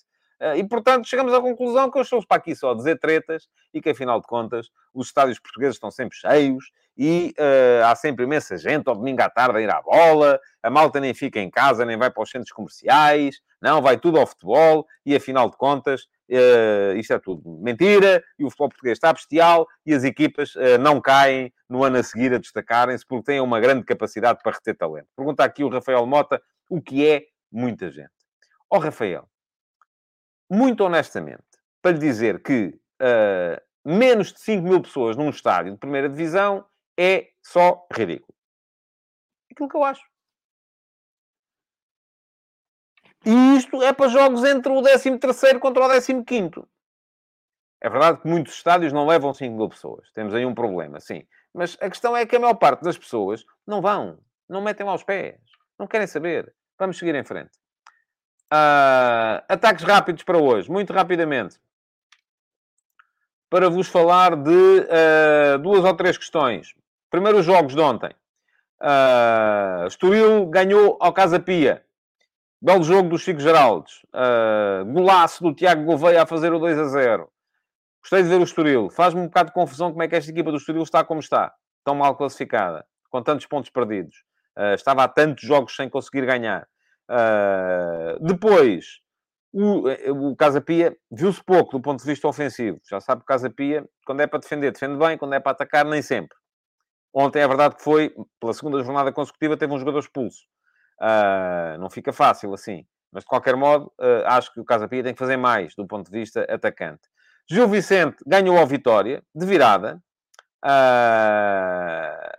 e 0.57 0.65
portanto 0.65 1.09
chegamos 1.09 1.35
à 1.35 1.41
conclusão 1.41 1.91
que 1.91 1.99
eu 1.99 2.03
estou 2.03 2.25
para 2.27 2.39
aqui 2.39 2.55
só 2.55 2.71
a 2.71 2.75
dizer 2.75 2.99
tretas 2.99 3.49
e 3.73 3.81
que 3.81 3.91
afinal 3.91 4.21
de 4.21 4.27
contas 4.27 4.69
os 4.95 5.09
estádios 5.09 5.39
portugueses 5.39 5.77
estão 5.77 5.91
sempre 5.91 6.17
cheios 6.17 6.71
e 6.99 7.33
uh, 7.39 7.87
há 7.87 7.95
sempre 7.95 8.25
imensa 8.25 8.57
gente 8.57 8.89
ao 8.89 8.97
domingo 8.97 9.23
à 9.23 9.31
tarde 9.31 9.59
a 9.59 9.61
ir 9.61 9.71
à 9.71 9.81
bola, 9.81 10.41
a 10.61 10.69
malta 10.69 10.99
nem 10.99 11.15
fica 11.15 11.39
em 11.39 11.49
casa, 11.49 11.85
nem 11.85 11.97
vai 11.97 12.11
para 12.11 12.25
os 12.25 12.29
centros 12.29 12.51
comerciais, 12.51 13.41
não, 13.63 13.81
vai 13.81 13.97
tudo 13.97 14.19
ao 14.19 14.27
futebol 14.27 14.85
e 15.07 15.15
afinal 15.15 15.49
de 15.49 15.57
contas 15.57 16.03
uh, 16.29 16.97
isto 16.97 17.13
é 17.13 17.19
tudo 17.21 17.43
mentira 17.63 18.23
e 18.37 18.45
o 18.45 18.51
futebol 18.51 18.71
português 18.71 18.99
está 18.99 19.13
bestial 19.13 19.65
e 19.87 19.95
as 19.95 20.03
equipas 20.03 20.57
uh, 20.57 20.77
não 20.81 21.01
caem 21.01 21.53
no 21.69 21.85
ano 21.85 21.99
a 21.99 22.03
seguir 22.03 22.35
a 22.35 22.39
destacarem-se 22.39 23.07
porque 23.07 23.27
têm 23.27 23.41
uma 23.41 23.61
grande 23.61 23.85
capacidade 23.85 24.41
para 24.43 24.53
reter 24.53 24.77
talento. 24.77 25.07
Pergunta 25.17 25.45
aqui 25.45 25.63
o 25.63 25.69
Rafael 25.69 26.05
Mota 26.05 26.43
o 26.69 26.83
que 26.83 27.09
é 27.09 27.27
muita 27.51 27.91
gente. 27.91 28.11
Ó 28.69 28.77
oh, 28.77 28.81
Rafael, 28.81 29.29
muito 30.51 30.85
honestamente, 30.85 31.45
para 31.83 31.93
lhe 31.93 31.99
dizer 31.99 32.43
que 32.43 32.79
uh, 33.01 33.61
menos 33.85 34.33
de 34.33 34.41
5 34.41 34.63
mil 34.63 34.83
pessoas 34.83 35.17
num 35.17 35.31
estádio 35.31 35.73
de 35.73 35.79
primeira 35.79 36.09
divisão 36.09 36.65
é 36.99 37.31
só 37.43 37.87
ridículo. 37.93 38.35
Aquilo 39.51 39.69
que 39.69 39.77
eu 39.77 39.85
acho. 39.85 40.03
E 43.25 43.57
isto 43.57 43.83
é 43.83 43.93
para 43.93 44.09
jogos 44.09 44.45
entre 44.45 44.71
o 44.73 44.81
13º 44.81 45.59
contra 45.59 45.85
o 45.85 45.89
15º. 45.89 46.67
É 47.81 47.89
verdade 47.89 48.21
que 48.21 48.29
muitos 48.29 48.55
estádios 48.55 48.93
não 48.93 49.07
levam 49.07 49.33
5 49.33 49.57
mil 49.57 49.69
pessoas. 49.69 50.11
Temos 50.13 50.35
aí 50.35 50.45
um 50.45 50.55
problema, 50.55 51.01
sim. 51.01 51.27
Mas 51.55 51.77
a 51.81 51.89
questão 51.89 52.17
é 52.17 52.27
que 52.27 52.37
a 52.37 52.41
maior 52.41 52.55
parte 52.55 52.83
das 52.83 52.99
pessoas 52.99 53.45
não 53.67 53.81
vão. 53.81 54.19
Não 54.49 54.61
metem 54.61 54.85
lá 54.85 54.95
os 54.95 55.05
pés. 55.05 55.41
Não 55.79 55.87
querem 55.87 56.07
saber. 56.07 56.55
Vamos 56.79 56.99
seguir 56.99 57.15
em 57.15 57.25
frente. 57.25 57.51
Uh, 58.53 59.45
ataques 59.49 59.85
rápidos 59.85 60.23
para 60.23 60.39
hoje. 60.39 60.71
Muito 60.71 60.93
rapidamente. 60.93 61.59
Para 63.51 63.69
vos 63.69 63.89
falar 63.89 64.37
de 64.37 64.51
uh, 64.51 65.59
duas 65.61 65.85
ou 65.85 65.95
três 65.95 66.17
questões. 66.17 66.75
Primeiro, 67.11 67.39
os 67.39 67.47
jogos 67.47 67.75
de 67.75 67.81
ontem. 67.81 68.11
Uh, 68.81 69.87
Estoril 69.87 70.47
ganhou 70.47 70.97
ao 71.01 71.13
Casa 71.13 71.41
Pia. 71.41 71.85
Belo 72.61 72.83
jogo 72.83 73.09
do 73.09 73.19
Chico 73.19 73.41
Geraldes. 73.41 74.03
Uh, 74.07 74.85
golaço 74.93 75.43
do 75.43 75.55
Tiago 75.55 75.85
Gouveia 75.85 76.23
a 76.23 76.27
fazer 76.27 76.53
o 76.53 76.59
2 76.59 76.79
a 76.79 76.85
0. 76.85 77.31
Gostei 78.01 78.23
de 78.23 78.29
ver 78.29 78.41
o 78.41 78.45
Estoril. 78.45 78.91
Faz-me 78.91 79.21
um 79.21 79.27
bocado 79.27 79.49
de 79.49 79.55
confusão 79.55 79.91
como 79.91 80.03
é 80.03 80.09
que 80.09 80.17
esta 80.17 80.31
equipa 80.31 80.51
do 80.51 80.57
Estoril 80.57 80.83
está 80.83 81.05
como 81.05 81.21
está. 81.21 81.53
Tão 81.85 81.95
mal 81.95 82.17
classificada. 82.17 82.85
Com 83.11 83.23
tantos 83.23 83.47
pontos 83.47 83.71
perdidos. 83.71 84.25
Uh, 84.57 84.75
estava 84.75 85.05
há 85.05 85.09
tantos 85.09 85.45
jogos 85.45 85.75
sem 85.77 85.89
conseguir 85.89 86.27
ganhar. 86.27 86.67
Uh, 87.11 88.25
depois, 88.25 89.01
o, 89.53 89.89
o 90.31 90.37
Casa 90.37 90.61
Pia 90.61 90.97
viu-se 91.11 91.43
pouco 91.43 91.73
do 91.73 91.83
ponto 91.83 92.01
de 92.01 92.07
vista 92.07 92.29
ofensivo. 92.29 92.79
Já 92.89 93.01
sabe 93.01 93.21
que 93.21 93.25
o 93.25 93.27
Casa 93.27 93.51
Pia, 93.51 93.85
quando 94.07 94.21
é 94.21 94.27
para 94.27 94.41
defender, 94.41 94.73
defende 94.73 94.99
bem. 94.99 95.17
Quando 95.17 95.35
é 95.35 95.41
para 95.41 95.53
atacar, 95.53 95.85
nem 95.85 96.03
sempre. 96.03 96.37
Ontem 97.15 97.41
é 97.41 97.49
verdade 97.49 97.77
que 97.77 97.83
foi, 97.83 98.15
pela 98.39 98.53
segunda 98.53 98.83
jornada 98.83 99.11
consecutiva, 99.13 99.57
teve 99.57 99.73
um 99.73 99.79
jogador 99.79 99.99
expulso. 100.01 100.43
Uh, 101.01 101.79
não 101.79 101.89
fica 101.89 102.13
fácil 102.13 102.53
assim. 102.53 102.85
Mas, 103.11 103.25
de 103.25 103.29
qualquer 103.29 103.57
modo, 103.57 103.87
uh, 103.99 104.27
acho 104.27 104.53
que 104.53 104.61
o 104.61 104.65
Casa 104.65 104.87
Pia 104.87 105.03
tem 105.03 105.15
que 105.15 105.19
fazer 105.19 105.37
mais 105.37 105.75
do 105.75 105.87
ponto 105.87 106.11
de 106.11 106.19
vista 106.19 106.43
atacante. 106.43 107.03
Gil 107.51 107.67
Vicente 107.67 108.17
ganhou 108.27 108.59
a 108.59 108.65
vitória, 108.67 109.23
de 109.35 109.47
virada. 109.47 109.99
Uh, 110.65 112.31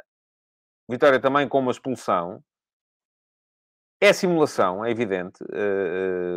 vitória 0.88 1.20
também 1.20 1.47
com 1.47 1.59
uma 1.59 1.72
expulsão. 1.72 2.43
É 4.02 4.14
simulação, 4.14 4.86
é 4.86 4.91
evidente. 4.91 5.43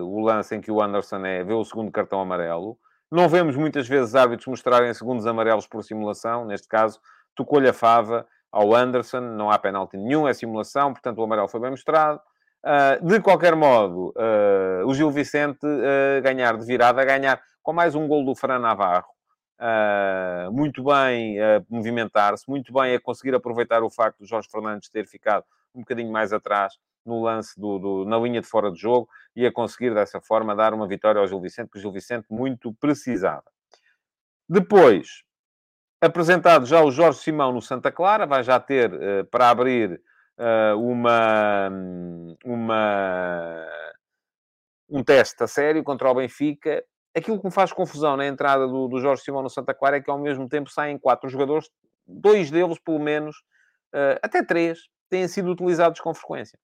o 0.04 0.20
lance 0.20 0.54
em 0.56 0.60
que 0.60 0.70
o 0.70 0.82
Anderson 0.82 1.24
é, 1.24 1.44
vê 1.44 1.52
o 1.52 1.64
segundo 1.64 1.92
cartão 1.92 2.20
amarelo. 2.20 2.76
Não 3.10 3.28
vemos 3.28 3.56
muitas 3.56 3.86
vezes 3.86 4.14
árbitros 4.14 4.48
mostrarem 4.48 4.92
segundos 4.94 5.26
amarelos 5.26 5.66
por 5.66 5.84
simulação. 5.84 6.44
Neste 6.44 6.66
caso, 6.66 6.98
tocou-lhe 7.34 7.68
a 7.68 7.72
fava 7.72 8.26
ao 8.52 8.74
Anderson, 8.74 9.20
não 9.20 9.50
há 9.50 9.58
penalti 9.58 9.96
nenhum, 9.96 10.28
é 10.28 10.34
simulação, 10.34 10.92
portanto 10.92 11.18
o 11.18 11.24
amarelo 11.24 11.48
foi 11.48 11.60
bem 11.60 11.70
mostrado. 11.70 12.20
Uh, 12.64 13.04
de 13.04 13.20
qualquer 13.20 13.56
modo, 13.56 14.14
uh, 14.16 14.86
o 14.86 14.94
Gil 14.94 15.10
Vicente 15.10 15.66
uh, 15.66 16.22
ganhar 16.22 16.56
de 16.56 16.64
virada, 16.64 17.04
ganhar 17.04 17.40
com 17.62 17.72
mais 17.72 17.94
um 17.94 18.06
gol 18.06 18.24
do 18.24 18.36
Fran 18.36 18.58
Navarro, 18.58 19.08
muito 20.50 20.82
bem 20.82 21.40
a 21.40 21.62
movimentar-se, 21.70 22.48
muito 22.48 22.72
bem 22.72 22.96
a 22.96 23.00
conseguir 23.00 23.34
aproveitar 23.34 23.82
o 23.82 23.90
facto 23.90 24.18
de 24.18 24.28
Jorge 24.28 24.48
Fernandes 24.50 24.88
ter 24.88 25.06
ficado 25.06 25.44
um 25.74 25.80
bocadinho 25.80 26.12
mais 26.12 26.32
atrás 26.32 26.74
no 27.04 27.22
lance 27.22 27.58
do, 27.58 27.78
do, 27.78 28.04
na 28.04 28.18
linha 28.18 28.40
de 28.40 28.46
fora 28.46 28.70
de 28.70 28.78
jogo 28.78 29.08
e 29.34 29.44
a 29.46 29.52
conseguir 29.52 29.92
dessa 29.92 30.20
forma 30.20 30.54
dar 30.54 30.72
uma 30.72 30.86
vitória 30.86 31.20
ao 31.20 31.26
Gil 31.26 31.40
Vicente, 31.40 31.70
que 31.70 31.78
o 31.78 31.80
Gil 31.80 31.92
Vicente 31.92 32.26
muito 32.30 32.72
precisava. 32.74 33.44
Depois, 34.48 35.24
Apresentado 36.02 36.66
já 36.66 36.82
o 36.82 36.90
Jorge 36.90 37.20
Simão 37.20 37.52
no 37.52 37.62
Santa 37.62 37.92
Clara, 37.92 38.26
vai 38.26 38.42
já 38.42 38.58
ter 38.58 38.92
uh, 38.92 39.24
para 39.26 39.50
abrir 39.50 40.02
uh, 40.36 40.76
uma, 40.76 41.70
uma, 42.44 43.68
um 44.90 45.04
teste 45.04 45.44
a 45.44 45.46
sério 45.46 45.84
contra 45.84 46.10
o 46.10 46.14
Benfica. 46.16 46.82
Aquilo 47.16 47.38
que 47.38 47.46
me 47.46 47.52
faz 47.52 47.72
confusão 47.72 48.16
na 48.16 48.26
entrada 48.26 48.66
do, 48.66 48.88
do 48.88 48.98
Jorge 48.98 49.22
Simão 49.22 49.44
no 49.44 49.48
Santa 49.48 49.72
Clara 49.72 49.98
é 49.98 50.00
que 50.00 50.10
ao 50.10 50.18
mesmo 50.18 50.48
tempo 50.48 50.68
saem 50.68 50.98
quatro 50.98 51.30
jogadores, 51.30 51.70
dois 52.04 52.50
deles 52.50 52.80
pelo 52.80 52.98
menos, 52.98 53.36
uh, 53.94 54.18
até 54.20 54.44
três, 54.44 54.80
têm 55.12 55.28
sido 55.28 55.52
utilizados 55.52 56.00
com 56.00 56.14
frequência. 56.14 56.58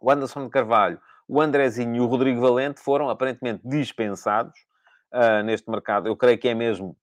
O 0.00 0.10
Anderson 0.10 0.44
de 0.44 0.50
Carvalho, 0.50 0.98
o 1.28 1.42
Andrezinho 1.42 1.96
e 1.96 2.00
o 2.00 2.06
Rodrigo 2.06 2.40
Valente 2.40 2.80
foram 2.80 3.10
aparentemente 3.10 3.60
dispensados 3.62 4.58
uh, 5.12 5.44
neste 5.44 5.70
mercado. 5.70 6.08
Eu 6.08 6.16
creio 6.16 6.38
que 6.38 6.48
é 6.48 6.54
mesmo 6.54 6.96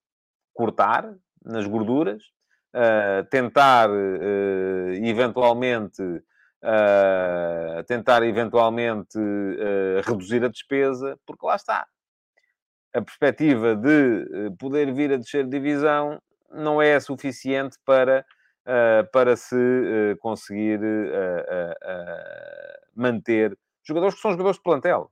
cortar 0.52 1.14
nas 1.44 1.64
gorduras, 1.64 2.20
uh, 2.74 3.24
tentar 3.30 3.88
uh, 3.88 4.92
eventualmente 4.94 6.02
uh, 6.02 7.84
tentar 7.86 8.24
eventualmente 8.24 9.16
reduzir 10.04 10.42
a 10.44 10.48
despesa, 10.48 11.16
porque 11.24 11.46
lá 11.46 11.54
está. 11.54 11.86
A 12.92 13.00
perspectiva 13.00 13.76
de 13.76 14.50
poder 14.58 14.92
vir 14.92 15.12
a 15.12 15.18
descer 15.18 15.46
divisão 15.46 16.20
não 16.50 16.82
é 16.82 16.98
suficiente 16.98 17.76
para, 17.84 18.26
para 19.12 19.36
se 19.36 19.56
conseguir 20.20 20.80
manter 22.94 23.56
jogadores 23.86 24.14
que 24.16 24.20
são 24.20 24.32
jogadores 24.32 24.56
de 24.56 24.62
plantel. 24.62 25.10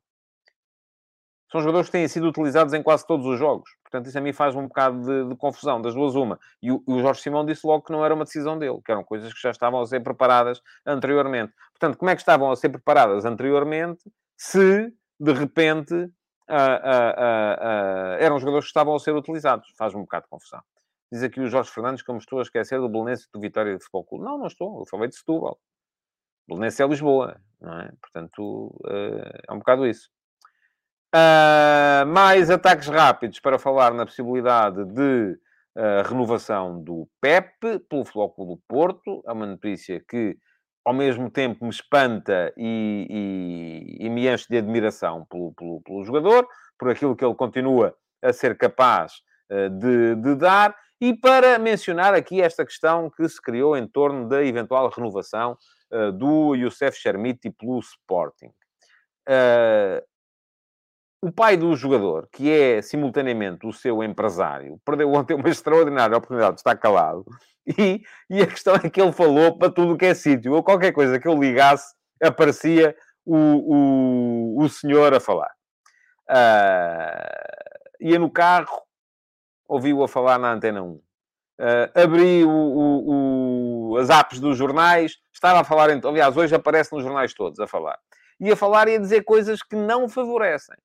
São 1.51 1.61
jogadores 1.61 1.87
que 1.87 1.93
têm 1.93 2.09
sido 2.09 2.27
utilizados 2.27 2.75
em 2.75 2.83
quase 2.83 3.07
todos 3.07 3.25
os 3.27 3.39
jogos. 3.39 3.71
Portanto, 3.85 4.09
isso 4.09 4.19
a 4.19 4.21
mim 4.21 4.33
faz 4.33 4.57
um 4.57 4.67
bocado 4.67 5.01
de, 5.03 5.29
de 5.29 5.37
confusão, 5.37 5.81
das 5.81 5.95
duas 5.95 6.17
uma. 6.17 6.37
E 6.61 6.73
o, 6.73 6.83
o, 6.85 6.99
Jorge 6.99 7.21
Simão 7.21 7.47
disse 7.47 7.65
logo 7.65 7.85
que 7.85 7.93
não 7.93 8.05
era 8.05 8.13
uma 8.13 8.25
decisão 8.25 8.59
dele, 8.59 8.81
que 8.85 8.91
eram 8.91 9.05
coisas 9.05 9.33
que 9.33 9.41
já 9.41 9.53
estavam 9.53 9.81
a 9.81 9.87
ser 9.87 10.01
preparadas 10.01 10.61
anteriormente. 10.85 11.53
Portanto, 11.71 11.97
como 11.97 12.11
é 12.11 12.17
que 12.17 12.23
estavam 12.23 12.51
a 12.51 12.57
ser 12.57 12.71
preparadas 12.71 13.25
anteriormente 13.25 14.03
se, 14.37 14.93
de 15.21 15.33
repente, 15.33 15.95
eram 18.19 18.41
jogadores 18.41 18.65
que 18.65 18.71
estavam 18.71 18.97
a 18.97 18.99
ser 18.99 19.15
utilizados? 19.15 19.73
Faz-me 19.79 20.01
um 20.01 20.03
bocado 20.03 20.25
de 20.25 20.31
confusão. 20.31 20.61
Diz 21.15 21.23
aqui 21.23 21.39
o 21.39 21.47
Jorge 21.47 21.71
Fernandes 21.71 22.03
que 22.03 22.11
eu 22.11 22.17
estou 22.17 22.41
a 22.41 22.43
esquecer 22.43 22.81
do 22.81 22.89
Belenense 22.89 23.29
do 23.33 23.39
Vitória 23.39 23.77
de 23.77 23.85
Futebol 23.85 24.05
Clube. 24.05 24.25
Não, 24.25 24.37
não 24.37 24.49
estou. 24.49 24.81
Eu 24.81 24.85
falei 24.85 25.09
de 25.09 25.15
Setúbal. 25.15 25.57
Belenense 26.49 26.83
é 26.83 26.87
Lisboa, 26.89 27.41
não 27.61 27.83
é? 27.83 27.93
Portanto, 28.03 28.81
eh, 28.89 29.43
é 29.49 29.53
um 29.53 29.59
bocado 29.59 29.87
isso. 29.87 30.11
Uh, 31.15 32.05
mais 32.09 32.51
ataques 32.51 32.89
rápidos 32.89 33.39
para 33.39 33.61
falar 33.61 33.95
na 33.95 34.05
possibilidade 34.05 34.85
de 34.87 35.39
uh, 35.77 36.03
renovação 36.05 36.83
do 36.83 37.09
PEP 37.21 37.79
pelo 37.89 38.05
Flóculo 38.05 38.57
do 38.57 38.62
Porto. 38.67 39.23
É 39.25 39.31
uma 39.31 39.47
notícia 39.47 40.03
que, 40.09 40.37
ao 40.85 40.93
mesmo 40.93 41.31
tempo, 41.31 41.65
me 41.65 41.71
espanta 41.71 42.53
e, 42.57 43.07
e, 44.01 44.05
e 44.05 44.11
me 44.11 44.27
enche 44.27 44.49
de 44.51 44.59
admiração 44.59 45.25
pelo, 45.27 45.53
pelo, 45.53 45.81
pelo, 45.83 46.05
jogador, 46.05 46.49
por 46.77 46.91
aquilo 46.91 47.15
que 47.15 47.25
ele 47.25 47.37
continua 47.37 47.95
a 48.21 48.33
ser 48.33 48.59
capaz 48.59 49.12
uh, 49.53 49.71
de, 49.71 50.17
de, 50.17 50.35
dar. 50.35 50.75
E 51.01 51.15
para 51.15 51.59
mencionar 51.59 52.15
aqui 52.15 52.41
esta 52.41 52.65
questão 52.65 53.11
que 53.11 53.29
se 53.29 53.41
criou 53.41 53.77
em 53.77 53.87
torno 53.87 54.29
da 54.29 54.45
eventual 54.45 54.89
renovação 54.89 55.57
do 56.19 56.55
Youssef 56.55 56.99
Chermiti 56.99 57.51
pelo 57.51 57.79
Sporting. 57.79 58.51
Uh, 59.29 60.03
o 61.23 61.33
pai 61.33 61.57
do 61.57 61.75
jogador, 61.75 62.29
que 62.31 62.51
é 62.51 62.83
simultaneamente 62.83 63.67
o 63.67 63.73
seu 63.73 64.03
empresário, 64.03 64.79
perdeu 64.85 65.11
ontem 65.13 65.35
uma 65.35 65.49
extraordinária 65.49 66.17
oportunidade 66.17 66.57
de 66.57 66.61
estar 66.61 66.77
calado. 66.77 67.25
E, 67.67 68.03
e 68.29 68.43
a 68.43 68.47
questão 68.47 68.75
é 68.75 68.91
que 68.91 69.01
ele 69.01 69.13
falou 69.13 69.57
para 69.57 69.73
tudo 69.73 69.95
o 69.95 69.97
que 69.97 70.05
é 70.05 70.15
sítio. 70.15 70.53
Ou 70.53 70.63
qualquer 70.63 70.93
coisa 70.93 71.19
que 71.19 71.27
eu 71.27 71.35
ligasse, 71.35 71.95
aparecia 72.23 72.95
o, 73.25 73.37
o, 73.37 74.63
o 74.63 74.69
senhor 74.69 75.15
a 75.15 75.21
falar. 75.21 75.51
Uh, 76.29 78.07
ia 78.07 78.19
no 78.19 78.31
carro, 78.31 78.83
ouvi-o 79.69 80.03
a 80.03 80.09
falar 80.09 80.39
na 80.39 80.53
Antena 80.53 80.83
1. 80.83 80.91
Uh, 80.91 81.03
ah, 81.59 82.03
abri 82.03 82.45
o, 82.45 82.51
o, 82.51 83.93
o, 83.93 83.97
as 83.99 84.11
apps 84.11 84.41
dos 84.41 84.57
jornais, 84.57 85.19
estava 85.33 85.61
a 85.61 85.65
falar... 85.65 85.91
Aliás, 85.91 86.37
hoje 86.37 86.55
aparece 86.55 86.93
nos 86.93 87.03
jornais 87.03 87.33
todos 87.33 87.61
a 87.61 87.67
falar. 87.67 87.99
Ia 88.41 88.55
a 88.55 88.57
falar 88.57 88.89
e 88.89 88.97
a 88.97 88.99
dizer 88.99 89.23
coisas 89.25 89.62
que 89.62 89.77
não 89.77 90.09
favorecem. 90.09 90.77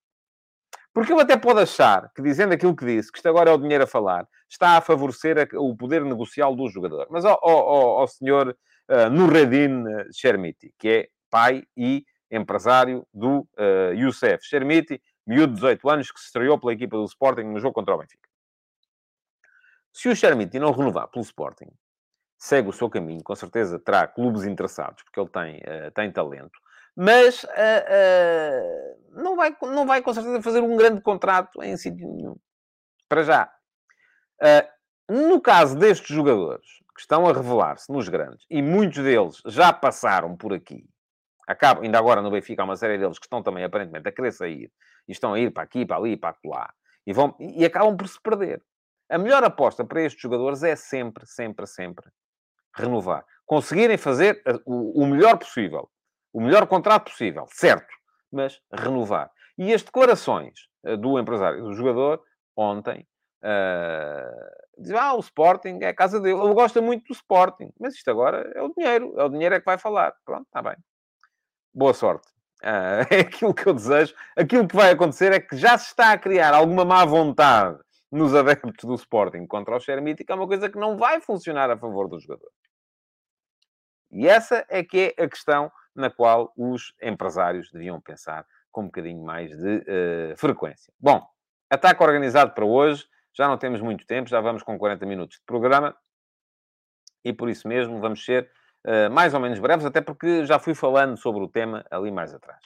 Porque 0.93 1.13
ele 1.13 1.21
até 1.21 1.37
pode 1.37 1.61
achar 1.61 2.11
que, 2.15 2.21
dizendo 2.21 2.53
aquilo 2.53 2.75
que 2.75 2.85
disse, 2.85 3.11
que 3.11 3.17
isto 3.17 3.29
agora 3.29 3.49
é 3.49 3.53
o 3.53 3.57
dinheiro 3.57 3.83
a 3.83 3.87
falar, 3.87 4.27
está 4.49 4.77
a 4.77 4.81
favorecer 4.81 5.37
a, 5.37 5.59
o 5.59 5.75
poder 5.75 6.03
negocial 6.03 6.55
do 6.55 6.67
jogador. 6.69 7.07
Mas 7.09 7.25
ao, 7.25 8.07
senhor 8.07 8.55
uh, 8.89 9.09
Nurredin 9.09 9.83
Shermiti, 10.11 10.73
que 10.77 10.89
é 10.89 11.07
pai 11.29 11.63
e 11.77 12.03
empresário 12.31 13.05
do 13.13 13.47
uh, 13.57 13.93
Youssef 13.93 14.45
Shermiti, 14.45 15.01
miúdo 15.25 15.53
de 15.53 15.61
18 15.61 15.89
anos, 15.89 16.11
que 16.11 16.19
se 16.19 16.27
estreou 16.27 16.59
pela 16.59 16.73
equipa 16.73 16.97
do 16.97 17.05
Sporting 17.05 17.43
no 17.43 17.59
jogo 17.59 17.73
contra 17.73 17.95
o 17.95 17.97
Benfica. 17.97 18.28
Se 19.99 20.07
o 20.07 20.15
Shermiti 20.15 20.57
não 20.59 20.71
renovar 20.71 21.09
pelo 21.09 21.25
Sporting, 21.25 21.67
segue 22.37 22.69
o 22.69 22.71
seu 22.71 22.89
caminho, 22.89 23.21
com 23.21 23.35
certeza 23.35 23.77
terá 23.77 24.07
clubes 24.07 24.45
interessados, 24.45 25.03
porque 25.03 25.19
ele 25.19 25.27
tem, 25.27 25.57
uh, 25.57 25.91
tem 25.93 26.09
talento 26.09 26.57
mas 26.95 27.43
uh, 27.43 27.47
uh, 27.47 29.21
não, 29.21 29.35
vai, 29.35 29.55
não 29.61 29.85
vai 29.85 30.01
com 30.01 30.13
certeza 30.13 30.41
fazer 30.41 30.61
um 30.61 30.77
grande 30.77 31.01
contrato 31.01 31.61
em 31.61 31.75
sítio 31.75 32.07
nenhum. 32.07 32.35
Para 33.07 33.23
já. 33.23 33.53
No 35.09 35.41
caso 35.41 35.77
destes 35.77 36.13
jogadores 36.13 36.65
que 36.95 37.01
estão 37.01 37.27
a 37.27 37.33
revelar-se 37.33 37.91
nos 37.91 38.07
grandes, 38.07 38.45
e 38.49 38.61
muitos 38.61 39.03
deles 39.03 39.41
já 39.45 39.71
passaram 39.71 40.35
por 40.35 40.53
aqui, 40.53 40.85
acabam, 41.47 41.83
ainda 41.83 41.97
agora 41.97 42.21
no 42.21 42.31
Benfica 42.31 42.61
há 42.61 42.65
uma 42.65 42.75
série 42.75 42.97
deles 42.97 43.17
que 43.17 43.25
estão 43.25 43.41
também 43.41 43.63
aparentemente 43.63 44.07
a 44.07 44.11
querer 44.11 44.31
sair, 44.31 44.71
e 45.07 45.11
estão 45.11 45.33
a 45.33 45.39
ir 45.39 45.51
para 45.51 45.63
aqui, 45.63 45.85
para 45.85 45.97
ali, 45.97 46.17
para 46.17 46.35
lá, 46.45 46.73
e, 47.05 47.13
vão, 47.13 47.35
e 47.39 47.65
acabam 47.65 47.95
por 47.95 48.07
se 48.07 48.21
perder. 48.21 48.61
A 49.09 49.17
melhor 49.17 49.43
aposta 49.43 49.83
para 49.83 50.03
estes 50.03 50.21
jogadores 50.21 50.61
é 50.61 50.75
sempre, 50.75 51.25
sempre, 51.25 51.65
sempre 51.65 52.09
renovar. 52.75 53.25
Conseguirem 53.45 53.97
fazer 53.97 54.41
o, 54.65 55.03
o 55.03 55.07
melhor 55.07 55.37
possível, 55.37 55.89
o 56.31 56.39
melhor 56.39 56.67
contrato 56.67 57.09
possível, 57.09 57.45
certo, 57.49 57.91
mas 58.31 58.61
renovar. 58.71 59.31
E 59.57 59.73
as 59.73 59.81
declarações 59.81 60.69
eh, 60.85 60.95
do 60.95 61.17
empresário, 61.19 61.63
do 61.63 61.73
jogador, 61.73 62.21
ontem, 62.55 63.07
uh, 63.43 64.81
diz, 64.81 64.91
ah, 64.91 65.15
o 65.15 65.19
Sporting 65.19 65.79
é 65.81 65.87
a 65.87 65.95
casa 65.95 66.19
dele. 66.19 66.39
Ele 66.39 66.53
gosta 66.53 66.79
muito 66.81 67.05
do 67.07 67.13
Sporting, 67.13 67.71
mas 67.79 67.95
isto 67.95 68.09
agora 68.11 68.51
é 68.55 68.61
o 68.61 68.71
dinheiro. 68.73 69.13
É 69.17 69.23
o 69.23 69.29
dinheiro 69.29 69.55
é 69.55 69.59
que 69.59 69.65
vai 69.65 69.77
falar. 69.77 70.13
Pronto, 70.23 70.45
está 70.45 70.61
bem. 70.61 70.77
Boa 71.73 71.93
sorte. 71.93 72.27
Uh, 72.61 73.03
é 73.09 73.19
aquilo 73.21 73.53
que 73.53 73.67
eu 73.67 73.73
desejo. 73.73 74.13
Aquilo 74.37 74.67
que 74.67 74.75
vai 74.75 74.91
acontecer 74.91 75.33
é 75.33 75.39
que 75.39 75.57
já 75.57 75.77
se 75.77 75.87
está 75.87 76.11
a 76.11 76.17
criar 76.17 76.53
alguma 76.53 76.85
má 76.85 77.03
vontade 77.03 77.79
nos 78.11 78.33
adeptos 78.33 78.85
do 78.85 78.95
Sporting 78.95 79.45
contra 79.45 79.75
o 79.75 79.79
Xermiti, 79.79 80.23
que 80.23 80.31
é 80.31 80.35
uma 80.35 80.47
coisa 80.47 80.69
que 80.69 80.77
não 80.77 80.97
vai 80.97 81.21
funcionar 81.21 81.69
a 81.69 81.77
favor 81.77 82.07
do 82.07 82.19
jogador. 82.19 82.51
E 84.11 84.27
essa 84.27 84.65
é 84.67 84.83
que 84.83 85.13
é 85.17 85.23
a 85.23 85.29
questão 85.29 85.71
na 85.95 86.09
qual 86.09 86.51
os 86.57 86.93
empresários 87.01 87.71
deviam 87.71 88.01
pensar 88.01 88.45
com 88.71 88.81
um 88.81 88.85
bocadinho 88.85 89.23
mais 89.23 89.55
de 89.55 89.77
uh, 89.77 90.37
frequência. 90.37 90.91
Bom, 90.99 91.27
ataque 91.69 92.01
organizado 92.03 92.53
para 92.53 92.65
hoje. 92.65 93.07
Já 93.33 93.47
não 93.47 93.57
temos 93.57 93.79
muito 93.81 94.05
tempo, 94.05 94.29
já 94.29 94.41
vamos 94.41 94.63
com 94.63 94.77
40 94.77 95.05
minutos 95.05 95.37
de 95.37 95.43
programa. 95.45 95.95
E 97.23 97.31
por 97.31 97.49
isso 97.49 97.67
mesmo 97.67 97.99
vamos 97.99 98.25
ser 98.25 98.49
uh, 98.85 99.11
mais 99.11 99.33
ou 99.33 99.39
menos 99.39 99.59
breves, 99.59 99.85
até 99.85 100.01
porque 100.01 100.45
já 100.45 100.57
fui 100.57 100.73
falando 100.73 101.17
sobre 101.17 101.43
o 101.43 101.47
tema 101.47 101.85
ali 101.91 102.11
mais 102.11 102.33
atrás. 102.33 102.59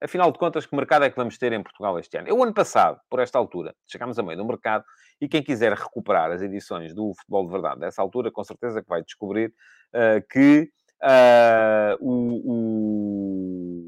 Afinal 0.00 0.30
de 0.30 0.38
contas, 0.38 0.66
que 0.66 0.76
mercado 0.76 1.06
é 1.06 1.10
que 1.10 1.16
vamos 1.16 1.38
ter 1.38 1.52
em 1.52 1.62
Portugal 1.62 1.98
este 1.98 2.18
ano? 2.18 2.28
Eu, 2.28 2.42
ano 2.42 2.52
passado, 2.52 3.00
por 3.08 3.18
esta 3.18 3.38
altura, 3.38 3.74
chegámos 3.86 4.18
a 4.18 4.22
meio 4.22 4.36
do 4.36 4.44
mercado 4.44 4.84
e 5.20 5.26
quem 5.26 5.42
quiser 5.42 5.72
recuperar 5.72 6.30
as 6.30 6.42
edições 6.42 6.94
do 6.94 7.14
Futebol 7.14 7.46
de 7.46 7.52
Verdade 7.52 7.80
dessa 7.80 8.02
altura, 8.02 8.30
com 8.30 8.44
certeza 8.44 8.82
que 8.82 8.88
vai 8.88 9.02
descobrir 9.02 9.54
uh, 9.94 10.20
que 10.30 10.70
uh, 11.02 11.96
o, 11.98 12.42
o, 12.44 13.86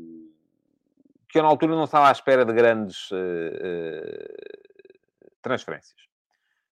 que 1.28 1.38
eu, 1.38 1.42
na 1.42 1.48
altura, 1.48 1.76
não 1.76 1.84
estava 1.84 2.09
à 2.09 2.12
espera 2.12 2.42
de 2.42 2.54
grandes 2.54 3.11
uh, 3.11 3.18
transferências 5.42 6.00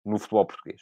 no 0.06 0.18
futebol 0.18 0.46
português. 0.46 0.82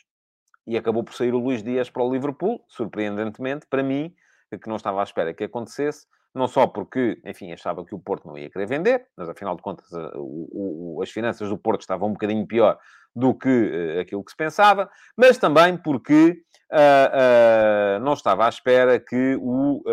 E 0.68 0.78
acabou 0.78 1.04
por 1.04 1.16
sair 1.16 1.34
o 1.34 1.40
Luís 1.40 1.64
Dias 1.64 1.90
para 1.90 2.04
o 2.04 2.14
Liverpool, 2.14 2.64
surpreendentemente, 2.68 3.66
para 3.68 3.82
mim, 3.82 4.14
que 4.62 4.70
não 4.70 4.76
estava 4.76 5.00
à 5.00 5.04
espera 5.04 5.34
que 5.34 5.44
acontecesse, 5.44 6.06
não 6.34 6.48
só 6.48 6.66
porque, 6.66 7.22
enfim, 7.24 7.52
achava 7.52 7.86
que 7.86 7.94
o 7.94 8.00
Porto 8.00 8.28
não 8.28 8.38
ia 8.38 8.50
querer 8.50 8.66
vender, 8.66 9.08
mas 9.16 9.30
afinal 9.30 9.56
de 9.56 9.62
contas 9.62 9.86
o, 10.16 10.96
o, 10.98 11.02
as 11.04 11.12
finanças 11.12 11.48
do 11.48 11.58
Porto 11.58 11.82
estavam 11.82 12.10
um 12.10 12.14
bocadinho 12.14 12.46
pior 12.48 12.80
do 13.16 13.36
que 13.36 13.48
uh, 13.48 14.00
aquilo 14.02 14.24
que 14.24 14.32
se 14.32 14.38
pensava, 14.38 14.90
mas 15.16 15.38
também 15.38 15.78
porque 15.78 16.42
uh, 16.72 17.98
uh, 17.98 18.04
não 18.04 18.14
estava 18.14 18.46
à 18.48 18.50
espera 18.50 19.00
que 19.00 19.38
o, 19.40 19.84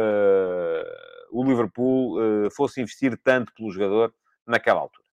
o 1.30 1.44
Liverpool 1.44 2.50
fosse 2.50 2.80
investir 2.80 3.18
tanto 3.22 3.52
pelo 3.54 3.70
jogador 3.70 4.12
naquela 4.46 4.80
altura. 4.80 5.04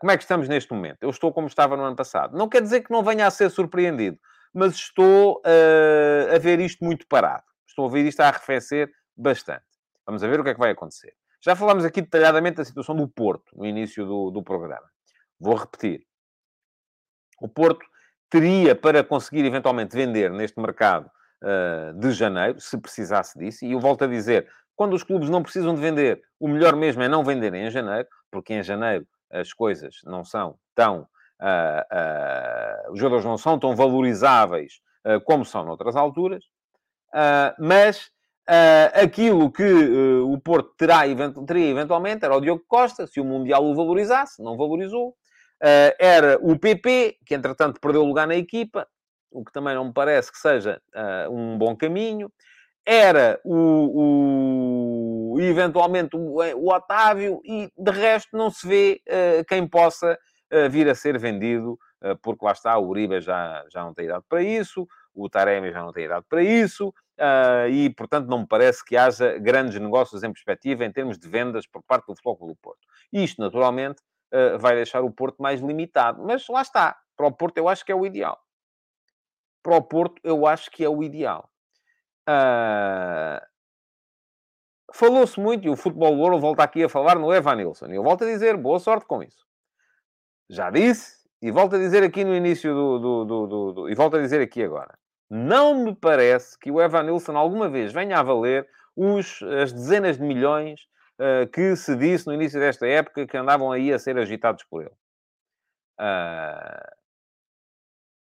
como 0.00 0.12
é 0.12 0.16
que 0.16 0.22
estamos 0.22 0.48
neste 0.48 0.72
momento? 0.72 1.02
Eu 1.02 1.10
estou 1.10 1.32
como 1.32 1.48
estava 1.48 1.76
no 1.76 1.82
ano 1.82 1.96
passado. 1.96 2.36
Não 2.36 2.48
quer 2.48 2.62
dizer 2.62 2.82
que 2.82 2.90
não 2.90 3.02
venha 3.02 3.26
a 3.26 3.30
ser 3.30 3.50
surpreendido, 3.50 4.18
mas 4.54 4.74
estou 4.74 5.42
a 5.44 6.38
ver 6.38 6.60
isto 6.60 6.82
muito 6.82 7.06
parado. 7.08 7.44
Estou 7.66 7.86
a 7.86 7.90
ver 7.90 8.06
isto 8.06 8.20
a 8.20 8.28
arrefecer 8.28 8.90
bastante. 9.14 9.75
Vamos 10.06 10.22
ver 10.22 10.38
o 10.38 10.44
que 10.44 10.50
é 10.50 10.54
que 10.54 10.60
vai 10.60 10.70
acontecer. 10.70 11.14
Já 11.40 11.56
falámos 11.56 11.84
aqui 11.84 12.00
detalhadamente 12.00 12.56
da 12.56 12.64
situação 12.64 12.94
do 12.94 13.08
Porto 13.08 13.56
no 13.56 13.66
início 13.66 14.06
do, 14.06 14.30
do 14.30 14.42
programa. 14.42 14.88
Vou 15.38 15.54
repetir. 15.54 16.06
O 17.40 17.48
Porto 17.48 17.84
teria 18.30 18.74
para 18.74 19.04
conseguir 19.04 19.44
eventualmente 19.44 19.94
vender 19.94 20.30
neste 20.30 20.58
mercado 20.60 21.10
uh, 21.42 21.92
de 21.98 22.12
janeiro, 22.12 22.60
se 22.60 22.78
precisasse 22.78 23.38
disso, 23.38 23.64
e 23.64 23.72
eu 23.72 23.80
volto 23.80 24.04
a 24.04 24.06
dizer, 24.06 24.48
quando 24.74 24.94
os 24.94 25.02
clubes 25.02 25.28
não 25.28 25.42
precisam 25.42 25.74
de 25.74 25.80
vender, 25.80 26.22
o 26.40 26.48
melhor 26.48 26.74
mesmo 26.76 27.02
é 27.02 27.08
não 27.08 27.24
venderem 27.24 27.66
em 27.66 27.70
janeiro, 27.70 28.08
porque 28.30 28.54
em 28.54 28.62
janeiro 28.62 29.06
as 29.30 29.52
coisas 29.52 29.96
não 30.04 30.24
são 30.24 30.58
tão. 30.74 31.06
Uh, 31.40 32.88
uh, 32.88 32.92
os 32.92 32.98
jogadores 32.98 33.24
não 33.24 33.36
são 33.36 33.58
tão 33.58 33.76
valorizáveis 33.76 34.80
como 35.24 35.44
são 35.44 35.64
noutras 35.64 35.94
alturas, 35.94 36.42
mas 37.60 38.10
Uh, 38.48 39.02
aquilo 39.02 39.50
que 39.50 39.64
uh, 39.64 40.32
o 40.32 40.40
Porto 40.40 40.72
terá, 40.78 41.00
teria 41.44 41.68
eventualmente 41.68 42.24
era 42.24 42.36
o 42.36 42.40
Diogo 42.40 42.62
Costa, 42.68 43.04
se 43.04 43.20
o 43.20 43.24
Mundial 43.24 43.64
o 43.64 43.74
valorizasse, 43.74 44.40
não 44.40 44.56
valorizou. 44.56 45.08
Uh, 45.60 45.90
era 45.98 46.38
o 46.40 46.56
PP, 46.56 47.18
que 47.26 47.34
entretanto 47.34 47.80
perdeu 47.80 48.04
lugar 48.04 48.24
na 48.24 48.36
equipa, 48.36 48.86
o 49.32 49.44
que 49.44 49.50
também 49.50 49.74
não 49.74 49.86
me 49.86 49.92
parece 49.92 50.30
que 50.30 50.38
seja 50.38 50.80
um 51.28 51.58
bom 51.58 51.76
caminho. 51.76 52.30
Era 52.86 53.40
o, 53.44 55.34
o 55.34 55.40
eventualmente 55.40 56.16
o, 56.16 56.36
o, 56.38 56.72
Otávio, 56.72 57.40
e 57.44 57.68
de 57.76 57.90
resto 57.90 58.36
não 58.36 58.48
se 58.48 58.66
vê 58.66 59.02
quem 59.48 59.66
possa 59.66 60.16
vir 60.70 60.88
a 60.88 60.94
ser 60.94 61.18
vendido, 61.18 61.76
porque 62.22 62.44
lá 62.44 62.52
está, 62.52 62.78
o 62.78 62.88
Uribe 62.88 63.20
já, 63.20 63.62
já 63.70 63.82
não 63.84 63.92
tem 63.92 64.06
idade 64.06 64.24
para 64.28 64.42
isso, 64.42 64.86
o 65.14 65.28
Taremi 65.28 65.72
já 65.72 65.82
não 65.82 65.92
tem 65.92 66.04
idade 66.04 66.24
para 66.30 66.42
isso, 66.42 66.94
uh, 67.18 67.68
e, 67.68 67.90
portanto, 67.90 68.26
não 68.26 68.40
me 68.40 68.46
parece 68.46 68.84
que 68.84 68.96
haja 68.96 69.38
grandes 69.38 69.78
negócios 69.80 70.22
em 70.22 70.32
perspectiva 70.32 70.84
em 70.84 70.92
termos 70.92 71.18
de 71.18 71.28
vendas 71.28 71.66
por 71.66 71.82
parte 71.82 72.06
do 72.06 72.14
Futebol 72.16 72.48
do 72.48 72.56
Porto. 72.56 72.86
Isto, 73.12 73.40
naturalmente, 73.40 74.02
uh, 74.32 74.58
vai 74.58 74.74
deixar 74.74 75.02
o 75.02 75.10
Porto 75.10 75.42
mais 75.42 75.60
limitado. 75.60 76.22
Mas 76.24 76.46
lá 76.48 76.62
está. 76.62 76.96
Para 77.16 77.26
o 77.26 77.32
Porto, 77.32 77.58
eu 77.58 77.68
acho 77.68 77.84
que 77.84 77.92
é 77.92 77.94
o 77.94 78.04
ideal. 78.04 78.38
Para 79.62 79.76
o 79.76 79.82
Porto, 79.82 80.20
eu 80.22 80.46
acho 80.46 80.70
que 80.70 80.84
é 80.84 80.88
o 80.88 81.02
ideal. 81.02 81.50
Uh... 82.28 83.44
Falou-se 84.92 85.38
muito, 85.38 85.66
e 85.66 85.68
o 85.68 85.76
Futebol 85.76 86.16
World 86.16 86.40
volta 86.40 86.62
aqui 86.62 86.84
a 86.84 86.88
falar 86.88 87.16
no 87.16 87.34
Evanilson. 87.34 87.86
E 87.88 87.96
eu 87.96 88.02
volto 88.02 88.22
a 88.22 88.26
dizer, 88.26 88.56
boa 88.56 88.78
sorte 88.78 89.04
com 89.04 89.22
isso. 89.22 89.44
Já 90.48 90.70
disse, 90.70 91.16
e 91.42 91.50
volto 91.50 91.76
a 91.76 91.78
dizer 91.78 92.02
aqui 92.02 92.24
no 92.24 92.34
início 92.34 92.72
do, 92.72 92.98
do, 92.98 93.24
do, 93.24 93.72
do 93.72 93.90
e 93.90 93.94
volto 93.94 94.16
a 94.16 94.20
dizer 94.20 94.40
aqui 94.40 94.62
agora. 94.62 94.96
Não 95.28 95.74
me 95.84 95.94
parece 95.94 96.58
que 96.58 96.70
o 96.70 96.80
Evan 96.80 97.04
Nilsson 97.04 97.36
alguma 97.36 97.68
vez 97.68 97.92
venha 97.92 98.18
a 98.18 98.22
valer 98.22 98.68
os, 98.94 99.42
as 99.42 99.72
dezenas 99.72 100.16
de 100.16 100.22
milhões 100.22 100.80
uh, 101.20 101.46
que 101.50 101.74
se 101.76 101.96
disse 101.96 102.26
no 102.26 102.34
início 102.34 102.60
desta 102.60 102.86
época 102.86 103.26
que 103.26 103.36
andavam 103.36 103.72
aí 103.72 103.92
a 103.92 103.98
ser 103.98 104.16
agitados 104.16 104.64
por 104.64 104.82
ele. 104.82 104.94
Uh, 106.00 106.94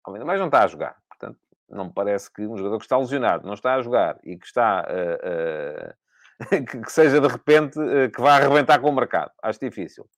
ainda 0.08 0.26
mais 0.26 0.40
não 0.40 0.48
está 0.48 0.64
a 0.64 0.68
jogar. 0.68 0.96
Portanto, 1.10 1.40
não 1.70 1.86
me 1.86 1.94
parece 1.94 2.32
que 2.32 2.46
um 2.46 2.56
jogador 2.58 2.78
que 2.78 2.86
está 2.86 2.98
lesionado, 2.98 3.48
não 3.48 3.56
está 3.56 3.76
a 3.76 3.82
jogar 3.82 4.20
e 4.24 4.38
que 4.38 4.46
está... 4.46 4.86
Uh, 4.88 6.04
que, 6.50 6.82
que, 6.82 6.92
seja 6.92 7.22
de 7.22 7.28
repente 7.28 7.80
que 8.14 8.22
vá 8.22 8.36
arrebentar 8.36 8.80
com 8.82 8.90
o 8.90 8.96
mercado. 8.96 9.32
Acho 9.42 9.60
difícil. 9.60 10.10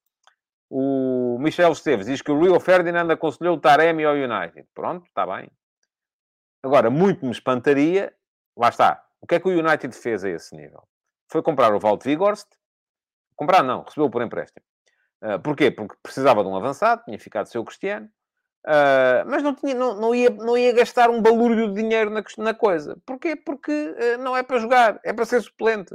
O 0.70 1.38
Michel 1.40 1.74
Esteves 1.74 2.08
diz 2.08 2.22
que 2.22 2.32
o 2.32 2.40
Rio 2.40 2.60
Ferdinand 2.60 3.12
aconselhou 3.12 3.58
o 3.58 3.60
Taremi 3.60 4.06
ao 4.06 4.16
United. 4.16 4.68
Pronto, 4.74 5.06
está 5.06 5.26
bem. 5.28 5.52
Agora, 6.66 6.90
muito 6.90 7.24
me 7.24 7.32
espantaria, 7.32 8.12
lá 8.58 8.70
está, 8.70 9.00
o 9.22 9.28
que 9.28 9.36
é 9.36 9.40
que 9.40 9.48
o 9.48 9.52
United 9.52 9.96
fez 9.96 10.24
a 10.24 10.32
esse 10.32 10.56
nível? 10.56 10.82
Foi 11.32 11.44
comprar 11.44 11.72
o 11.72 11.80
Walt 11.80 12.04
Vigorst, 12.04 12.48
comprar 13.36 13.62
não, 13.62 13.84
recebeu 13.84 14.10
por 14.10 14.24
empréstimo. 14.24 14.66
Uh, 15.24 15.40
porquê? 15.40 15.70
Porque 15.70 15.96
precisava 16.02 16.42
de 16.42 16.50
um 16.50 16.56
avançado, 16.56 17.04
tinha 17.06 17.20
ficado 17.20 17.46
seu 17.46 17.64
Cristiano, 17.64 18.08
uh, 18.66 19.30
mas 19.30 19.44
não, 19.44 19.54
tinha, 19.54 19.76
não, 19.76 19.96
não, 19.96 20.16
ia, 20.16 20.32
não 20.32 20.58
ia 20.58 20.74
gastar 20.74 21.12
um 21.12 21.22
balúrdio 21.22 21.68
de 21.68 21.84
dinheiro 21.84 22.10
na, 22.10 22.24
na 22.40 22.54
coisa. 22.56 22.98
Porquê? 23.06 23.36
Porque 23.36 23.72
uh, 23.72 24.18
não 24.24 24.36
é 24.36 24.42
para 24.42 24.58
jogar, 24.58 25.00
é 25.04 25.14
para 25.14 25.26
ser 25.26 25.42
suplente. 25.42 25.94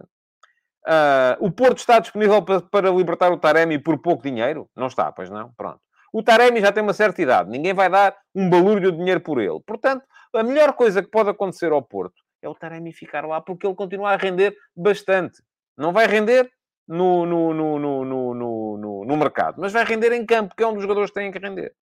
o 1.41 1.51
Porto 1.51 1.79
está 1.79 1.99
disponível 1.99 2.45
para, 2.45 2.61
para 2.61 2.91
libertar 2.91 3.33
o 3.33 3.39
Taremi 3.39 3.77
por 3.77 3.99
pouco 3.99 4.23
dinheiro? 4.23 4.71
Não 4.77 4.87
está, 4.87 5.11
pois 5.11 5.31
não? 5.31 5.53
Pronto. 5.57 5.81
O 6.13 6.23
Taremi 6.23 6.61
já 6.61 6.71
tem 6.71 6.83
uma 6.83 6.93
certa 6.93 7.21
idade, 7.21 7.51
ninguém 7.51 7.75
vai 7.75 7.89
dar 7.89 8.17
um 8.33 8.49
balúrdio 8.49 8.93
de 8.93 8.99
dinheiro 8.99 9.21
por 9.21 9.41
ele. 9.41 9.61
Portanto, 9.67 10.05
a 10.35 10.43
melhor 10.43 10.73
coisa 10.75 11.03
que 11.03 11.09
pode 11.09 11.31
acontecer 11.31 11.73
ao 11.73 11.83
Porto 11.83 12.23
é 12.43 12.49
o 12.49 12.55
Taremi 12.55 12.93
ficar 12.93 13.25
lá, 13.27 13.41
porque 13.41 13.67
ele 13.67 13.75
continua 13.75 14.13
a 14.13 14.17
render 14.17 14.57
bastante. 14.75 15.43
Não 15.77 15.93
vai 15.93 16.07
render 16.07 16.51
no, 16.89 17.27
no, 17.27 17.55
no, 17.55 17.79
no, 17.79 18.05
no, 18.05 18.35
no, 18.77 19.05
no 19.05 19.17
mercado, 19.17 19.61
mas 19.61 19.73
vai 19.73 19.85
render 19.85 20.13
em 20.13 20.25
campo, 20.25 20.55
que 20.57 20.63
é 20.63 20.67
onde 20.67 20.79
os 20.79 20.83
jogadores 20.83 21.11
têm 21.11 21.31
que 21.31 21.39
render. 21.39 21.75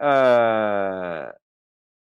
Uh... 0.00 1.32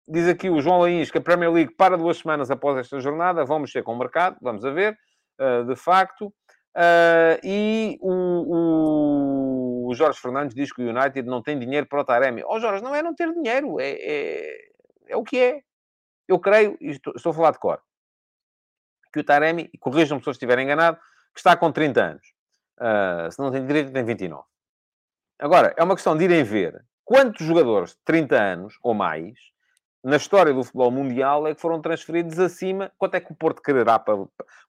Diz 0.08 0.28
aqui 0.28 0.48
o 0.48 0.60
João 0.60 0.80
Laís 0.80 1.10
que 1.10 1.18
a 1.18 1.20
Premier 1.20 1.50
League 1.50 1.74
para 1.74 1.96
duas 1.96 2.18
semanas 2.18 2.48
após 2.48 2.78
esta 2.78 3.00
jornada. 3.00 3.44
Vamos 3.44 3.62
mexer 3.62 3.82
com 3.82 3.92
o 3.92 3.98
mercado, 3.98 4.36
vamos 4.40 4.64
a 4.64 4.70
ver, 4.70 4.96
uh, 5.40 5.64
de 5.64 5.74
facto. 5.74 6.26
Uh, 6.76 7.40
e 7.42 7.98
o, 8.00 9.88
o, 9.88 9.94
Jorge 9.94 10.20
Fernandes 10.20 10.54
diz 10.54 10.72
que 10.72 10.82
o 10.82 10.88
United 10.88 11.22
não 11.22 11.42
tem 11.42 11.58
dinheiro 11.58 11.86
para 11.88 12.02
o 12.02 12.04
Taremi. 12.04 12.44
Ó 12.44 12.56
oh, 12.56 12.60
Jorge, 12.60 12.84
não 12.84 12.94
é 12.94 13.02
não 13.02 13.14
ter 13.14 13.32
dinheiro, 13.32 13.80
é, 13.80 13.96
é, 13.98 14.68
é 15.08 15.16
o 15.16 15.24
que 15.24 15.38
é. 15.38 15.62
Eu 16.28 16.38
creio, 16.38 16.76
e 16.80 16.90
estou, 16.90 17.12
estou 17.16 17.30
a 17.30 17.34
falar 17.34 17.50
de 17.52 17.58
cor, 17.58 17.80
que 19.12 19.20
o 19.20 19.24
Taremi, 19.24 19.70
e 19.72 19.78
corrijam-me 19.78 20.22
se 20.22 20.28
eu 20.28 20.32
estiver 20.32 20.58
enganado, 20.58 20.98
que 21.32 21.40
está 21.40 21.56
com 21.56 21.70
30 21.70 22.02
anos. 22.02 22.26
Uh, 22.78 23.30
se 23.30 23.38
não 23.38 23.50
tem 23.50 23.66
direito, 23.66 23.92
tem 23.92 24.04
29. 24.04 24.44
Agora, 25.38 25.74
é 25.76 25.82
uma 25.82 25.94
questão 25.94 26.16
de 26.16 26.24
irem 26.24 26.42
ver 26.42 26.84
quantos 27.04 27.46
jogadores 27.46 27.90
de 27.90 27.98
30 28.04 28.36
anos 28.36 28.78
ou 28.82 28.94
mais 28.94 29.34
na 30.06 30.16
história 30.16 30.54
do 30.54 30.62
futebol 30.62 30.88
mundial 30.88 31.48
é 31.48 31.54
que 31.54 31.60
foram 31.60 31.80
transferidos 31.80 32.38
acima. 32.38 32.92
Quanto 32.96 33.16
é 33.16 33.20
que 33.20 33.32
o 33.32 33.34
Porto 33.34 33.60
quererá 33.60 33.98
para. 33.98 34.14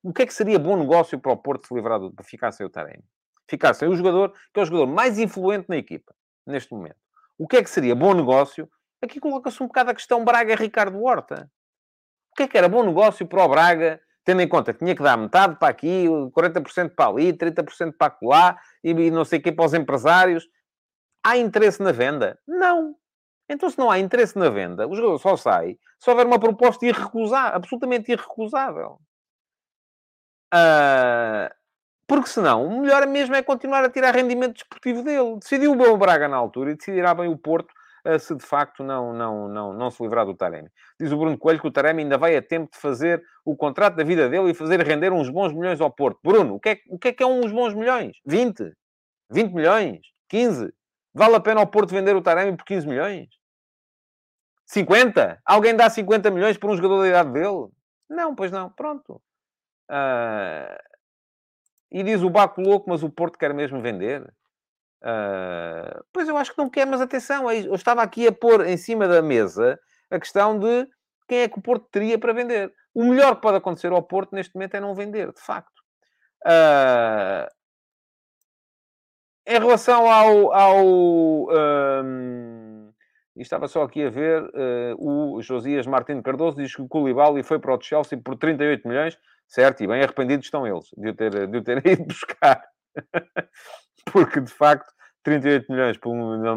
O 0.02 0.12
que 0.12 0.24
é 0.24 0.26
que 0.26 0.34
seria 0.34 0.58
bom 0.58 0.76
negócio 0.76 1.20
para 1.20 1.32
o 1.32 1.38
Porto 1.38 1.68
se 1.68 1.74
livrar 1.76 2.00
do. 2.00 2.12
para 2.12 2.26
ficar 2.26 2.52
sem 2.52 2.66
o 2.66 2.70
Taremi? 2.72 3.04
Ficar 3.48 3.76
sem 3.76 3.88
o 3.88 3.96
jogador, 3.96 4.34
que 4.52 4.60
é 4.60 4.64
o 4.64 4.66
jogador 4.66 4.88
mais 4.88 5.20
influente 5.20 5.70
na 5.70 5.78
equipa, 5.78 6.16
neste 6.44 6.74
momento. 6.74 6.98
O 7.38 7.48
que 7.48 7.58
é 7.58 7.64
que 7.64 7.70
seria 7.70 7.94
bom 7.94 8.16
negócio? 8.16 8.68
Aqui 9.02 9.20
coloca-se 9.20 9.62
um 9.62 9.68
bocado 9.68 9.92
a 9.92 9.94
questão 9.94 10.26
Braga-Ricardo 10.26 11.02
Horta. 11.02 11.50
O 12.32 12.36
que 12.36 12.44
é 12.44 12.48
que 12.48 12.58
era 12.58 12.70
bom 12.70 12.84
negócio 12.84 13.26
para 13.28 13.44
o 13.44 13.48
Braga, 13.48 14.02
tendo 14.24 14.42
em 14.42 14.48
conta 14.48 14.74
que 14.74 14.80
tinha 14.80 14.96
que 14.96 15.04
dar 15.04 15.18
metade 15.18 15.58
para 15.58 15.70
aqui, 15.70 16.06
40% 16.08 16.96
para 16.96 17.10
ali, 17.10 17.34
30% 17.34 17.94
para 17.98 18.18
lá, 18.22 18.60
e 18.84 19.12
não 19.12 19.26
sei 19.26 19.40
o 19.40 19.42
que 19.42 19.52
para 19.52 19.66
os 19.66 19.74
empresários? 19.74 20.48
Há 21.24 21.38
interesse 21.38 21.82
na 21.82 21.92
venda? 21.92 22.40
Não. 22.48 22.96
Então, 23.50 23.70
se 23.70 23.78
não 23.78 23.90
há 23.90 24.00
interesse 24.00 24.38
na 24.38 24.50
venda, 24.50 24.88
o 24.88 24.96
jogador 24.96 25.18
só 25.20 25.38
sai 25.38 25.78
se 26.00 26.10
houver 26.10 26.26
uma 26.26 26.40
proposta 26.40 26.86
irrecusável, 26.86 27.56
absolutamente 27.56 28.12
irrecusável. 28.12 29.00
Uh, 30.54 31.50
porque 32.08 32.30
senão, 32.30 32.66
o 32.66 32.82
melhor 32.82 33.06
mesmo 33.08 33.36
é 33.36 33.44
continuar 33.44 33.84
a 33.84 33.90
tirar 33.90 34.16
rendimento 34.16 34.54
desportivo 34.54 35.04
dele. 35.04 35.38
Decidiu 35.40 35.76
bem 35.76 35.88
o 35.88 35.98
Braga 35.98 36.28
na 36.28 36.38
altura 36.38 36.72
e 36.72 36.76
decidirá 36.76 37.14
bem 37.14 37.30
o 37.30 37.38
Porto 37.38 37.74
se 38.20 38.36
de 38.36 38.46
facto 38.46 38.84
não, 38.84 39.12
não, 39.12 39.48
não, 39.48 39.74
não 39.74 39.92
se 39.92 40.02
livrar 40.02 40.26
do 40.26 40.36
Taremi. 40.36 40.70
Diz 41.00 41.12
o 41.12 41.18
Bruno 41.18 41.38
Coelho 41.38 41.60
que 41.60 41.68
o 41.68 41.72
Taremi 41.72 42.04
ainda 42.04 42.18
vai 42.18 42.36
a 42.36 42.42
tempo 42.42 42.72
de 42.72 42.78
fazer 42.78 43.22
o 43.44 43.56
contrato 43.56 43.96
da 43.96 44.04
vida 44.04 44.30
dele 44.30 44.52
e 44.52 44.54
fazer 44.54 44.80
render 44.82 45.12
uns 45.12 45.30
bons 45.30 45.54
milhões 45.54 45.82
ao 45.82 45.92
Porto. 45.92 46.20
Bruno, 46.24 46.56
o 46.56 46.60
que 46.60 46.70
é, 46.70 46.80
o 46.90 46.98
que, 46.98 47.10
é 47.10 47.14
que 47.14 47.24
é 47.24 47.26
uns 47.26 47.52
bons 47.52 47.74
milhões? 47.74 48.18
20? 48.26 48.74
20 49.30 49.54
milhões? 49.54 50.00
15? 50.30 50.74
Vale 51.14 51.36
a 51.36 51.40
pena 51.40 51.60
ao 51.60 51.68
Porto 51.68 51.92
vender 51.92 52.16
o 52.16 52.22
Taremi 52.22 52.56
por 52.56 52.66
15 52.66 52.88
milhões? 52.88 53.28
50? 54.66 55.42
Alguém 55.46 55.76
dá 55.76 55.90
50 55.90 56.30
milhões 56.32 56.58
por 56.58 56.70
um 56.70 56.76
jogador 56.76 57.02
da 57.02 57.08
idade 57.10 57.32
dele? 57.32 57.68
Não, 58.10 58.36
pois 58.36 58.52
não. 58.52 58.70
Pronto. 58.70 59.22
Uh... 59.90 60.98
E 61.92 62.04
diz 62.04 62.22
o 62.22 62.30
Baco 62.30 62.62
louco, 62.62 62.90
mas 62.90 63.02
o 63.02 63.10
Porto 63.10 63.38
quer 63.38 63.54
mesmo 63.54 63.82
vender? 63.82 64.30
Uh... 65.02 66.04
Pois 66.12 66.28
eu 66.28 66.38
acho 66.38 66.52
que 66.52 66.58
não 66.58 66.70
quer, 66.70 66.86
mas 66.86 67.02
atenção, 67.02 67.52
eu 67.52 67.76
estava 67.76 68.02
aqui 68.02 68.28
a 68.28 68.32
pôr 68.32 68.66
em 68.66 68.78
cima 68.78 69.08
da 69.08 69.22
mesa 69.22 69.80
a 70.10 70.20
questão 70.20 70.58
de 70.58 70.88
quem 71.28 71.40
é 71.40 71.48
que 71.48 71.60
o 71.60 71.62
Porto 71.62 71.88
teria 71.92 72.18
para 72.18 72.34
vender. 72.34 72.74
O 72.94 73.04
melhor 73.04 73.36
que 73.36 73.42
pode 73.42 73.58
acontecer 73.58 73.92
ao 73.92 74.02
Porto 74.02 74.34
neste 74.34 74.56
momento 74.56 74.76
é 74.76 74.80
não 74.80 74.96
vender, 74.96 75.32
de 75.32 75.42
facto. 75.42 75.82
Uh... 76.46 77.48
Em 79.48 79.60
relação 79.60 80.12
ao. 80.12 80.54
ao 80.54 80.86
um, 82.04 82.92
estava 83.38 83.68
só 83.70 83.84
aqui 83.84 84.04
a 84.04 84.10
ver, 84.10 84.44
uh, 84.44 84.96
o 84.98 85.42
Josias 85.42 85.88
Martins 85.88 86.22
Cardoso 86.22 86.58
diz 86.58 86.76
que 86.76 86.82
o 86.82 86.88
Koulibaly 86.88 87.44
foi 87.44 87.58
para 87.58 87.74
o 87.74 87.82
Chelsea 87.82 88.20
por 88.22 88.36
38 88.36 88.86
milhões, 88.86 89.18
certo, 89.48 89.82
e 89.82 89.88
bem 89.88 90.02
arrependidos 90.02 90.48
estão 90.48 90.68
eles 90.68 90.90
de 90.98 91.10
o 91.10 91.16
ter, 91.16 91.48
de 91.48 91.58
o 91.58 91.64
ter 91.64 91.78
ido 91.88 92.04
buscar. 92.04 92.62
Porque, 94.12 94.40
de 94.40 94.52
facto, 94.52 94.94
38 95.24 95.72
milhões 95.72 95.98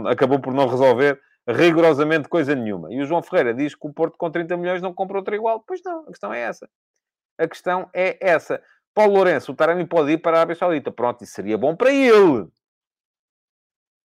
acabou 0.09 0.41
por 0.41 0.55
não 0.55 0.69
resolver 0.69 1.21
rigorosamente 1.49 2.29
coisa 2.29 2.55
nenhuma. 2.55 2.93
E 2.93 3.01
o 3.01 3.07
João 3.07 3.23
Ferreira 3.23 3.55
diz 3.55 3.75
que 3.75 3.87
o 3.87 3.93
Porto 3.93 4.17
com 4.17 4.31
30 4.31 4.57
milhões 4.57 4.83
não 4.83 4.95
compra 4.95 5.19
outro 5.19 5.35
igual. 5.35 5.65
Pois 5.67 5.81
não, 5.85 6.03
a 6.03 6.07
questão 6.07 6.33
é 6.33 6.41
essa. 6.41 6.69
A 7.39 7.49
questão 7.49 7.91
é 7.95 8.19
essa. 8.21 8.63
Paulo 8.95 9.15
Lourenço, 9.15 9.53
o 9.53 9.55
Taremi 9.55 9.87
pode 9.87 10.13
ir 10.13 10.19
para 10.19 10.37
a 10.37 10.41
Arábia 10.41 10.57
Saudita. 10.57 10.91
Pronto, 10.91 11.25
isso 11.25 11.33
seria 11.33 11.57
bom 11.57 11.75
para 11.75 11.93
ele. 11.93 12.47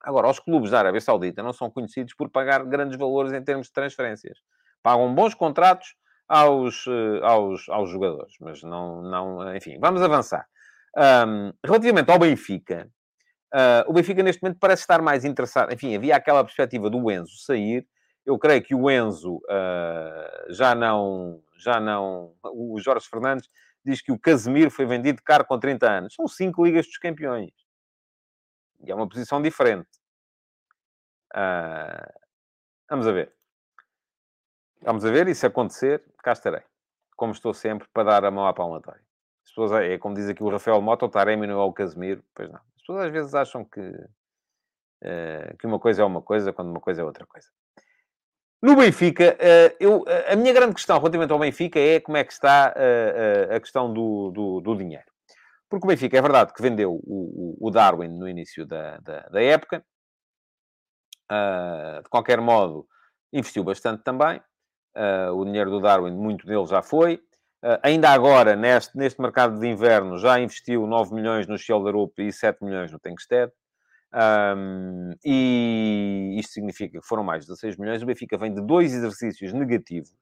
Agora, 0.01 0.29
os 0.29 0.39
clubes 0.39 0.69
da 0.69 0.79
Arábia 0.79 1.01
Saudita 1.01 1.41
não 1.41 1.51
são 1.51 1.69
conhecidos 1.69 2.13
por 2.13 2.29
pagar 2.29 2.63
grandes 2.63 2.97
valores 2.97 3.33
em 3.33 3.43
termos 3.43 3.67
de 3.67 3.73
transferências. 3.73 4.37
Pagam 4.83 5.13
bons 5.13 5.33
contratos 5.33 5.95
aos, 6.27 6.85
eh, 6.87 7.19
aos, 7.23 7.67
aos 7.69 7.89
jogadores, 7.89 8.35
mas 8.39 8.61
não, 8.61 9.01
não... 9.01 9.55
Enfim, 9.55 9.79
vamos 9.79 10.03
avançar. 10.03 10.47
Um, 10.97 11.53
relativamente 11.63 12.09
ao 12.09 12.19
Benfica, 12.19 12.89
uh, 13.53 13.89
o 13.89 13.93
Benfica 13.93 14.23
neste 14.23 14.41
momento 14.41 14.59
parece 14.59 14.83
estar 14.83 15.01
mais 15.01 15.25
interessado... 15.25 15.73
Enfim, 15.73 15.95
havia 15.95 16.15
aquela 16.15 16.43
perspectiva 16.43 16.89
do 16.89 17.11
Enzo 17.11 17.37
sair. 17.37 17.87
Eu 18.25 18.39
creio 18.39 18.63
que 18.63 18.73
o 18.73 18.89
Enzo 18.89 19.37
uh, 19.37 20.53
já 20.53 20.73
não... 20.73 21.41
Já 21.57 21.79
não... 21.79 22.33
O 22.43 22.79
Jorge 22.79 23.07
Fernandes 23.07 23.49
diz 23.83 24.01
que 24.01 24.11
o 24.11 24.19
Casemiro 24.19 24.71
foi 24.71 24.85
vendido 24.85 25.21
caro 25.23 25.45
com 25.45 25.59
30 25.59 25.89
anos. 25.89 26.13
São 26.15 26.27
cinco 26.27 26.65
Ligas 26.65 26.85
dos 26.85 26.97
Campeões. 26.97 27.51
E 28.83 28.91
é 28.91 28.95
uma 28.95 29.07
posição 29.07 29.41
diferente. 29.41 29.89
Uh, 31.35 32.13
vamos 32.89 33.07
a 33.07 33.11
ver. 33.11 33.33
Vamos 34.81 35.03
a 35.03 35.11
ver, 35.11 35.27
e 35.27 35.35
se 35.35 35.45
acontecer, 35.45 36.03
cá 36.21 36.31
estarei. 36.31 36.61
Como 37.15 37.31
estou 37.31 37.53
sempre, 37.53 37.87
para 37.93 38.03
dar 38.03 38.25
a 38.25 38.31
mão 38.31 38.45
à 38.45 38.53
palmatória. 38.53 39.04
As 39.45 39.51
pessoas, 39.51 39.71
é 39.83 39.97
como 39.97 40.15
diz 40.15 40.27
aqui 40.27 40.43
o 40.43 40.49
Rafael 40.49 40.81
Mota, 40.81 41.05
o 41.05 41.09
Taremi 41.09 41.47
não 41.47 41.61
é 41.61 41.63
o 41.63 41.73
Casemiro. 41.73 42.23
Pois 42.33 42.49
não. 42.49 42.59
As 42.59 42.81
pessoas 42.81 43.05
às 43.05 43.11
vezes 43.11 43.35
acham 43.35 43.63
que, 43.63 43.79
uh, 43.79 45.57
que 45.59 45.67
uma 45.67 45.79
coisa 45.79 46.01
é 46.01 46.05
uma 46.05 46.21
coisa, 46.21 46.51
quando 46.51 46.69
uma 46.69 46.81
coisa 46.81 47.01
é 47.01 47.05
outra 47.05 47.25
coisa. 47.25 47.47
No 48.61 48.75
Benfica, 48.75 49.37
uh, 49.39 49.75
eu, 49.79 50.03
a 50.27 50.35
minha 50.35 50.51
grande 50.51 50.73
questão 50.73 50.97
relativamente 50.97 51.31
ao 51.31 51.39
Benfica 51.39 51.79
é 51.79 51.99
como 51.99 52.17
é 52.17 52.23
que 52.23 52.33
está 52.33 52.73
uh, 52.75 53.55
a 53.55 53.59
questão 53.59 53.93
do, 53.93 54.31
do, 54.31 54.61
do 54.61 54.75
dinheiro. 54.75 55.05
Porque 55.69 55.85
o 55.85 55.89
Benfica 55.89 56.17
é 56.17 56.21
verdade 56.21 56.53
que 56.53 56.61
vendeu 56.61 56.93
o, 57.03 57.57
o, 57.59 57.71
Darwin 57.71 58.07
no 58.07 58.27
início 58.27 58.65
da, 58.65 58.97
da, 58.97 59.21
da 59.29 59.41
época. 59.41 59.85
Uh, 61.31 62.03
de 62.03 62.09
qualquer 62.09 62.39
modo, 62.39 62.87
investiu 63.33 63.63
bastante 63.63 64.03
também. 64.03 64.39
Uh, 64.95 65.33
o 65.33 65.43
dinheiro 65.43 65.69
do 65.69 65.81
Darwin, 65.81 66.11
muito 66.11 66.45
dele 66.45 66.65
já 66.65 66.81
foi. 66.81 67.21
Uh, 67.65 67.79
ainda 67.81 68.09
agora, 68.11 68.55
neste, 68.55 68.95
neste 68.95 69.19
mercado 69.19 69.59
de 69.59 69.67
inverno, 69.67 70.19
já 70.19 70.39
investiu 70.39 70.85
9 70.85 71.15
milhões 71.15 71.47
no 71.47 71.57
Shell 71.57 71.85
Europa 71.85 72.21
e 72.21 72.31
7 72.31 72.63
milhões 72.63 72.91
no 72.91 72.99
Tankstead. 72.99 73.51
Um, 74.13 75.11
e 75.25 76.35
isto 76.39 76.53
significa 76.53 77.01
que 77.01 77.07
foram 77.07 77.23
mais 77.23 77.41
de 77.41 77.47
16 77.47 77.77
milhões. 77.77 78.03
O 78.03 78.05
Benfica 78.05 78.37
vem 78.37 78.53
de 78.53 78.61
dois 78.61 78.93
exercícios 78.93 79.51
negativos. 79.51 80.13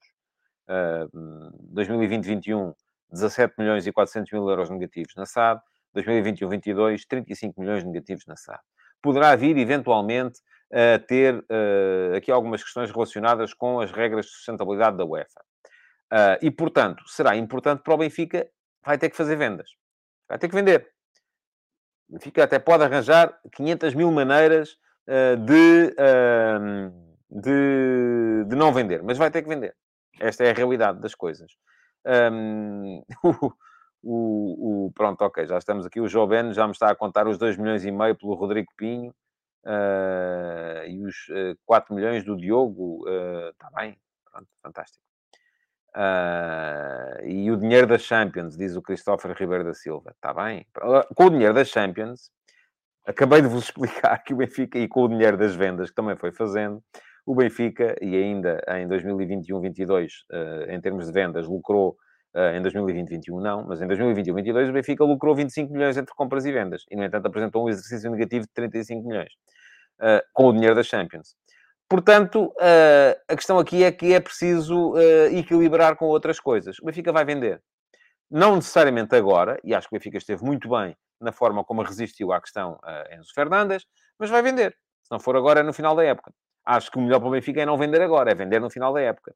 Uh, 0.70 1.76
2020-21 1.76 2.74
17 3.14 3.54
milhões 3.60 3.86
e 3.86 3.92
400 3.92 4.32
mil 4.32 4.50
euros 4.50 4.70
negativos 4.70 5.14
na 5.16 5.26
SAD, 5.26 5.62
2021-22, 5.96 7.06
35 7.08 7.62
milhões 7.62 7.84
negativos 7.84 8.26
na 8.26 8.36
SAD. 8.36 8.60
Poderá 9.02 9.36
vir, 9.36 9.58
eventualmente, 9.58 10.40
a 10.72 10.98
ter 10.98 11.36
uh, 11.36 12.16
aqui 12.18 12.32
algumas 12.32 12.64
questões 12.64 12.90
relacionadas 12.90 13.54
com 13.54 13.80
as 13.80 13.92
regras 13.92 14.26
de 14.26 14.32
sustentabilidade 14.32 14.98
da 14.98 15.06
UEFA. 15.06 15.43
Uh, 16.14 16.38
e, 16.44 16.52
portanto, 16.52 17.04
será 17.08 17.36
importante 17.36 17.82
para 17.82 17.96
o 17.96 17.98
Benfica, 17.98 18.48
vai 18.86 19.00
ter 19.00 19.10
que 19.10 19.18
fazer 19.18 19.36
vendas. 19.36 19.72
Vai 20.30 20.38
ter 20.38 20.48
que 20.48 20.54
vender. 20.54 20.88
O 22.08 22.14
Benfica 22.14 22.44
até 22.44 22.60
pode 22.60 22.84
arranjar 22.84 23.36
500 23.52 23.96
mil 23.96 24.12
maneiras 24.12 24.78
uh, 25.08 25.36
de, 25.44 25.96
de, 27.32 28.46
de 28.48 28.56
não 28.56 28.72
vender, 28.72 29.02
mas 29.02 29.18
vai 29.18 29.32
ter 29.32 29.42
que 29.42 29.50
vender. 29.50 29.76
Esta 30.20 30.44
é 30.44 30.52
a 30.52 30.54
realidade 30.54 31.00
das 31.00 31.16
coisas. 31.16 31.52
Um, 32.06 33.02
o, 34.04 34.86
o, 34.88 34.92
pronto, 34.94 35.22
ok, 35.24 35.48
já 35.48 35.58
estamos 35.58 35.86
aqui. 35.86 36.00
O 36.00 36.08
Jovem 36.08 36.54
já 36.54 36.68
me 36.68 36.74
está 36.74 36.92
a 36.92 36.96
contar 36.96 37.28
os 37.28 37.40
2 37.40 37.58
milhões 37.58 37.84
e 37.86 37.92
meio 37.92 38.16
pelo 38.16 38.36
Rodrigo 38.36 38.72
Pinho 38.78 39.10
uh, 39.66 40.86
e 40.86 41.04
os 41.06 41.28
uh, 41.30 41.54
ah, 41.54 41.56
4 41.66 41.96
milhões 41.96 42.24
do 42.24 42.38
Diogo. 42.38 43.04
Está 43.50 43.70
uh, 43.70 43.76
bem, 43.76 43.98
pronto, 44.30 44.48
fantástico. 44.62 45.13
Uh, 45.96 47.24
e 47.24 47.52
o 47.52 47.58
dinheiro 47.58 47.86
das 47.86 48.02
Champions, 48.02 48.58
diz 48.58 48.76
o 48.76 48.82
Christopher 48.82 49.36
Ribeiro 49.38 49.64
da 49.64 49.74
Silva. 49.74 50.12
Está 50.12 50.34
bem. 50.34 50.66
Com 51.16 51.26
o 51.26 51.30
dinheiro 51.30 51.54
das 51.54 51.68
Champions, 51.70 52.32
acabei 53.06 53.42
de 53.42 53.48
vos 53.48 53.66
explicar 53.70 54.18
que 54.24 54.34
o 54.34 54.38
Benfica, 54.38 54.80
e 54.80 54.88
com 54.88 55.04
o 55.04 55.08
dinheiro 55.08 55.38
das 55.38 55.56
vendas 55.56 55.90
que 55.90 55.96
também 55.96 56.16
foi 56.16 56.32
fazendo, 56.32 56.84
o 57.26 57.36
Benfica, 57.36 57.96
e 58.02 58.16
ainda 58.16 58.62
em 58.70 58.88
2021-22, 58.88 60.10
uh, 60.32 60.72
em 60.72 60.82
termos 60.82 61.08
de 61.08 61.12
vendas, 61.12 61.48
lucrou 61.48 61.98
Uh, 62.36 62.58
em 62.58 62.64
2020-21 62.64 63.40
não, 63.40 63.64
mas 63.64 63.80
em 63.80 63.88
2021-22 63.88 64.68
o 64.68 64.74
Benfica 64.74 65.04
lucrou 65.04 65.36
25 65.36 65.72
milhões 65.72 65.96
entre 65.98 66.16
compras 66.16 66.48
e 66.48 66.52
vendas. 66.52 66.84
E, 66.90 66.96
no 66.96 67.04
entanto, 67.04 67.28
apresentou 67.28 67.64
um 67.64 67.70
exercício 67.70 68.10
negativo 68.10 68.48
de 68.48 68.52
35 68.56 69.08
milhões. 69.08 69.32
Com 70.34 70.48
o 70.48 70.52
dinheiro 70.52 70.74
das 70.74 70.88
Champions. 70.88 71.36
Portanto, 71.94 72.46
uh, 72.46 73.22
a 73.30 73.36
questão 73.36 73.60
aqui 73.60 73.84
é 73.84 73.92
que 73.92 74.14
é 74.14 74.20
preciso 74.20 74.96
equilibrar 75.32 75.96
com 75.96 76.06
outras 76.06 76.40
coisas. 76.40 76.80
O 76.80 76.86
Benfica 76.86 77.12
vai 77.12 77.24
vender. 77.24 77.62
Não 78.32 78.56
necessariamente 78.56 79.16
agora, 79.16 79.60
e 79.64 79.76
acho 79.76 79.88
que 79.88 79.96
o 79.96 80.00
Benfica 80.00 80.18
esteve 80.18 80.44
muito 80.44 80.68
bem 80.68 80.98
na 81.22 81.32
forma 81.32 81.64
como 81.64 81.84
resistiu 81.84 82.34
à 82.34 82.42
questão 82.42 82.80
Enzo 83.12 83.32
Fernandes, 83.36 83.86
mas 84.18 84.32
vai 84.32 84.42
vender. 84.42 84.76
Se 85.04 85.12
não 85.12 85.20
for 85.20 85.36
agora, 85.36 85.60
é 85.60 85.64
no 85.64 85.72
final 85.72 85.96
da 85.96 86.04
época. 86.04 86.34
Acho 86.66 86.90
que 86.90 86.98
o 86.98 87.02
melhor 87.02 87.20
para 87.20 87.28
o 87.28 87.32
Benfica 87.32 87.62
é 87.62 87.66
não 87.68 87.78
vender 87.78 88.02
agora, 88.02 88.32
é 88.32 88.34
vender 88.34 88.60
no 88.60 88.72
final 88.72 88.92
da 88.92 89.00
época. 89.00 89.36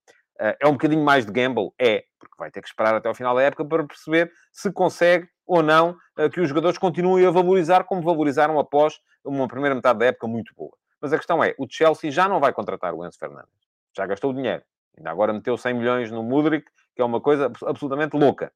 É 0.59 0.67
um 0.67 0.71
bocadinho 0.71 1.03
mais 1.03 1.27
de 1.27 1.31
gamble? 1.31 1.69
É, 1.79 2.05
porque 2.19 2.33
vai 2.39 2.49
ter 2.49 2.63
que 2.63 2.69
esperar 2.69 2.95
até 2.95 3.07
ao 3.07 3.13
final 3.13 3.35
da 3.35 3.43
época 3.43 3.63
para 3.65 3.85
perceber 3.85 4.31
se 4.51 4.71
consegue 4.71 5.29
ou 5.45 5.61
não 5.61 5.95
que 6.33 6.41
os 6.41 6.49
jogadores 6.49 6.79
continuem 6.79 7.23
a 7.23 7.29
valorizar 7.29 7.83
como 7.83 8.01
valorizaram 8.01 8.57
após 8.57 8.95
uma 9.23 9.47
primeira 9.47 9.75
metade 9.75 9.99
da 9.99 10.07
época 10.07 10.25
muito 10.25 10.55
boa. 10.55 10.75
Mas 11.01 11.13
a 11.13 11.17
questão 11.17 11.43
é, 11.43 11.53
o 11.57 11.67
Chelsea 11.69 12.11
já 12.11 12.27
não 12.27 12.39
vai 12.39 12.51
contratar 12.51 12.93
o 12.93 13.05
Enzo 13.05 13.19
Fernandes. 13.19 13.51
Já 13.95 14.05
gastou 14.05 14.33
dinheiro. 14.33 14.63
Ainda 14.97 15.11
agora 15.11 15.33
meteu 15.33 15.57
100 15.57 15.73
milhões 15.73 16.11
no 16.11 16.23
Mudrik, 16.23 16.69
que 16.95 17.01
é 17.01 17.05
uma 17.05 17.21
coisa 17.21 17.51
absolutamente 17.65 18.17
louca. 18.17 18.51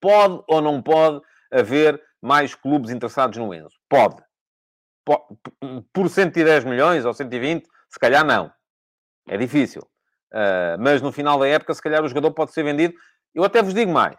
Pode 0.00 0.42
ou 0.48 0.60
não 0.60 0.82
pode 0.82 1.20
haver 1.50 2.02
mais 2.20 2.54
clubes 2.54 2.90
interessados 2.90 3.38
no 3.38 3.52
Enzo? 3.54 3.76
Pode. 3.88 4.22
Por 5.92 6.08
110 6.08 6.64
milhões 6.64 7.04
ou 7.04 7.12
120, 7.12 7.66
se 7.90 7.98
calhar 7.98 8.24
não. 8.24 8.50
É 9.28 9.36
difícil. 9.36 9.82
Uh, 10.32 10.76
mas 10.80 11.00
no 11.00 11.12
final 11.12 11.38
da 11.38 11.46
época, 11.46 11.74
se 11.74 11.82
calhar 11.82 12.02
o 12.02 12.08
jogador 12.08 12.32
pode 12.32 12.52
ser 12.52 12.62
vendido. 12.62 12.94
Eu 13.34 13.44
até 13.44 13.62
vos 13.62 13.74
digo 13.74 13.92
mais. 13.92 14.16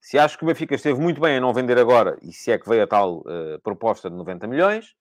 Se 0.00 0.18
acho 0.18 0.38
que 0.38 0.44
o 0.44 0.46
Benfica 0.46 0.74
esteve 0.74 1.00
muito 1.00 1.20
bem 1.20 1.36
em 1.36 1.40
não 1.40 1.52
vender 1.52 1.78
agora, 1.78 2.16
e 2.22 2.32
se 2.32 2.50
é 2.50 2.58
que 2.58 2.68
veio 2.68 2.84
a 2.84 2.86
tal 2.86 3.18
uh, 3.18 3.60
proposta 3.62 4.08
de 4.08 4.16
90 4.16 4.46
milhões, 4.46 4.94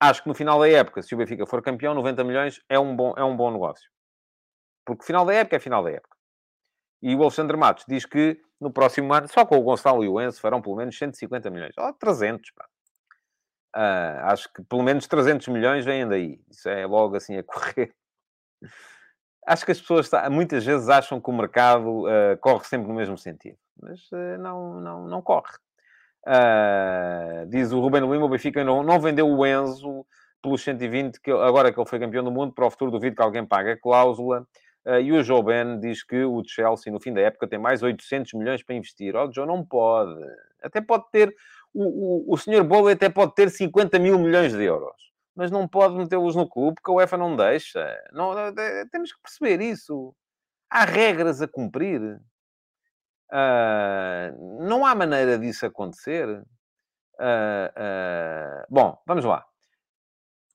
acho 0.00 0.22
que 0.22 0.28
no 0.28 0.34
final 0.34 0.58
da 0.60 0.68
época, 0.68 1.02
se 1.02 1.14
o 1.14 1.18
Benfica 1.18 1.46
for 1.46 1.62
campeão, 1.62 1.94
90 1.94 2.24
milhões 2.24 2.60
é 2.68 2.78
um 2.78 2.94
bom, 2.94 3.14
é 3.16 3.24
um 3.24 3.36
bom 3.36 3.50
negócio. 3.50 3.90
Porque 4.84 5.04
final 5.04 5.24
da 5.24 5.34
época 5.34 5.56
é 5.56 5.58
final 5.58 5.82
da 5.82 5.90
época. 5.90 6.16
E 7.02 7.14
o 7.14 7.22
Alexandre 7.22 7.56
Matos 7.56 7.84
diz 7.88 8.06
que 8.06 8.40
no 8.60 8.72
próximo 8.72 9.12
ano, 9.12 9.28
só 9.28 9.44
com 9.44 9.58
o 9.58 9.62
Gonçalo 9.62 10.02
e 10.02 10.08
o 10.08 10.20
Enzo, 10.20 10.40
farão 10.40 10.62
pelo 10.62 10.76
menos 10.76 10.96
150 10.96 11.50
milhões. 11.50 11.74
Ou 11.78 11.88
oh, 11.88 11.92
300, 11.92 12.50
pá. 12.52 12.66
Uh, 13.76 14.24
acho 14.30 14.50
que 14.52 14.62
pelo 14.62 14.82
menos 14.82 15.06
300 15.06 15.48
milhões 15.48 15.84
vêm 15.84 16.08
daí. 16.08 16.40
Isso 16.50 16.68
é 16.68 16.86
logo 16.86 17.16
assim 17.16 17.36
a 17.36 17.42
correr. 17.44 17.94
Acho 19.46 19.64
que 19.64 19.72
as 19.72 19.80
pessoas 19.80 20.10
muitas 20.30 20.64
vezes 20.64 20.88
acham 20.88 21.20
que 21.20 21.30
o 21.30 21.32
mercado 21.32 22.04
uh, 22.04 22.38
corre 22.40 22.64
sempre 22.64 22.88
no 22.88 22.94
mesmo 22.94 23.18
sentido. 23.18 23.58
Mas 23.80 24.10
uh, 24.12 24.38
não, 24.38 24.80
não, 24.80 25.06
não 25.06 25.22
corre. 25.22 25.52
Uh, 26.26 27.46
diz 27.46 27.70
o 27.70 27.80
Ruben 27.80 28.00
Lima, 28.10 28.24
o 28.24 28.28
Benfica 28.28 28.64
não, 28.64 28.82
não 28.82 28.98
vendeu 28.98 29.28
o 29.28 29.46
Enzo 29.46 30.04
pelos 30.42 30.62
120, 30.62 31.20
que 31.20 31.30
agora 31.30 31.72
que 31.72 31.78
ele 31.78 31.88
foi 31.88 32.00
campeão 32.00 32.24
do 32.24 32.32
mundo, 32.32 32.52
para 32.52 32.66
o 32.66 32.70
futuro 32.70 32.90
duvido 32.90 33.14
que 33.14 33.22
alguém 33.22 33.46
pague 33.46 33.70
a 33.70 33.80
cláusula. 33.80 34.46
Uh, 34.84 35.00
e 35.00 35.12
o 35.12 35.22
Joe 35.22 35.42
Ben 35.42 35.78
diz 35.80 36.02
que 36.04 36.24
o 36.24 36.42
Chelsea, 36.44 36.92
no 36.92 37.00
fim 37.00 37.12
da 37.12 37.20
época, 37.20 37.46
tem 37.46 37.58
mais 37.58 37.82
800 37.82 38.32
milhões 38.34 38.62
para 38.62 38.74
investir. 38.74 39.14
Oh, 39.14 39.30
Joe, 39.32 39.46
não 39.46 39.64
pode. 39.64 40.20
Até 40.62 40.80
pode 40.80 41.04
ter... 41.12 41.34
O, 41.72 42.30
o, 42.30 42.34
o 42.34 42.36
Sr. 42.36 42.64
Bowley 42.64 42.94
até 42.94 43.08
pode 43.08 43.34
ter 43.34 43.50
50 43.50 43.98
mil 43.98 44.18
milhões 44.18 44.52
de 44.52 44.64
euros. 44.64 44.96
Mas 45.34 45.50
não 45.50 45.68
pode 45.68 45.94
metê-los 45.94 46.34
no 46.34 46.48
clube, 46.48 46.76
porque 46.76 46.90
a 46.90 46.94
UEFA 46.94 47.18
não 47.18 47.36
deixa. 47.36 47.84
Não, 48.12 48.32
temos 48.90 49.12
que 49.12 49.20
perceber 49.20 49.60
isso. 49.60 50.14
Há 50.70 50.84
regras 50.84 51.42
a 51.42 51.48
cumprir. 51.48 52.18
Uh, 53.32 54.64
não 54.64 54.86
há 54.86 54.94
maneira 54.94 55.38
disso 55.38 55.66
acontecer. 55.66 56.28
Uh, 56.28 57.68
uh, 57.76 58.66
bom, 58.68 58.98
vamos 59.06 59.24
lá. 59.24 59.44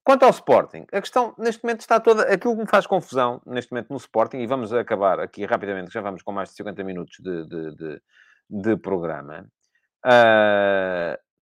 Quanto 0.03 0.23
ao 0.23 0.31
Sporting, 0.31 0.85
a 0.91 0.99
questão 0.99 1.35
neste 1.37 1.63
momento 1.63 1.81
está 1.81 1.99
toda. 1.99 2.23
Aquilo 2.23 2.55
que 2.55 2.61
me 2.61 2.69
faz 2.69 2.87
confusão 2.87 3.41
neste 3.45 3.71
momento 3.71 3.89
no 3.89 3.97
Sporting, 3.97 4.37
e 4.37 4.47
vamos 4.47 4.73
acabar 4.73 5.19
aqui 5.19 5.45
rapidamente, 5.45 5.93
já 5.93 6.01
vamos 6.01 6.23
com 6.23 6.31
mais 6.31 6.49
de 6.49 6.55
50 6.55 6.83
minutos 6.83 7.17
de, 7.19 7.45
de, 7.47 7.75
de, 7.75 8.01
de 8.49 8.77
programa. 8.77 9.45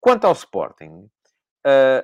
quanto 0.01 0.27
ao 0.27 0.33
Sporting, 0.33 1.11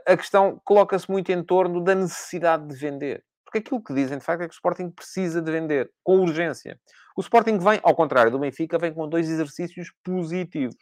a 0.06 0.16
questão 0.16 0.60
coloca-se 0.64 1.08
muito 1.08 1.30
em 1.30 1.42
torno 1.44 1.84
da 1.84 1.94
necessidade 1.94 2.66
de 2.66 2.74
vender. 2.74 3.24
Porque 3.44 3.58
aquilo 3.58 3.82
que 3.82 3.94
dizem, 3.94 4.18
de 4.18 4.24
facto, 4.24 4.42
é 4.42 4.48
que 4.48 4.54
o 4.54 4.56
Sporting 4.56 4.90
precisa 4.90 5.40
de 5.40 5.52
vender, 5.52 5.90
com 6.02 6.18
urgência. 6.18 6.78
O 7.16 7.20
Sporting 7.20 7.58
vem, 7.58 7.80
ao 7.82 7.94
contrário 7.94 8.30
do 8.30 8.38
Benfica, 8.38 8.78
vem 8.78 8.92
com 8.92 9.08
dois 9.08 9.28
exercícios 9.28 9.92
positivos. 10.04 10.76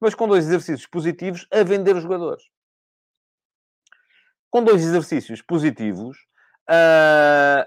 Mas 0.00 0.14
com 0.14 0.26
dois 0.26 0.46
exercícios 0.46 0.86
positivos 0.86 1.46
a 1.52 1.62
vender 1.62 1.94
os 1.94 2.02
jogadores. 2.02 2.44
Com 4.50 4.64
dois 4.64 4.82
exercícios 4.82 5.42
positivos, 5.42 6.16
uh, 6.68 7.64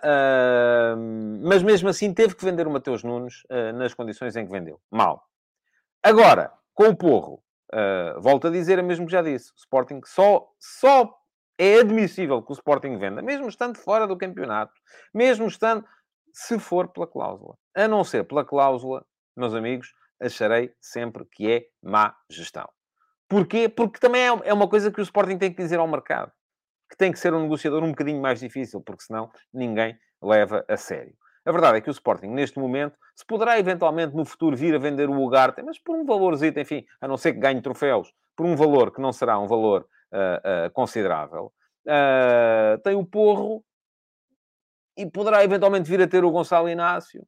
uh, 0.96 1.48
mas 1.48 1.62
mesmo 1.64 1.90
assim 1.90 2.14
teve 2.14 2.36
que 2.36 2.44
vender 2.44 2.68
o 2.68 2.72
Mateus 2.72 3.04
Nunes 3.04 3.44
uh, 3.44 3.72
nas 3.74 3.94
condições 3.94 4.36
em 4.36 4.46
que 4.46 4.52
vendeu. 4.52 4.82
Mal. 4.92 5.24
Agora, 6.02 6.52
com 6.74 6.90
o 6.90 6.96
Porro, 6.96 7.42
volto 8.20 8.48
a 8.48 8.52
dizer 8.52 8.78
o 8.80 8.84
mesmo 8.84 9.06
que 9.06 9.12
já 9.12 9.22
disse. 9.22 9.52
O 9.52 9.58
Sporting 9.58 10.02
só, 10.06 10.52
só 10.60 11.18
é 11.58 11.80
admissível 11.80 12.42
que 12.42 12.52
o 12.52 12.54
Sporting 12.54 12.98
venda, 12.98 13.22
mesmo 13.22 13.48
estando 13.48 13.78
fora 13.78 14.06
do 14.06 14.18
campeonato, 14.18 14.74
mesmo 15.14 15.48
estando, 15.48 15.86
se 16.34 16.58
for 16.58 16.88
pela 16.88 17.06
cláusula. 17.06 17.56
A 17.76 17.88
não 17.88 18.04
ser 18.04 18.24
pela 18.24 18.44
cláusula, 18.44 19.06
meus 19.38 19.54
amigos, 19.54 19.94
acharei 20.20 20.74
sempre 20.82 21.26
que 21.26 21.52
é 21.52 21.66
má 21.82 22.16
gestão. 22.30 22.68
Porquê? 23.30 23.70
Porque 23.70 24.00
também 24.00 24.22
é, 24.22 24.40
é 24.46 24.54
uma 24.54 24.68
coisa 24.68 24.92
que 24.92 25.00
o 25.00 25.04
Sporting 25.04 25.38
tem 25.38 25.52
que 25.52 25.62
dizer 25.62 25.80
ao 25.80 25.88
mercado. 25.88 26.32
Que 26.90 26.98
tem 26.98 27.12
que 27.12 27.20
ser 27.20 27.34
um 27.34 27.44
negociador 27.44 27.84
um 27.84 27.90
bocadinho 27.90 28.22
mais 28.22 28.40
difícil, 28.40 28.82
porque 28.82 29.04
senão 29.04 29.32
ninguém 29.54 29.98
leva 30.22 30.66
a 30.68 30.78
sério. 30.78 31.16
A 31.46 31.52
verdade 31.52 31.78
é 31.78 31.82
que 31.82 31.90
o 31.90 31.92
Sporting, 31.92 32.28
neste 32.28 32.58
momento, 32.58 32.98
se 33.16 33.26
poderá 33.26 33.60
eventualmente 33.60 34.16
no 34.16 34.24
futuro 34.24 34.56
vir 34.56 34.76
a 34.76 34.80
vender 34.80 35.10
o 35.10 35.22
Ugarte, 35.22 35.62
mas 35.62 35.78
por 35.78 35.96
um 35.96 36.06
valorzito, 36.06 36.60
enfim, 36.60 36.86
a 37.02 37.08
não 37.08 37.18
ser 37.18 37.34
que 37.34 37.40
ganhe 37.40 37.62
troféus, 37.62 38.14
por 38.36 38.46
um 38.46 38.56
valor 38.56 38.92
que 38.92 39.02
não 39.02 39.12
será 39.12 39.38
um 39.38 39.48
valor 39.48 39.86
uh, 40.12 40.68
uh, 40.68 40.72
considerável. 40.72 41.52
Uh, 41.86 42.78
tem 42.82 42.96
o 42.96 43.06
Porro 43.06 43.64
e 44.98 45.10
poderá 45.10 45.44
eventualmente 45.44 45.90
vir 45.90 46.02
a 46.02 46.08
ter 46.08 46.24
o 46.24 46.32
Gonçalo 46.32 46.70
Inácio. 46.70 47.26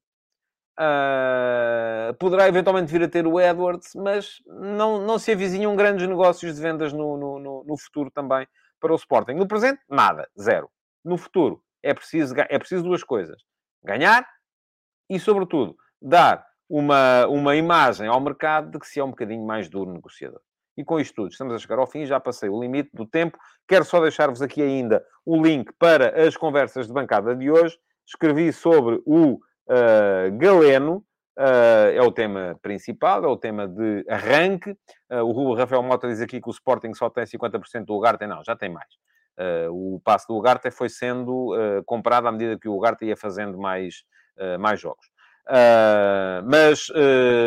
poderá 2.19 2.47
eventualmente 2.47 2.91
vir 2.91 3.03
a 3.03 3.07
ter 3.07 3.25
o 3.25 3.39
Edwards, 3.39 3.91
mas 3.95 4.41
não, 4.45 4.99
não 4.99 5.17
se 5.17 5.31
avizinham 5.31 5.75
grandes 5.75 6.07
negócios 6.07 6.55
de 6.55 6.61
vendas 6.61 6.93
no, 6.93 7.17
no, 7.17 7.39
no, 7.39 7.63
no 7.65 7.77
futuro 7.77 8.11
também 8.11 8.47
para 8.79 8.93
o 8.93 8.95
Sporting. 8.95 9.33
No 9.33 9.47
presente, 9.47 9.81
nada, 9.89 10.29
zero. 10.39 10.69
No 11.03 11.17
futuro, 11.17 11.63
é 11.83 11.93
preciso, 11.93 12.33
é 12.37 12.57
preciso 12.59 12.83
duas 12.83 13.03
coisas: 13.03 13.41
ganhar 13.83 14.27
e, 15.09 15.19
sobretudo, 15.19 15.75
dar 16.01 16.45
uma, 16.69 17.27
uma 17.27 17.55
imagem 17.55 18.07
ao 18.07 18.19
mercado 18.19 18.71
de 18.71 18.79
que 18.79 18.87
se 18.87 18.99
é 18.99 19.03
um 19.03 19.11
bocadinho 19.11 19.45
mais 19.45 19.69
duro 19.69 19.91
negociador. 19.91 20.41
E 20.77 20.83
com 20.83 20.99
isto 20.99 21.15
tudo, 21.15 21.31
estamos 21.31 21.53
a 21.53 21.57
chegar 21.57 21.79
ao 21.79 21.87
fim, 21.87 22.05
já 22.05 22.19
passei 22.19 22.49
o 22.49 22.59
limite 22.59 22.89
do 22.93 23.05
tempo. 23.05 23.37
Quero 23.67 23.85
só 23.85 24.01
deixar-vos 24.01 24.41
aqui 24.41 24.61
ainda 24.61 25.03
o 25.25 25.41
link 25.41 25.71
para 25.79 26.27
as 26.27 26.35
conversas 26.35 26.87
de 26.87 26.93
bancada 26.93 27.35
de 27.35 27.49
hoje. 27.49 27.77
Escrevi 28.05 28.51
sobre 28.51 29.01
o 29.05 29.39
uh, 29.67 30.37
Galeno, 30.37 30.97
uh, 31.37 31.91
é 31.93 32.01
o 32.01 32.11
tema 32.11 32.59
principal, 32.61 33.23
é 33.23 33.27
o 33.27 33.37
tema 33.37 33.67
de 33.67 34.05
arranque. 34.09 34.71
Uh, 35.09 35.23
o 35.23 35.55
Rafael 35.55 35.81
Mota 35.81 36.07
diz 36.07 36.21
aqui 36.21 36.41
que 36.41 36.49
o 36.49 36.51
Sporting 36.51 36.93
só 36.93 37.09
tem 37.09 37.23
50% 37.23 37.85
do 37.85 37.95
Ugarte. 37.95 38.27
Não, 38.27 38.43
já 38.43 38.55
tem 38.55 38.69
mais. 38.69 38.89
o 39.71 40.01
passo 40.03 40.27
do 40.27 40.35
Ugarte 40.35 40.69
foi 40.71 40.89
sendo 40.89 41.53
comprado 41.85 42.27
à 42.27 42.31
medida 42.31 42.59
que 42.59 42.67
o 42.67 42.75
Ugarte 42.75 43.05
ia 43.05 43.17
fazendo 43.17 43.57
mais, 43.57 44.03
mais 44.59 44.79
jogos. 44.79 45.07
mas 46.45 46.89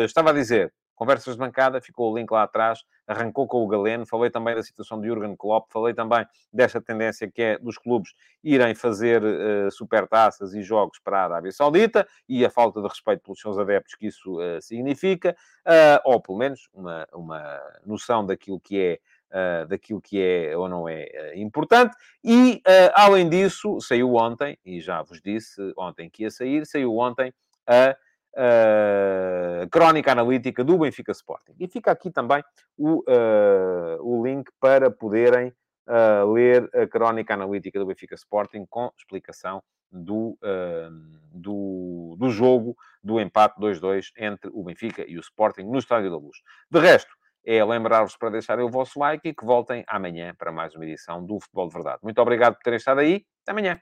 estava 0.03 0.31
a 0.31 0.33
dizer, 0.33 0.73
conversas 0.99 1.35
de 1.35 1.39
bancada, 1.39 1.79
ficou 1.79 2.11
o 2.11 2.17
link 2.17 2.29
lá 2.29 2.43
atrás, 2.43 2.83
arrancou 3.07 3.47
com 3.47 3.63
o 3.63 3.67
Galeno, 3.69 4.05
falei 4.05 4.29
também 4.29 4.53
da 4.53 4.61
situação 4.61 4.99
de 4.99 5.07
Jurgen 5.07 5.33
Klopp, 5.37 5.71
falei 5.71 5.93
também 5.93 6.27
desta 6.51 6.81
tendência 6.81 7.31
que 7.31 7.41
é 7.41 7.57
dos 7.57 7.77
clubes 7.77 8.13
irem 8.43 8.75
fazer 8.75 9.23
uh, 9.23 9.71
supertaças 9.71 10.53
e 10.53 10.61
jogos 10.61 10.99
para 10.99 11.21
a 11.21 11.23
Arábia 11.23 11.53
Saudita 11.53 12.05
e 12.27 12.45
a 12.45 12.49
falta 12.49 12.81
de 12.81 12.87
respeito 12.89 13.23
pelos 13.23 13.39
seus 13.39 13.57
adeptos 13.57 13.95
que 13.95 14.07
isso 14.07 14.41
uh, 14.41 14.61
significa, 14.61 15.33
uh, 15.65 16.01
ou 16.03 16.21
pelo 16.21 16.37
menos 16.37 16.67
uma, 16.73 17.07
uma 17.13 17.61
noção 17.85 18.25
daquilo 18.25 18.59
que 18.59 18.79
é 18.79 18.99
Uh, 19.29 19.67
daquilo 19.67 20.01
que 20.01 20.19
é 20.19 20.57
ou 20.57 20.67
não 20.67 20.89
é 20.89 21.03
uh, 21.03 21.37
importante. 21.37 21.95
E, 22.23 22.63
uh, 22.65 22.91
além 22.95 23.29
disso, 23.29 23.79
saiu 23.79 24.15
ontem, 24.15 24.57
e 24.65 24.81
já 24.81 25.03
vos 25.03 25.21
disse 25.21 25.61
ontem 25.77 26.09
que 26.09 26.23
ia 26.23 26.31
sair, 26.31 26.65
saiu 26.65 26.97
ontem 26.97 27.31
a 27.67 27.95
uh, 28.35 29.69
crónica 29.69 30.11
analítica 30.11 30.63
do 30.63 30.77
Benfica 30.77 31.11
Sporting. 31.11 31.53
E 31.59 31.67
fica 31.67 31.91
aqui 31.91 32.11
também 32.11 32.43
o, 32.77 32.99
uh, 32.99 34.01
o 34.01 34.25
link 34.25 34.49
para 34.59 34.89
poderem 34.91 35.53
uh, 35.87 36.31
ler 36.31 36.69
a 36.73 36.87
crónica 36.87 37.33
analítica 37.33 37.79
do 37.79 37.85
Benfica 37.85 38.15
Sporting 38.15 38.65
com 38.69 38.91
explicação 38.97 39.61
do, 39.91 40.37
do, 41.31 42.15
do 42.19 42.29
jogo 42.29 42.75
do 43.03 43.19
empate 43.19 43.59
2-2 43.59 44.11
entre 44.19 44.51
o 44.53 44.63
Benfica 44.63 45.03
e 45.07 45.17
o 45.17 45.19
Sporting 45.19 45.63
no 45.63 45.79
Estádio 45.79 46.11
da 46.11 46.17
Luz. 46.17 46.37
De 46.69 46.79
resto, 46.79 47.11
é 47.43 47.65
lembrar-vos 47.65 48.15
para 48.15 48.29
deixarem 48.29 48.63
o 48.63 48.69
vosso 48.69 48.99
like 48.99 49.27
e 49.27 49.33
que 49.33 49.43
voltem 49.43 49.83
amanhã 49.87 50.35
para 50.37 50.51
mais 50.51 50.75
uma 50.75 50.85
edição 50.85 51.25
do 51.25 51.39
Futebol 51.39 51.69
de 51.69 51.73
Verdade. 51.73 51.99
Muito 52.03 52.21
obrigado 52.21 52.53
por 52.53 52.61
terem 52.61 52.77
estado 52.77 52.99
aí. 52.99 53.25
Até 53.41 53.51
amanhã. 53.51 53.81